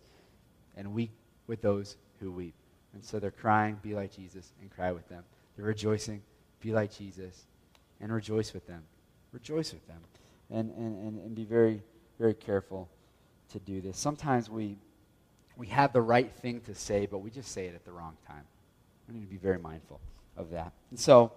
and 0.77 0.93
weep 0.93 1.11
with 1.47 1.61
those 1.61 1.97
who 2.19 2.31
weep. 2.31 2.55
And 2.93 3.03
so 3.03 3.19
they're 3.19 3.31
crying, 3.31 3.77
be 3.81 3.93
like 3.93 4.15
Jesus, 4.15 4.53
and 4.61 4.69
cry 4.71 4.91
with 4.91 5.07
them. 5.09 5.23
They're 5.55 5.65
rejoicing, 5.65 6.21
be 6.61 6.71
like 6.71 6.95
Jesus, 6.95 7.45
and 7.99 8.11
rejoice 8.11 8.53
with 8.53 8.67
them. 8.67 8.83
Rejoice 9.31 9.73
with 9.73 9.85
them. 9.87 10.01
And, 10.49 10.71
and, 10.71 10.97
and, 11.05 11.19
and 11.19 11.35
be 11.35 11.43
very, 11.43 11.81
very 12.19 12.33
careful 12.33 12.89
to 13.51 13.59
do 13.59 13.81
this. 13.81 13.97
Sometimes 13.97 14.49
we, 14.49 14.77
we 15.57 15.67
have 15.67 15.91
the 15.93 16.01
right 16.01 16.31
thing 16.31 16.61
to 16.61 16.75
say, 16.75 17.05
but 17.05 17.19
we 17.19 17.29
just 17.29 17.51
say 17.51 17.65
it 17.65 17.75
at 17.75 17.85
the 17.85 17.91
wrong 17.91 18.15
time. 18.27 18.43
We 19.07 19.15
need 19.15 19.25
to 19.25 19.29
be 19.29 19.37
very 19.37 19.59
mindful 19.59 19.99
of 20.37 20.51
that. 20.51 20.71
And 20.89 20.99
so 20.99 21.31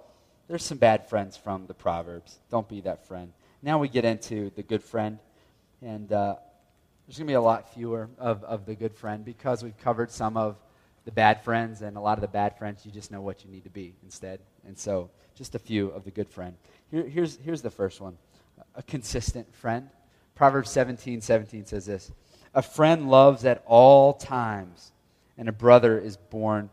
there's 0.47 0.65
some 0.65 0.79
bad 0.79 1.09
friends 1.09 1.37
from 1.37 1.67
the 1.67 1.75
Proverbs. 1.75 2.39
Don't 2.51 2.69
be 2.69 2.81
that 2.83 3.07
friend. 3.07 3.33
Now 3.63 3.79
we 3.79 3.89
get 3.89 4.05
into 4.05 4.51
the 4.57 4.63
good 4.63 4.83
friend. 4.83 5.19
And 5.83 6.13
uh, 6.13 6.37
there's 7.09 7.17
going 7.17 7.27
to 7.27 7.31
be 7.31 7.37
a 7.37 7.41
lot 7.41 7.73
fewer 7.73 8.11
of, 8.19 8.45
of 8.45 8.67
the 8.67 8.75
good 8.75 8.95
friend 8.95 9.25
because 9.25 9.63
we've 9.65 9.79
covered 9.79 10.11
some 10.11 10.37
of 10.37 10.57
the 11.07 11.11
bad 11.11 11.43
friends, 11.43 11.81
and 11.81 11.97
a 11.97 12.01
lot 12.01 12.19
of 12.19 12.21
the 12.21 12.29
bad 12.29 12.59
friends, 12.59 12.85
you 12.85 12.93
just 12.93 13.11
know 13.11 13.23
what 13.23 13.43
you 13.43 13.51
need 13.51 13.65
to 13.65 13.71
be 13.71 13.95
instead. 14.05 14.41
And 14.67 14.77
so, 14.77 15.09
just 15.35 15.55
a 15.55 15.59
few 15.59 15.89
of 15.89 16.05
the 16.05 16.11
good 16.11 16.29
friend. 16.29 16.55
Here, 16.91 17.05
here's, 17.05 17.39
here's 17.39 17.63
the 17.63 17.71
first 17.71 18.03
one 18.03 18.19
a 18.75 18.83
consistent 18.83 19.55
friend. 19.55 19.89
Proverbs 20.35 20.69
17 20.69 21.23
17 21.23 21.65
says 21.65 21.87
this 21.87 22.13
A 22.53 22.61
friend 22.61 23.09
loves 23.09 23.47
at 23.47 23.63
all 23.65 24.13
times, 24.13 24.93
and 25.39 25.49
a 25.49 25.53
brother 25.53 25.99
is 25.99 26.19
born 26.19 26.69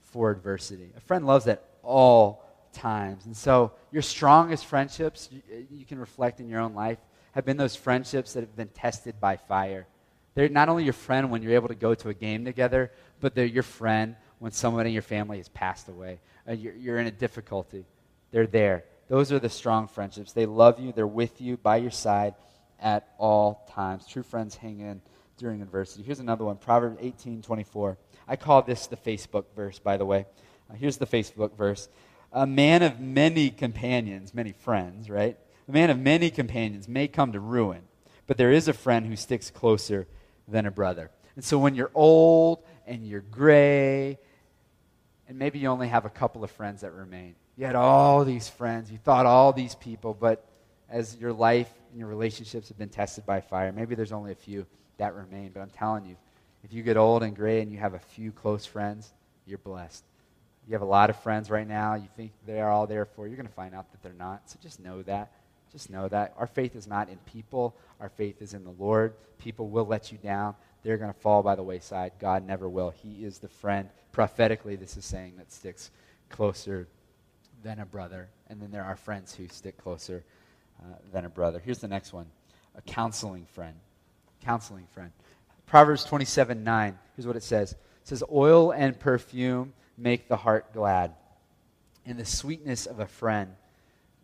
for 0.00 0.32
adversity. 0.32 0.90
A 0.96 1.00
friend 1.00 1.24
loves 1.24 1.46
at 1.46 1.62
all 1.84 2.42
times. 2.72 3.24
And 3.26 3.36
so, 3.36 3.70
your 3.92 4.02
strongest 4.02 4.66
friendships, 4.66 5.28
you, 5.30 5.42
you 5.70 5.84
can 5.84 6.00
reflect 6.00 6.40
in 6.40 6.48
your 6.48 6.58
own 6.58 6.74
life, 6.74 6.98
have 7.36 7.44
been 7.44 7.58
those 7.58 7.76
friendships 7.76 8.32
that 8.32 8.40
have 8.40 8.56
been 8.56 8.68
tested 8.68 9.20
by 9.20 9.36
fire. 9.36 9.86
They're 10.34 10.48
not 10.48 10.70
only 10.70 10.84
your 10.84 10.94
friend 10.94 11.30
when 11.30 11.42
you're 11.42 11.52
able 11.52 11.68
to 11.68 11.74
go 11.74 11.94
to 11.94 12.08
a 12.08 12.14
game 12.14 12.46
together, 12.46 12.90
but 13.20 13.34
they're 13.34 13.44
your 13.44 13.62
friend 13.62 14.16
when 14.38 14.52
someone 14.52 14.86
in 14.86 14.94
your 14.94 15.02
family 15.02 15.36
has 15.36 15.50
passed 15.50 15.86
away. 15.90 16.18
Uh, 16.48 16.52
you're, 16.52 16.74
you're 16.74 16.98
in 16.98 17.06
a 17.06 17.10
difficulty. 17.10 17.84
They're 18.30 18.46
there. 18.46 18.84
Those 19.08 19.32
are 19.32 19.38
the 19.38 19.50
strong 19.50 19.86
friendships. 19.86 20.32
They 20.32 20.46
love 20.46 20.80
you, 20.80 20.92
they're 20.92 21.06
with 21.06 21.42
you, 21.42 21.58
by 21.58 21.76
your 21.76 21.90
side 21.90 22.34
at 22.80 23.06
all 23.18 23.70
times. 23.70 24.06
True 24.06 24.22
friends 24.22 24.56
hang 24.56 24.80
in 24.80 25.02
during 25.36 25.60
adversity. 25.60 26.04
Here's 26.04 26.20
another 26.20 26.46
one 26.46 26.56
Proverbs 26.56 26.96
18 27.02 27.42
24. 27.42 27.98
I 28.26 28.36
call 28.36 28.62
this 28.62 28.86
the 28.86 28.96
Facebook 28.96 29.44
verse, 29.54 29.78
by 29.78 29.98
the 29.98 30.06
way. 30.06 30.24
Uh, 30.70 30.74
here's 30.74 30.96
the 30.96 31.06
Facebook 31.06 31.54
verse 31.54 31.90
A 32.32 32.46
man 32.46 32.82
of 32.82 32.98
many 32.98 33.50
companions, 33.50 34.32
many 34.32 34.52
friends, 34.52 35.10
right? 35.10 35.36
A 35.68 35.72
man 35.72 35.90
of 35.90 35.98
many 35.98 36.30
companions 36.30 36.88
may 36.88 37.08
come 37.08 37.32
to 37.32 37.40
ruin, 37.40 37.82
but 38.26 38.36
there 38.36 38.52
is 38.52 38.68
a 38.68 38.72
friend 38.72 39.06
who 39.06 39.16
sticks 39.16 39.50
closer 39.50 40.06
than 40.46 40.66
a 40.66 40.70
brother. 40.70 41.10
And 41.34 41.44
so 41.44 41.58
when 41.58 41.74
you're 41.74 41.90
old 41.94 42.62
and 42.86 43.06
you're 43.06 43.20
gray, 43.20 44.18
and 45.28 45.38
maybe 45.38 45.58
you 45.58 45.68
only 45.68 45.88
have 45.88 46.04
a 46.04 46.10
couple 46.10 46.44
of 46.44 46.50
friends 46.50 46.82
that 46.82 46.92
remain. 46.92 47.34
You 47.56 47.66
had 47.66 47.74
all 47.74 48.24
these 48.24 48.48
friends, 48.48 48.90
you 48.92 48.98
thought 48.98 49.26
all 49.26 49.52
these 49.52 49.74
people, 49.74 50.14
but 50.14 50.46
as 50.88 51.16
your 51.16 51.32
life 51.32 51.72
and 51.90 51.98
your 51.98 52.08
relationships 52.08 52.68
have 52.68 52.78
been 52.78 52.88
tested 52.88 53.26
by 53.26 53.40
fire, 53.40 53.72
maybe 53.72 53.94
there's 53.94 54.12
only 54.12 54.30
a 54.32 54.36
few 54.36 54.66
that 54.98 55.14
remain. 55.14 55.50
But 55.52 55.60
I'm 55.60 55.70
telling 55.70 56.04
you, 56.04 56.16
if 56.62 56.72
you 56.72 56.82
get 56.82 56.96
old 56.96 57.22
and 57.22 57.34
gray 57.34 57.60
and 57.60 57.72
you 57.72 57.78
have 57.78 57.94
a 57.94 57.98
few 57.98 58.30
close 58.30 58.66
friends, 58.66 59.12
you're 59.46 59.58
blessed. 59.58 60.04
You 60.68 60.74
have 60.74 60.82
a 60.82 60.86
lot 60.86 61.10
of 61.10 61.16
friends 61.22 61.50
right 61.50 61.66
now, 61.66 61.94
you 61.94 62.08
think 62.16 62.32
they're 62.46 62.70
all 62.70 62.86
there 62.86 63.04
for 63.04 63.26
you, 63.26 63.30
you're 63.30 63.36
going 63.36 63.48
to 63.48 63.54
find 63.54 63.74
out 63.74 63.90
that 63.92 64.02
they're 64.02 64.12
not. 64.12 64.48
So 64.50 64.58
just 64.62 64.80
know 64.80 65.02
that. 65.02 65.32
Just 65.72 65.90
know 65.90 66.08
that. 66.08 66.34
Our 66.38 66.46
faith 66.46 66.76
is 66.76 66.86
not 66.86 67.08
in 67.08 67.18
people, 67.18 67.76
our 68.00 68.08
faith 68.08 68.40
is 68.40 68.54
in 68.54 68.64
the 68.64 68.74
Lord. 68.78 69.14
People 69.38 69.68
will 69.68 69.86
let 69.86 70.10
you 70.10 70.18
down 70.18 70.54
they're 70.86 70.98
going 70.98 71.12
to 71.12 71.18
fall 71.18 71.42
by 71.42 71.56
the 71.56 71.64
wayside. 71.64 72.12
God 72.20 72.46
never 72.46 72.68
will. 72.68 72.90
He 72.90 73.24
is 73.24 73.38
the 73.38 73.48
friend. 73.48 73.88
Prophetically, 74.12 74.76
this 74.76 74.96
is 74.96 75.04
saying 75.04 75.34
that 75.38 75.50
sticks 75.50 75.90
closer 76.30 76.86
than 77.64 77.80
a 77.80 77.84
brother. 77.84 78.28
And 78.48 78.62
then 78.62 78.70
there 78.70 78.84
are 78.84 78.94
friends 78.94 79.34
who 79.34 79.48
stick 79.48 79.76
closer 79.78 80.22
uh, 80.78 80.94
than 81.12 81.24
a 81.24 81.28
brother. 81.28 81.58
Here's 81.58 81.80
the 81.80 81.88
next 81.88 82.12
one 82.12 82.26
a 82.76 82.82
counseling 82.82 83.46
friend. 83.46 83.74
Counseling 84.44 84.86
friend. 84.92 85.10
Proverbs 85.66 86.04
27 86.04 86.62
9. 86.62 86.98
Here's 87.16 87.26
what 87.26 87.34
it 87.34 87.42
says 87.42 87.72
It 87.72 87.78
says, 88.04 88.22
Oil 88.30 88.70
and 88.70 88.96
perfume 88.96 89.72
make 89.98 90.28
the 90.28 90.36
heart 90.36 90.72
glad, 90.72 91.14
and 92.04 92.16
the 92.16 92.24
sweetness 92.24 92.86
of 92.86 93.00
a 93.00 93.06
friend 93.06 93.56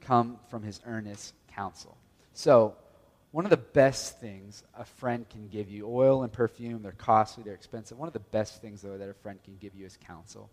come 0.02 0.38
from 0.48 0.62
his 0.62 0.80
earnest 0.86 1.34
counsel. 1.54 1.96
So, 2.34 2.76
one 3.30 3.46
of 3.46 3.50
the 3.50 3.56
best 3.56 4.20
things 4.20 4.62
a 4.76 4.84
friend 4.84 5.26
can 5.28 5.48
give 5.48 5.70
you, 5.70 5.88
oil 5.88 6.22
and 6.22 6.30
perfume, 6.30 6.82
they're 6.82 6.92
costly, 6.92 7.42
they're 7.42 7.54
expensive. 7.54 7.98
One 7.98 8.06
of 8.06 8.12
the 8.12 8.20
best 8.20 8.60
things, 8.60 8.82
though, 8.82 8.98
that 8.98 9.08
a 9.08 9.14
friend 9.14 9.38
can 9.42 9.56
give 9.56 9.74
you 9.74 9.86
is 9.86 9.96
counsel. 9.96 10.50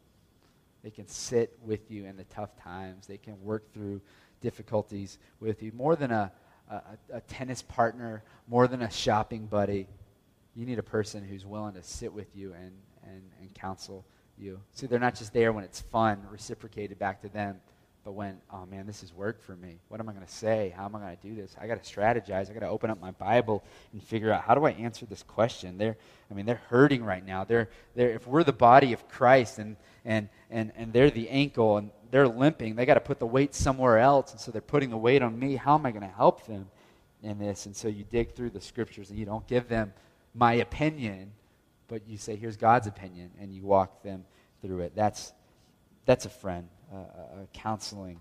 They 0.81 0.89
can 0.89 1.07
sit 1.07 1.57
with 1.61 1.91
you 1.91 2.05
in 2.05 2.15
the 2.15 2.23
tough 2.25 2.55
times, 2.55 3.05
they 3.05 3.17
can 3.17 3.41
work 3.43 3.73
through 3.73 4.01
difficulties 4.41 5.17
with 5.41 5.61
you. 5.61 5.73
More 5.73 5.97
than 5.97 6.11
a, 6.11 6.31
a, 6.69 6.81
a 7.15 7.21
tennis 7.21 7.61
partner, 7.61 8.23
more 8.47 8.67
than 8.67 8.81
a 8.81 8.89
shopping 8.89 9.45
buddy, 9.45 9.87
you 10.55 10.65
need 10.65 10.79
a 10.79 10.83
person 10.83 11.23
who's 11.23 11.45
willing 11.45 11.73
to 11.73 11.83
sit 11.83 12.13
with 12.13 12.33
you 12.33 12.53
and, 12.53 12.71
and, 13.03 13.21
and 13.41 13.53
counsel 13.53 14.05
you. 14.37 14.61
See, 14.71 14.87
they're 14.87 14.99
not 14.99 15.15
just 15.15 15.33
there 15.33 15.51
when 15.51 15.65
it's 15.65 15.81
fun, 15.81 16.25
reciprocated 16.31 16.97
back 16.97 17.21
to 17.23 17.29
them, 17.29 17.59
But 18.09 18.15
when, 18.15 18.41
oh 18.51 18.65
man, 18.65 18.87
this 18.87 19.03
is 19.03 19.13
work 19.13 19.39
for 19.39 19.55
me. 19.55 19.77
What 19.87 19.99
am 19.99 20.09
I 20.09 20.13
going 20.13 20.25
to 20.25 20.33
say? 20.33 20.73
How 20.75 20.85
am 20.85 20.95
I 20.95 20.99
going 20.99 21.15
to 21.15 21.27
do 21.27 21.35
this? 21.35 21.55
I 21.61 21.67
got 21.67 21.83
to 21.83 21.93
strategize. 21.93 22.49
I 22.49 22.53
got 22.53 22.61
to 22.61 22.67
open 22.67 22.89
up 22.89 22.99
my 22.99 23.11
Bible 23.11 23.63
and 23.93 24.01
figure 24.01 24.33
out 24.33 24.41
how 24.41 24.55
do 24.55 24.65
I 24.65 24.71
answer 24.71 25.05
this 25.05 25.21
question. 25.21 25.77
They're, 25.77 25.95
I 26.31 26.33
mean, 26.33 26.47
they're 26.47 26.63
hurting 26.69 27.03
right 27.03 27.23
now. 27.23 27.43
They're, 27.43 27.69
they're, 27.93 28.09
if 28.09 28.25
we're 28.25 28.43
the 28.43 28.51
body 28.51 28.93
of 28.93 29.07
Christ 29.09 29.59
and, 29.59 29.75
and, 30.05 30.27
and, 30.49 30.71
and 30.75 30.91
they're 30.91 31.11
the 31.11 31.29
ankle 31.29 31.77
and 31.77 31.91
they're 32.09 32.27
limping, 32.27 32.75
they 32.75 32.87
got 32.87 32.95
to 32.95 32.99
put 32.99 33.19
the 33.19 33.27
weight 33.27 33.53
somewhere 33.53 33.99
else. 33.99 34.31
And 34.31 34.41
so 34.41 34.49
they're 34.49 34.59
putting 34.59 34.89
the 34.89 34.97
weight 34.97 35.21
on 35.21 35.37
me. 35.37 35.55
How 35.55 35.75
am 35.75 35.85
I 35.85 35.91
going 35.91 36.01
to 36.01 36.07
help 36.07 36.47
them 36.47 36.65
in 37.21 37.37
this? 37.37 37.67
And 37.67 37.75
so 37.75 37.87
you 37.89 38.05
dig 38.05 38.33
through 38.33 38.49
the 38.49 38.61
scriptures 38.61 39.11
and 39.11 39.19
you 39.19 39.25
don't 39.25 39.45
give 39.45 39.67
them 39.67 39.93
my 40.33 40.53
opinion, 40.53 41.31
but 41.87 42.01
you 42.07 42.17
say, 42.17 42.35
here's 42.35 42.57
God's 42.57 42.87
opinion, 42.87 43.29
and 43.39 43.53
you 43.53 43.61
walk 43.61 44.01
them 44.01 44.25
through 44.63 44.79
it. 44.79 44.93
That's, 44.95 45.31
that's 46.07 46.25
a 46.25 46.29
friend, 46.29 46.69
uh, 46.93 47.43
a 47.43 47.47
counseling, 47.53 48.19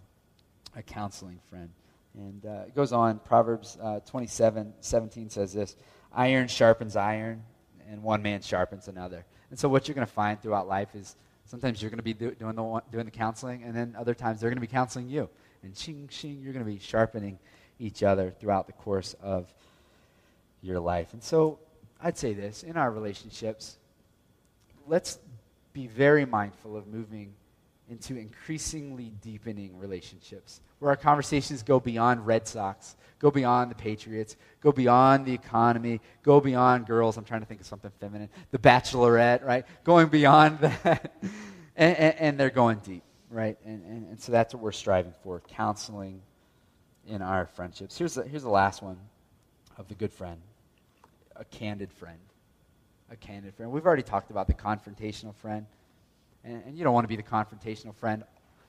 a 0.77 0.83
counseling 0.83 1.41
friend. 1.49 1.71
And 2.15 2.47
uh, 2.47 2.65
it 2.67 2.75
goes 2.75 2.93
on, 2.93 3.19
Proverbs 3.21 3.79
uh, 3.81 4.01
27, 4.01 4.75
17 4.81 5.31
says 5.31 5.53
this, 5.53 5.77
iron 6.13 6.49
sharpens 6.49 6.97
iron, 6.97 7.43
and 7.89 8.03
one 8.03 8.23
man 8.23 8.43
sharpens 8.43 8.89
another. 8.89 9.25
And 9.51 9.59
so 9.59 9.69
what 9.69 9.89
you're 9.89 9.95
going 9.95 10.07
to 10.07 10.13
find 10.13 10.41
throughout 10.41 10.69
life 10.69 10.95
is 10.95 11.17
sometimes 11.45 11.81
you're 11.81 11.91
going 11.91 11.99
to 11.99 12.03
be 12.03 12.15
do, 12.15 12.33
doing, 12.33 12.57
the, 12.57 12.83
doing 12.91 13.05
the 13.05 13.11
counseling, 13.11 13.63
and 13.63 13.75
then 13.75 13.95
other 13.99 14.15
times 14.15 14.41
they're 14.41 14.51
going 14.51 14.57
to 14.57 14.61
be 14.61 14.67
counseling 14.67 15.09
you. 15.09 15.29
And 15.63 15.75
ching, 15.75 16.09
ching, 16.09 16.41
you're 16.43 16.53
going 16.53 16.65
to 16.65 16.71
be 16.71 16.79
sharpening 16.79 17.39
each 17.79 18.03
other 18.03 18.31
throughout 18.31 18.67
the 18.67 18.73
course 18.73 19.15
of 19.23 19.53
your 20.61 20.81
life. 20.81 21.13
And 21.13 21.23
so 21.23 21.59
I'd 22.01 22.19
say 22.19 22.35
this 22.35 22.63
in 22.63 22.77
our 22.77 22.91
relationships, 22.91 23.79
let's 24.87 25.19
be 25.73 25.87
very 25.87 26.27
mindful 26.27 26.77
of 26.77 26.87
moving 26.87 27.35
into 27.91 28.17
increasingly 28.17 29.13
deepening 29.23 29.79
relationships 29.79 30.61
where 30.79 30.91
our 30.91 30.97
conversations 30.97 31.63
go 31.63 31.81
beyond 31.81 32.27
Red 32.27 32.47
Sox, 32.47 32.97
go 33.19 33.31
beyond 33.31 33.71
the 33.71 33.75
Patriots, 33.75 34.37
go 34.61 34.71
beyond 34.73 35.27
the 35.27 35.33
economy, 35.33 36.01
go 36.23 36.41
beyond 36.41 36.87
girls. 36.87 37.17
I'm 37.17 37.25
trying 37.25 37.41
to 37.41 37.47
think 37.47 37.61
of 37.61 37.67
something 37.67 37.91
feminine. 37.99 38.29
The 38.51 38.59
Bachelorette, 38.59 39.45
right? 39.45 39.65
Going 39.85 40.09
beyond 40.09 40.59
that. 40.61 41.13
and, 41.77 41.97
and, 41.97 42.15
and, 42.19 42.41
they're 42.41 42.51
going 42.51 42.79
deep, 42.79 43.03
right? 43.31 43.59
And, 43.65 43.85
and, 43.85 44.09
and 44.11 44.21
so 44.21 44.33
that's 44.33 44.55
what 44.55 44.63
we're 44.63 44.73
striving 44.73 45.15
for 45.23 45.41
counseling 45.49 46.23
in 47.07 47.23
our 47.23 47.47
friendships. 47.47 47.99
Here's 47.99 48.15
the, 48.15 48.25
here's 48.25 48.43
the 48.43 48.51
last 48.51 48.83
one 48.83 48.99
of 49.79 49.89
the 49.89 49.95
good 49.95 50.13
friend 50.13 50.41
a 51.37 51.45
candid 51.45 51.93
friend. 51.93 52.19
A 53.11 53.17
candid 53.17 53.55
friend. 53.55 53.73
We've 53.73 53.87
already 53.87 54.03
talked 54.03 54.31
about 54.31 54.49
the 54.49 54.55
confrontational 54.55 55.35
friend. 55.37 55.65
And, 56.49 56.63
and 56.67 56.79
you 56.79 56.85
don't 56.85 56.95
want 56.95 57.05
to 57.05 57.09
be 57.09 57.17
the 57.17 57.23
confrontational 57.23 57.95
friend 57.95 58.25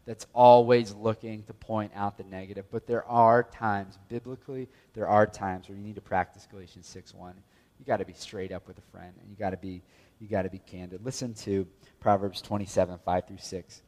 that's 0.05 0.27
always 0.33 0.93
looking 0.93 1.43
to 1.43 1.53
point 1.53 1.91
out 1.95 2.17
the 2.17 2.23
negative. 2.23 2.65
But 2.71 2.87
there 2.87 3.05
are 3.05 3.43
times, 3.43 3.97
biblically, 4.09 4.67
there 4.93 5.07
are 5.07 5.25
times 5.25 5.69
where 5.69 5.77
you 5.77 5.83
need 5.83 5.95
to 5.95 6.01
practice 6.01 6.47
Galatians 6.49 6.87
6 6.87 7.13
1. 7.13 7.33
You 7.79 7.85
got 7.85 7.97
to 7.97 8.05
be 8.05 8.13
straight 8.13 8.51
up 8.51 8.67
with 8.67 8.77
a 8.77 8.91
friend, 8.91 9.13
and 9.21 9.29
you 9.29 9.37
got 9.37 9.51
to 9.51 9.57
be 9.57 9.81
you 10.19 10.27
got 10.27 10.41
to 10.41 10.49
be 10.49 10.59
candid. 10.59 11.05
Listen 11.05 11.33
to 11.33 11.65
Proverbs 12.01 12.41
27 12.41 12.99
5 13.05 13.27
through 13.27 13.37
6. 13.37 13.81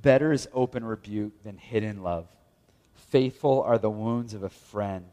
Better 0.00 0.32
is 0.32 0.48
open 0.54 0.82
rebuke 0.82 1.42
than 1.42 1.58
hidden 1.58 2.02
love. 2.02 2.26
Faithful 2.94 3.62
are 3.62 3.76
the 3.76 3.90
wounds 3.90 4.32
of 4.32 4.42
a 4.42 4.48
friend 4.48 5.04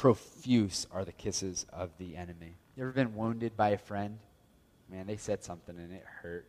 profuse 0.00 0.86
are 0.92 1.04
the 1.04 1.12
kisses 1.12 1.66
of 1.74 1.90
the 1.98 2.16
enemy. 2.16 2.54
You 2.74 2.84
ever 2.84 2.92
been 2.92 3.14
wounded 3.14 3.54
by 3.54 3.68
a 3.70 3.76
friend? 3.76 4.18
Man, 4.90 5.06
they 5.06 5.16
said 5.16 5.44
something 5.44 5.76
and 5.78 5.92
it 5.92 6.04
hurt. 6.22 6.46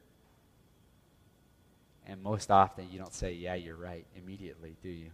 And 2.08 2.22
most 2.22 2.50
often 2.50 2.88
you 2.92 2.98
don't 2.98 3.14
say, 3.14 3.34
yeah, 3.34 3.54
you're 3.56 3.76
right, 3.76 4.06
immediately, 4.16 4.76
do 4.82 4.90
you? 4.90 5.12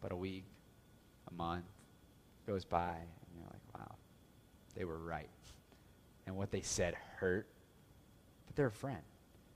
But 0.00 0.12
a 0.12 0.16
week, 0.16 0.44
a 1.30 1.34
month 1.34 1.64
goes 2.46 2.64
by, 2.64 2.96
and 2.96 3.36
you're 3.36 3.46
like, 3.46 3.62
wow, 3.78 3.94
they 4.74 4.84
were 4.84 4.98
right. 4.98 5.28
And 6.26 6.36
what 6.36 6.50
they 6.50 6.62
said 6.62 6.96
hurt, 7.16 7.46
but 8.46 8.56
they're 8.56 8.66
a 8.66 8.72
friend. 8.72 9.02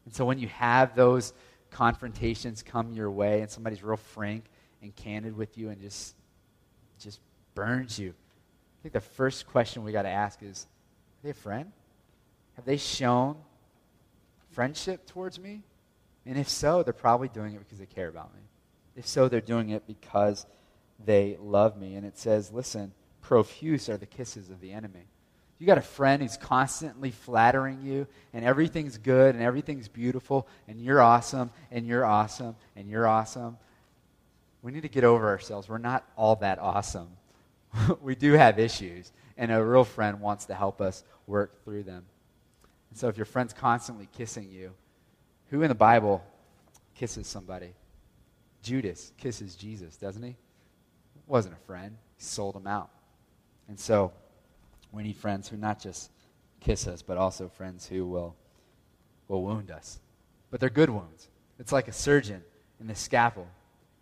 And 0.04 0.14
so 0.14 0.24
when 0.24 0.38
you 0.38 0.48
have 0.48 0.94
those 0.94 1.32
confrontations 1.74 2.62
come 2.62 2.92
your 2.92 3.10
way 3.10 3.40
and 3.40 3.50
somebody's 3.50 3.82
real 3.82 3.96
frank 3.96 4.44
and 4.80 4.94
candid 4.94 5.36
with 5.36 5.58
you 5.58 5.70
and 5.70 5.80
just 5.80 6.14
just 7.00 7.20
burns 7.54 7.98
you. 7.98 8.10
I 8.10 8.82
think 8.82 8.92
the 8.92 9.00
first 9.00 9.46
question 9.46 9.82
we 9.82 9.90
got 9.90 10.02
to 10.02 10.08
ask 10.08 10.42
is 10.42 10.66
Are 10.66 11.24
they 11.24 11.30
a 11.30 11.34
friend? 11.34 11.72
Have 12.57 12.64
they 12.64 12.76
shown 12.76 13.36
friendship 14.50 15.07
towards 15.07 15.38
me? 15.38 15.62
And 16.26 16.38
if 16.38 16.48
so, 16.48 16.82
they're 16.82 16.92
probably 16.92 17.28
doing 17.28 17.55
it 17.55 17.59
because 17.59 17.78
they 17.78 17.86
care 17.86 18.09
about 18.09 18.34
me. 18.34 18.40
If 18.96 19.07
so, 19.07 19.28
they're 19.28 19.40
doing 19.40 19.70
it 19.70 19.86
because 19.86 20.46
they 21.05 21.36
love 21.40 21.76
me. 21.76 21.96
And 21.96 22.07
it 22.07 22.16
says, 22.16 22.52
listen, 22.52 22.92
profuse 23.20 23.88
are 23.88 23.96
the 23.96 24.07
kisses 24.07 24.50
of 24.50 24.61
the 24.61 24.72
enemy. 24.72 25.07
You 25.59 25.66
got 25.66 25.78
a 25.78 25.82
friend 25.82 26.22
who's 26.22 26.36
constantly 26.36 27.11
flattering 27.11 27.82
you, 27.82 28.07
and 28.32 28.44
everything's 28.44 28.98
good, 28.98 29.34
and 29.34 29.42
everything's 29.42 29.88
beautiful, 29.88 30.48
and 30.66 30.80
you're 30.80 31.00
awesome, 31.00 31.50
and 31.70 31.86
you're 31.86 32.05
awesome, 32.05 32.57
and 32.76 32.88
you're 32.88 33.07
awesome 33.07 33.57
we 34.64 34.72
need 34.72 34.82
to 34.82 34.88
get 34.88 35.05
over 35.05 35.28
ourselves. 35.28 35.68
We're 35.68 35.76
not 35.76 36.09
all 36.16 36.36
that 36.36 36.59
awesome. 36.59 37.09
we 38.02 38.14
do 38.14 38.32
have 38.32 38.59
issues, 38.59 39.12
and 39.36 39.52
a 39.52 39.62
real 39.62 39.84
friend 39.84 40.20
wants 40.20 40.46
to 40.46 40.55
help 40.55 40.80
us 40.80 41.05
work 41.26 41.62
through 41.64 41.82
them. 41.82 42.07
And 42.95 43.01
so 43.01 43.09
if 43.09 43.16
your 43.16 43.24
friend's 43.24 43.53
constantly 43.53 44.09
kissing 44.16 44.49
you, 44.53 44.72
who 45.51 45.62
in 45.62 45.68
the 45.68 45.74
Bible 45.74 46.22
kisses 46.95 47.26
somebody? 47.26 47.74
Judas 48.62 49.11
kisses 49.18 49.57
Jesus, 49.57 49.97
doesn't 49.97 50.22
he? 50.22 50.36
Wasn't 51.26 51.53
a 51.53 51.66
friend. 51.66 51.97
He 52.16 52.22
sold 52.22 52.55
him 52.55 52.68
out. 52.68 52.90
And 53.66 53.80
so 53.80 54.12
we 54.92 55.03
need 55.03 55.16
friends 55.16 55.49
who 55.49 55.57
not 55.57 55.82
just 55.82 56.12
kiss 56.61 56.86
us, 56.86 57.03
but 57.03 57.16
also 57.16 57.49
friends 57.49 57.84
who 57.84 58.07
will, 58.07 58.36
will 59.26 59.42
wound 59.42 59.72
us. 59.72 59.99
But 60.53 60.61
they're 60.61 60.70
good 60.70 60.88
wounds. 60.88 61.26
It's 61.59 61.72
like 61.72 61.88
a 61.88 61.92
surgeon 61.92 62.45
in 62.78 62.86
the 62.86 62.95
scalpel 62.95 63.49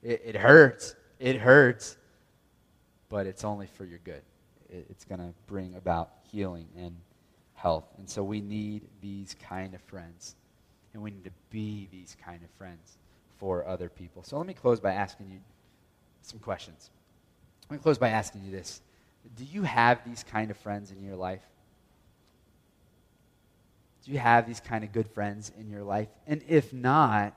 it, 0.02 0.20
it 0.22 0.36
hurts. 0.36 0.94
It 1.18 1.36
hurts. 1.36 1.96
But 3.08 3.26
it's 3.26 3.42
only 3.42 3.68
for 3.68 3.86
your 3.86 4.00
good. 4.04 4.20
It, 4.68 4.84
it's 4.90 5.06
going 5.06 5.20
to 5.20 5.32
bring 5.46 5.76
about 5.76 6.10
healing 6.30 6.68
and 6.76 6.94
health. 7.62 7.84
And 7.96 8.10
so 8.10 8.24
we 8.24 8.40
need 8.40 8.82
these 9.00 9.36
kind 9.48 9.72
of 9.74 9.80
friends. 9.82 10.34
And 10.92 11.02
we 11.02 11.12
need 11.12 11.24
to 11.24 11.30
be 11.50 11.88
these 11.92 12.16
kind 12.22 12.42
of 12.42 12.50
friends 12.58 12.98
for 13.38 13.66
other 13.66 13.88
people. 13.88 14.24
So 14.24 14.36
let 14.36 14.46
me 14.46 14.52
close 14.52 14.80
by 14.80 14.92
asking 14.92 15.30
you 15.30 15.38
some 16.22 16.40
questions. 16.40 16.90
Let 17.70 17.76
me 17.76 17.82
close 17.82 17.98
by 17.98 18.08
asking 18.08 18.44
you 18.44 18.50
this 18.50 18.82
Do 19.36 19.44
you 19.44 19.62
have 19.62 20.04
these 20.04 20.24
kind 20.24 20.50
of 20.50 20.56
friends 20.56 20.90
in 20.90 21.02
your 21.02 21.16
life? 21.16 21.42
Do 24.04 24.10
you 24.10 24.18
have 24.18 24.48
these 24.48 24.58
kind 24.58 24.82
of 24.82 24.92
good 24.92 25.08
friends 25.08 25.52
in 25.58 25.70
your 25.70 25.84
life? 25.84 26.08
And 26.26 26.42
if 26.48 26.72
not, 26.72 27.34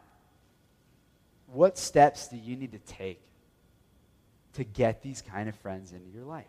what 1.54 1.78
steps 1.78 2.28
do 2.28 2.38
you 2.38 2.56
need 2.56 2.72
to 2.72 2.80
take 2.80 3.22
to 4.54 4.64
get 4.64 5.04
these 5.04 5.22
kind 5.22 5.48
of 5.48 5.56
friends 5.58 5.92
into 5.92 6.10
your 6.10 6.26
life? 6.26 6.46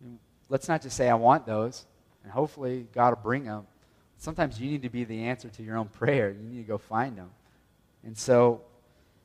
And 0.00 0.20
let's 0.48 0.68
not 0.68 0.82
just 0.82 0.96
say, 0.96 1.08
I 1.08 1.14
want 1.14 1.44
those, 1.44 1.86
and 2.22 2.32
hopefully 2.32 2.86
God 2.92 3.10
will 3.10 3.22
bring 3.22 3.44
them. 3.44 3.66
Sometimes 4.18 4.60
you 4.60 4.70
need 4.70 4.82
to 4.82 4.90
be 4.90 5.04
the 5.04 5.24
answer 5.24 5.48
to 5.48 5.62
your 5.62 5.76
own 5.76 5.88
prayer. 5.88 6.30
You 6.30 6.48
need 6.48 6.62
to 6.62 6.68
go 6.68 6.78
find 6.78 7.16
them. 7.16 7.30
And 8.04 8.16
so 8.16 8.62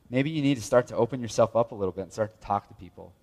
maybe 0.09 0.29
you 0.29 0.41
need 0.41 0.55
to 0.55 0.63
start 0.63 0.87
to 0.87 0.95
open 0.95 1.21
yourself 1.21 1.55
up 1.55 1.71
a 1.71 1.75
little 1.75 1.91
bit 1.91 2.03
and 2.03 2.13
start 2.13 2.31
to 2.31 2.45
talk 2.45 2.67
to 2.69 2.73
people. 2.75 3.13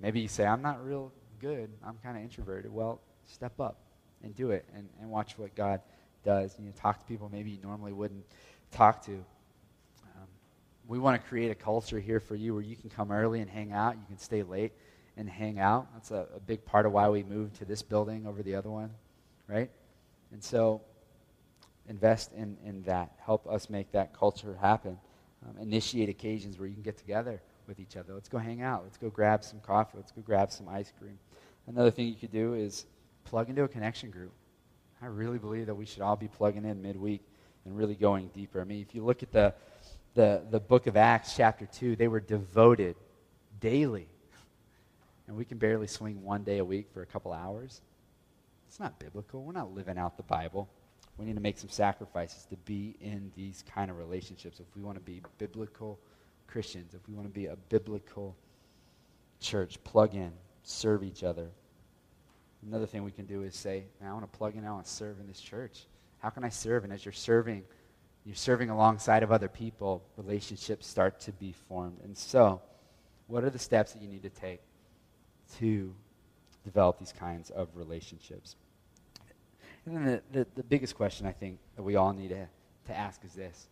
Maybe 0.00 0.20
you 0.20 0.28
say, 0.28 0.44
I'm 0.44 0.62
not 0.62 0.84
real 0.84 1.12
good. 1.40 1.70
I'm 1.84 1.98
kind 2.02 2.16
of 2.16 2.22
introverted. 2.22 2.72
Well, 2.72 3.00
step 3.26 3.58
up 3.58 3.78
and 4.22 4.34
do 4.34 4.50
it 4.50 4.66
and, 4.74 4.88
and 5.00 5.10
watch 5.10 5.38
what 5.38 5.54
God 5.54 5.80
does. 6.24 6.56
You 6.58 6.72
talk 6.72 6.98
to 6.98 7.04
people 7.04 7.28
maybe 7.32 7.50
you 7.50 7.58
normally 7.62 7.92
wouldn't 7.92 8.24
talk 8.70 9.04
to 9.06 9.12
um, 9.12 10.28
we 10.88 10.98
want 10.98 11.20
to 11.20 11.28
create 11.28 11.50
a 11.50 11.54
culture 11.54 12.00
here 12.00 12.20
for 12.20 12.34
you 12.34 12.54
where 12.54 12.62
you 12.62 12.76
can 12.76 12.90
come 12.90 13.12
early 13.12 13.40
and 13.40 13.50
hang 13.50 13.72
out. 13.72 13.96
You 13.96 14.04
can 14.08 14.18
stay 14.18 14.42
late 14.42 14.72
and 15.16 15.28
hang 15.28 15.58
out. 15.58 15.86
That's 15.94 16.10
a, 16.10 16.26
a 16.36 16.40
big 16.40 16.64
part 16.64 16.86
of 16.86 16.92
why 16.92 17.08
we 17.08 17.22
moved 17.22 17.56
to 17.56 17.64
this 17.64 17.82
building 17.82 18.26
over 18.26 18.42
the 18.42 18.54
other 18.54 18.70
one, 18.70 18.90
right? 19.48 19.70
And 20.32 20.42
so 20.42 20.80
invest 21.88 22.32
in, 22.32 22.56
in 22.64 22.82
that. 22.82 23.12
Help 23.24 23.46
us 23.46 23.68
make 23.68 23.92
that 23.92 24.12
culture 24.12 24.56
happen. 24.60 24.98
Um, 25.46 25.56
initiate 25.60 26.08
occasions 26.08 26.58
where 26.58 26.66
you 26.66 26.74
can 26.74 26.82
get 26.82 26.96
together 26.96 27.40
with 27.66 27.78
each 27.78 27.96
other. 27.96 28.14
Let's 28.14 28.28
go 28.28 28.38
hang 28.38 28.62
out. 28.62 28.82
Let's 28.84 28.96
go 28.96 29.10
grab 29.10 29.44
some 29.44 29.60
coffee. 29.60 29.96
Let's 29.96 30.12
go 30.12 30.22
grab 30.22 30.50
some 30.50 30.68
ice 30.68 30.92
cream. 30.98 31.18
Another 31.66 31.90
thing 31.90 32.08
you 32.08 32.14
could 32.14 32.32
do 32.32 32.54
is 32.54 32.86
plug 33.24 33.48
into 33.48 33.62
a 33.62 33.68
connection 33.68 34.10
group. 34.10 34.32
I 35.02 35.06
really 35.06 35.38
believe 35.38 35.66
that 35.66 35.74
we 35.74 35.84
should 35.84 36.02
all 36.02 36.16
be 36.16 36.28
plugging 36.28 36.64
in 36.64 36.80
midweek 36.80 37.22
and 37.64 37.76
really 37.76 37.94
going 37.94 38.28
deeper. 38.28 38.60
I 38.60 38.64
mean, 38.64 38.80
if 38.80 38.94
you 38.94 39.04
look 39.04 39.22
at 39.22 39.32
the 39.32 39.54
the, 40.14 40.42
the 40.50 40.60
book 40.60 40.86
of 40.86 40.96
Acts, 40.96 41.34
chapter 41.36 41.66
2, 41.66 41.96
they 41.96 42.08
were 42.08 42.20
devoted 42.20 42.96
daily. 43.60 44.08
And 45.26 45.38
we 45.38 45.46
can 45.46 45.56
barely 45.56 45.86
swing 45.86 46.22
one 46.22 46.44
day 46.44 46.58
a 46.58 46.64
week 46.64 46.88
for 46.92 47.00
a 47.00 47.06
couple 47.06 47.32
hours. 47.32 47.80
It's 48.74 48.80
not 48.80 48.98
biblical. 48.98 49.44
We're 49.44 49.52
not 49.52 49.72
living 49.72 49.98
out 49.98 50.16
the 50.16 50.24
Bible. 50.24 50.68
We 51.16 51.26
need 51.26 51.36
to 51.36 51.40
make 51.40 51.58
some 51.58 51.68
sacrifices 51.68 52.44
to 52.46 52.56
be 52.56 52.96
in 53.00 53.30
these 53.36 53.62
kind 53.72 53.88
of 53.88 53.98
relationships 53.98 54.58
if 54.58 54.66
we 54.74 54.82
want 54.82 54.96
to 54.96 55.00
be 55.00 55.22
biblical 55.38 56.00
Christians, 56.48 56.92
if 56.92 57.08
we 57.08 57.14
want 57.14 57.28
to 57.28 57.32
be 57.32 57.46
a 57.46 57.54
biblical 57.68 58.34
church, 59.38 59.78
plug 59.84 60.16
in, 60.16 60.32
serve 60.64 61.04
each 61.04 61.22
other. 61.22 61.50
Another 62.66 62.84
thing 62.84 63.04
we 63.04 63.12
can 63.12 63.26
do 63.26 63.44
is 63.44 63.54
say, 63.54 63.84
I 64.04 64.12
want 64.12 64.22
to 64.22 64.36
plug 64.38 64.56
in, 64.56 64.64
I 64.64 64.72
want 64.72 64.86
to 64.86 64.90
serve 64.90 65.20
in 65.20 65.28
this 65.28 65.40
church. 65.40 65.86
How 66.18 66.30
can 66.30 66.42
I 66.42 66.48
serve? 66.48 66.82
And 66.82 66.92
as 66.92 67.04
you're 67.04 67.12
serving, 67.12 67.62
you're 68.24 68.34
serving 68.34 68.70
alongside 68.70 69.22
of 69.22 69.30
other 69.30 69.48
people, 69.48 70.02
relationships 70.16 70.88
start 70.88 71.20
to 71.20 71.32
be 71.34 71.52
formed. 71.68 71.98
And 72.02 72.18
so, 72.18 72.60
what 73.28 73.44
are 73.44 73.50
the 73.50 73.58
steps 73.60 73.92
that 73.92 74.02
you 74.02 74.08
need 74.08 74.24
to 74.24 74.30
take 74.30 74.62
to 75.58 75.94
develop 76.64 76.98
these 76.98 77.14
kinds 77.16 77.50
of 77.50 77.68
relationships? 77.76 78.56
And 79.86 79.96
then 79.96 80.04
the, 80.04 80.22
the, 80.38 80.46
the 80.56 80.62
biggest 80.62 80.96
question 80.96 81.26
I 81.26 81.32
think 81.32 81.58
that 81.76 81.82
we 81.82 81.96
all 81.96 82.12
need 82.12 82.30
to, 82.30 82.46
to 82.86 82.96
ask 82.96 83.24
is 83.24 83.32
this 83.34 83.66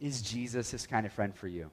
Is 0.00 0.22
Jesus 0.22 0.70
this 0.70 0.86
kind 0.86 1.06
of 1.06 1.12
friend 1.12 1.34
for 1.34 1.48
you? 1.48 1.70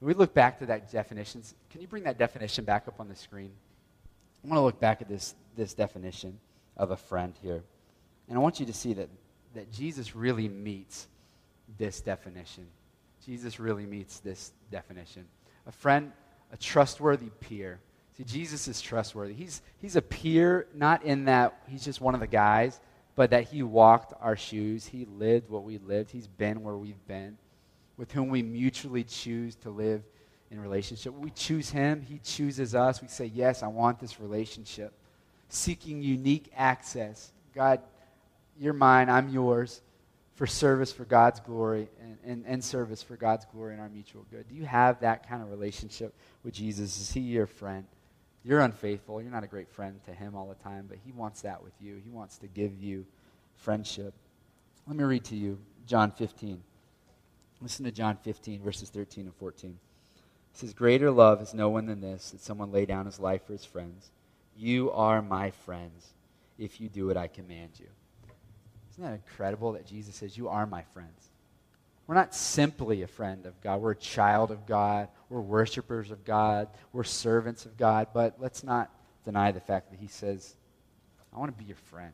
When 0.00 0.08
we 0.08 0.14
look 0.14 0.34
back 0.34 0.58
to 0.58 0.66
that 0.66 0.90
definition, 0.92 1.42
can 1.70 1.80
you 1.80 1.86
bring 1.86 2.04
that 2.04 2.18
definition 2.18 2.64
back 2.64 2.86
up 2.86 3.00
on 3.00 3.08
the 3.08 3.16
screen? 3.16 3.50
I 4.44 4.48
want 4.48 4.58
to 4.58 4.62
look 4.64 4.78
back 4.78 5.00
at 5.00 5.08
this, 5.08 5.34
this 5.56 5.74
definition 5.74 6.38
of 6.76 6.90
a 6.90 6.96
friend 6.96 7.34
here. 7.42 7.64
And 8.28 8.36
I 8.36 8.40
want 8.40 8.60
you 8.60 8.66
to 8.66 8.72
see 8.72 8.92
that, 8.94 9.08
that 9.54 9.72
Jesus 9.72 10.14
really 10.14 10.48
meets 10.48 11.08
this 11.78 12.00
definition. 12.00 12.66
Jesus 13.24 13.58
really 13.58 13.86
meets 13.86 14.20
this 14.20 14.52
definition. 14.70 15.24
A 15.66 15.72
friend, 15.72 16.12
a 16.52 16.56
trustworthy 16.56 17.30
peer. 17.40 17.80
See, 18.16 18.24
Jesus 18.24 18.66
is 18.66 18.80
trustworthy. 18.80 19.34
He's, 19.34 19.60
he's 19.78 19.96
a 19.96 20.02
peer, 20.02 20.66
not 20.74 21.02
in 21.02 21.26
that 21.26 21.60
he's 21.68 21.84
just 21.84 22.00
one 22.00 22.14
of 22.14 22.20
the 22.20 22.26
guys, 22.26 22.80
but 23.14 23.30
that 23.30 23.44
he 23.44 23.62
walked 23.62 24.14
our 24.20 24.36
shoes. 24.36 24.86
He 24.86 25.04
lived 25.04 25.50
what 25.50 25.64
we 25.64 25.78
lived. 25.78 26.10
He's 26.10 26.26
been 26.26 26.62
where 26.62 26.76
we've 26.76 27.06
been, 27.06 27.36
with 27.98 28.12
whom 28.12 28.30
we 28.30 28.42
mutually 28.42 29.04
choose 29.04 29.54
to 29.56 29.70
live 29.70 30.02
in 30.50 30.60
relationship. 30.60 31.12
We 31.12 31.30
choose 31.30 31.68
him, 31.70 32.00
he 32.00 32.18
chooses 32.18 32.74
us. 32.74 33.02
We 33.02 33.08
say, 33.08 33.26
Yes, 33.26 33.62
I 33.62 33.66
want 33.66 33.98
this 33.98 34.20
relationship. 34.20 34.92
Seeking 35.48 36.02
unique 36.02 36.50
access. 36.56 37.32
God, 37.54 37.80
you're 38.58 38.72
mine, 38.72 39.10
I'm 39.10 39.28
yours, 39.28 39.82
for 40.36 40.46
service 40.46 40.92
for 40.92 41.04
God's 41.04 41.40
glory 41.40 41.88
and, 42.00 42.18
and, 42.24 42.44
and 42.46 42.64
service 42.64 43.02
for 43.02 43.16
God's 43.16 43.46
glory 43.46 43.72
and 43.72 43.82
our 43.82 43.88
mutual 43.88 44.24
good. 44.30 44.48
Do 44.48 44.54
you 44.54 44.64
have 44.64 45.00
that 45.00 45.28
kind 45.28 45.42
of 45.42 45.50
relationship 45.50 46.14
with 46.44 46.54
Jesus? 46.54 47.00
Is 47.00 47.12
he 47.12 47.20
your 47.20 47.46
friend? 47.46 47.86
You're 48.46 48.60
unfaithful. 48.60 49.20
You're 49.20 49.32
not 49.32 49.42
a 49.42 49.48
great 49.48 49.68
friend 49.68 50.00
to 50.04 50.12
him 50.12 50.36
all 50.36 50.46
the 50.46 50.54
time, 50.62 50.86
but 50.88 50.98
he 51.04 51.10
wants 51.10 51.42
that 51.42 51.64
with 51.64 51.72
you. 51.80 52.00
He 52.04 52.10
wants 52.10 52.38
to 52.38 52.46
give 52.46 52.80
you 52.80 53.04
friendship. 53.56 54.14
Let 54.86 54.96
me 54.96 55.02
read 55.02 55.24
to 55.24 55.36
you 55.36 55.58
John 55.84 56.12
15. 56.12 56.62
Listen 57.60 57.84
to 57.86 57.90
John 57.90 58.16
15, 58.22 58.62
verses 58.62 58.88
13 58.88 59.24
and 59.24 59.34
14. 59.34 59.70
It 59.70 60.58
says, 60.58 60.74
Greater 60.74 61.10
love 61.10 61.42
is 61.42 61.54
no 61.54 61.70
one 61.70 61.86
than 61.86 62.00
this, 62.00 62.30
that 62.30 62.40
someone 62.40 62.70
lay 62.70 62.86
down 62.86 63.06
his 63.06 63.18
life 63.18 63.44
for 63.44 63.52
his 63.52 63.64
friends. 63.64 64.12
You 64.56 64.92
are 64.92 65.20
my 65.22 65.50
friends 65.50 66.14
if 66.56 66.80
you 66.80 66.88
do 66.88 67.08
what 67.08 67.16
I 67.16 67.26
command 67.26 67.72
you. 67.80 67.88
Isn't 68.92 69.02
that 69.02 69.12
incredible 69.12 69.72
that 69.72 69.86
Jesus 69.86 70.14
says, 70.14 70.38
You 70.38 70.48
are 70.48 70.66
my 70.66 70.82
friends? 70.82 71.25
We're 72.06 72.14
not 72.14 72.34
simply 72.34 73.02
a 73.02 73.06
friend 73.06 73.46
of 73.46 73.60
God. 73.60 73.80
We're 73.80 73.92
a 73.92 73.96
child 73.96 74.50
of 74.50 74.66
God. 74.66 75.08
We're 75.28 75.40
worshipers 75.40 76.10
of 76.10 76.24
God. 76.24 76.68
We're 76.92 77.04
servants 77.04 77.66
of 77.66 77.76
God. 77.76 78.08
But 78.14 78.36
let's 78.38 78.62
not 78.62 78.90
deny 79.24 79.50
the 79.50 79.60
fact 79.60 79.90
that 79.90 79.98
He 79.98 80.06
says, 80.06 80.54
I 81.34 81.38
want 81.38 81.56
to 81.56 81.58
be 81.58 81.66
your 81.66 81.76
friend. 81.76 82.12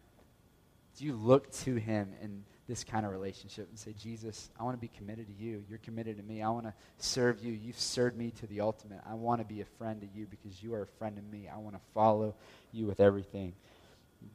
Do 0.96 1.04
you 1.04 1.14
look 1.14 1.50
to 1.52 1.74
Him 1.74 2.14
in 2.22 2.44
this 2.68 2.84
kind 2.84 3.04
of 3.04 3.12
relationship 3.12 3.68
and 3.68 3.78
say, 3.78 3.92
Jesus, 3.98 4.48
I 4.58 4.62
want 4.62 4.76
to 4.76 4.80
be 4.80 4.90
committed 4.96 5.26
to 5.26 5.34
you. 5.34 5.62
You're 5.68 5.78
committed 5.78 6.16
to 6.16 6.22
me. 6.22 6.42
I 6.42 6.48
want 6.48 6.64
to 6.64 6.74
serve 6.96 7.44
you. 7.44 7.52
You've 7.52 7.78
served 7.78 8.16
me 8.16 8.30
to 8.40 8.46
the 8.46 8.62
ultimate. 8.62 9.00
I 9.06 9.12
want 9.12 9.40
to 9.40 9.46
be 9.46 9.60
a 9.60 9.64
friend 9.64 10.00
to 10.00 10.06
you 10.18 10.26
because 10.30 10.62
you 10.62 10.72
are 10.74 10.82
a 10.82 10.86
friend 10.86 11.16
to 11.16 11.22
me. 11.22 11.48
I 11.52 11.58
want 11.58 11.74
to 11.74 11.82
follow 11.92 12.34
you 12.72 12.86
with 12.86 13.00
everything 13.00 13.52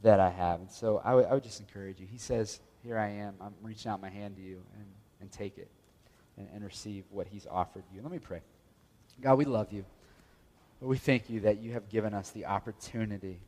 that 0.04 0.20
I 0.20 0.30
have. 0.30 0.60
And 0.60 0.72
so 0.72 1.02
I, 1.04 1.12
w- 1.12 1.28
I 1.28 1.34
would 1.34 1.44
just 1.44 1.62
encourage 1.62 2.00
you. 2.00 2.06
He 2.06 2.20
says, 2.20 2.60
Here 2.84 3.00
I 3.00 3.10
am. 3.10 3.36
I'm 3.42 3.54
reaching 3.64 3.90
out 3.90 4.02
my 4.02 4.10
hand 4.10 4.36
to 4.36 4.42
you 4.42 4.62
and, 4.76 4.86
and 5.22 5.32
take 5.32 5.58
it 5.58 5.70
and, 6.38 6.48
and 6.54 6.64
receive 6.64 7.04
what 7.10 7.28
he's 7.28 7.48
offered 7.50 7.84
you. 7.94 8.02
Let 8.02 8.12
me 8.12 8.20
pray. 8.20 8.42
God, 9.22 9.38
we 9.38 9.46
love 9.46 9.72
you. 9.72 9.86
But 10.80 10.88
we 10.88 10.98
thank 10.98 11.30
you 11.30 11.42
that 11.42 11.58
you 11.60 11.74
have 11.74 11.90
given 11.90 12.14
us 12.14 12.30
the 12.32 12.46
opportunity 12.46 13.40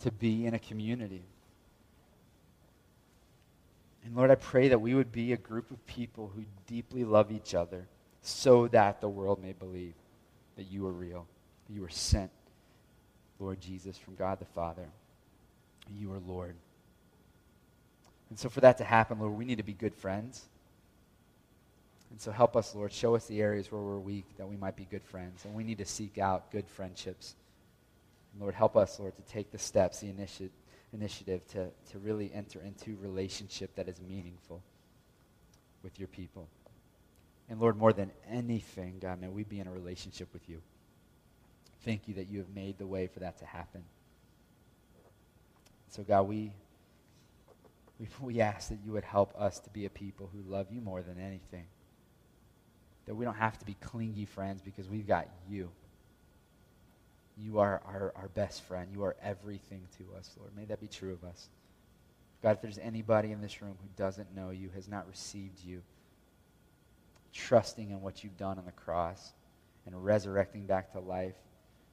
to 0.00 0.10
be 0.10 0.46
in 0.46 0.54
a 0.54 0.58
community 0.58 1.22
and 4.04 4.16
Lord, 4.16 4.30
I 4.30 4.34
pray 4.34 4.68
that 4.68 4.80
we 4.80 4.94
would 4.94 5.12
be 5.12 5.32
a 5.32 5.36
group 5.36 5.70
of 5.70 5.84
people 5.86 6.32
who 6.34 6.44
deeply 6.66 7.04
love 7.04 7.30
each 7.30 7.54
other 7.54 7.86
so 8.22 8.68
that 8.68 9.00
the 9.00 9.08
world 9.08 9.42
may 9.42 9.52
believe 9.52 9.94
that 10.56 10.64
you 10.64 10.86
are 10.86 10.92
real, 10.92 11.26
that 11.66 11.74
you 11.74 11.82
were 11.82 11.90
sent, 11.90 12.30
Lord 13.38 13.60
Jesus, 13.60 13.96
from 13.96 14.14
God 14.14 14.38
the 14.38 14.46
Father. 14.46 14.86
You 15.98 16.12
are 16.12 16.20
Lord. 16.26 16.54
And 18.30 18.38
so, 18.38 18.48
for 18.48 18.60
that 18.60 18.78
to 18.78 18.84
happen, 18.84 19.18
Lord, 19.18 19.36
we 19.36 19.44
need 19.44 19.58
to 19.58 19.64
be 19.64 19.72
good 19.72 19.94
friends. 19.94 20.46
And 22.10 22.20
so, 22.20 22.30
help 22.30 22.56
us, 22.56 22.74
Lord. 22.74 22.92
Show 22.92 23.14
us 23.14 23.26
the 23.26 23.42
areas 23.42 23.70
where 23.70 23.80
we're 23.80 23.98
weak 23.98 24.24
that 24.38 24.48
we 24.48 24.56
might 24.56 24.76
be 24.76 24.86
good 24.90 25.04
friends. 25.04 25.44
And 25.44 25.54
we 25.54 25.64
need 25.64 25.78
to 25.78 25.86
seek 25.86 26.18
out 26.18 26.50
good 26.50 26.68
friendships. 26.68 27.34
And 28.32 28.42
Lord, 28.42 28.54
help 28.54 28.76
us, 28.76 28.98
Lord, 28.98 29.16
to 29.16 29.22
take 29.22 29.50
the 29.50 29.58
steps, 29.58 30.00
the 30.00 30.08
initiative 30.08 30.52
initiative 30.92 31.46
to, 31.48 31.68
to 31.90 31.98
really 31.98 32.32
enter 32.34 32.60
into 32.60 32.96
relationship 33.00 33.74
that 33.76 33.88
is 33.88 34.00
meaningful 34.00 34.62
with 35.82 35.98
your 35.98 36.08
people. 36.08 36.48
And 37.48 37.60
Lord, 37.60 37.76
more 37.76 37.92
than 37.92 38.10
anything, 38.28 38.98
God, 39.00 39.20
may 39.20 39.28
we 39.28 39.44
be 39.44 39.60
in 39.60 39.66
a 39.66 39.72
relationship 39.72 40.28
with 40.32 40.48
you. 40.48 40.60
Thank 41.84 42.08
you 42.08 42.14
that 42.14 42.28
you 42.28 42.38
have 42.38 42.54
made 42.54 42.78
the 42.78 42.86
way 42.86 43.06
for 43.06 43.20
that 43.20 43.38
to 43.38 43.46
happen. 43.46 43.82
So, 45.88 46.02
God, 46.02 46.22
we, 46.22 46.52
we, 48.00 48.08
we 48.20 48.40
ask 48.40 48.70
that 48.70 48.78
you 48.84 48.92
would 48.92 49.04
help 49.04 49.34
us 49.38 49.60
to 49.60 49.70
be 49.70 49.84
a 49.84 49.90
people 49.90 50.30
who 50.32 50.50
love 50.50 50.68
you 50.70 50.80
more 50.80 51.02
than 51.02 51.20
anything. 51.20 51.66
That 53.06 53.14
we 53.14 53.24
don't 53.24 53.34
have 53.34 53.58
to 53.58 53.66
be 53.66 53.74
clingy 53.74 54.24
friends 54.24 54.62
because 54.62 54.88
we've 54.88 55.06
got 55.06 55.28
you. 55.48 55.70
You 57.36 57.58
are 57.58 57.82
our, 57.86 58.12
our 58.16 58.28
best 58.28 58.62
friend. 58.62 58.88
You 58.92 59.04
are 59.04 59.16
everything 59.22 59.82
to 59.98 60.16
us, 60.18 60.30
Lord. 60.38 60.56
May 60.56 60.64
that 60.66 60.80
be 60.80 60.88
true 60.88 61.12
of 61.12 61.24
us. 61.24 61.48
God, 62.42 62.52
if 62.52 62.62
there's 62.62 62.78
anybody 62.78 63.32
in 63.32 63.42
this 63.42 63.60
room 63.60 63.76
who 63.82 63.88
doesn't 64.02 64.34
know 64.34 64.50
you, 64.50 64.70
has 64.74 64.88
not 64.88 65.06
received 65.08 65.62
you, 65.62 65.82
trusting 67.34 67.90
in 67.90 68.00
what 68.00 68.24
you've 68.24 68.38
done 68.38 68.58
on 68.58 68.64
the 68.64 68.72
cross 68.72 69.32
and 69.84 70.04
resurrecting 70.04 70.64
back 70.64 70.92
to 70.92 71.00
life, 71.00 71.34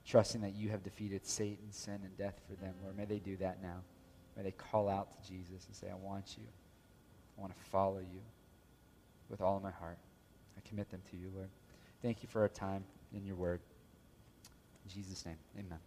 trusting 0.06 0.42
that 0.42 0.56
you 0.56 0.70
have 0.70 0.84
defeated 0.84 1.26
Satan, 1.26 1.72
sin, 1.72 2.00
and 2.04 2.18
death 2.18 2.40
for 2.48 2.56
them, 2.56 2.76
Lord, 2.82 2.96
may 2.96 3.06
they 3.06 3.20
do 3.20 3.36
that 3.38 3.62
now. 3.62 3.82
May 4.38 4.44
they 4.44 4.52
call 4.52 4.88
out 4.88 5.10
to 5.24 5.28
Jesus 5.28 5.66
and 5.66 5.76
say, 5.76 5.88
I 5.90 5.96
want 5.96 6.36
you. 6.38 6.44
I 7.38 7.42
want 7.42 7.58
to 7.58 7.64
follow 7.70 8.00
you 8.00 8.22
with 9.30 9.42
all 9.42 9.58
of 9.58 9.64
my 9.64 9.72
heart. 9.72 9.98
I 10.56 10.68
commit 10.68 10.90
them 10.92 11.02
to 11.12 11.18
you, 11.18 11.32
Lord. 11.36 11.50
Thank 12.02 12.22
you 12.22 12.30
for 12.30 12.42
our 12.42 12.48
time 12.48 12.84
in 13.14 13.26
your 13.26 13.36
word. 13.36 13.62
In 14.86 14.92
Jesus' 14.92 15.26
name, 15.26 15.38
amen. 15.58 15.80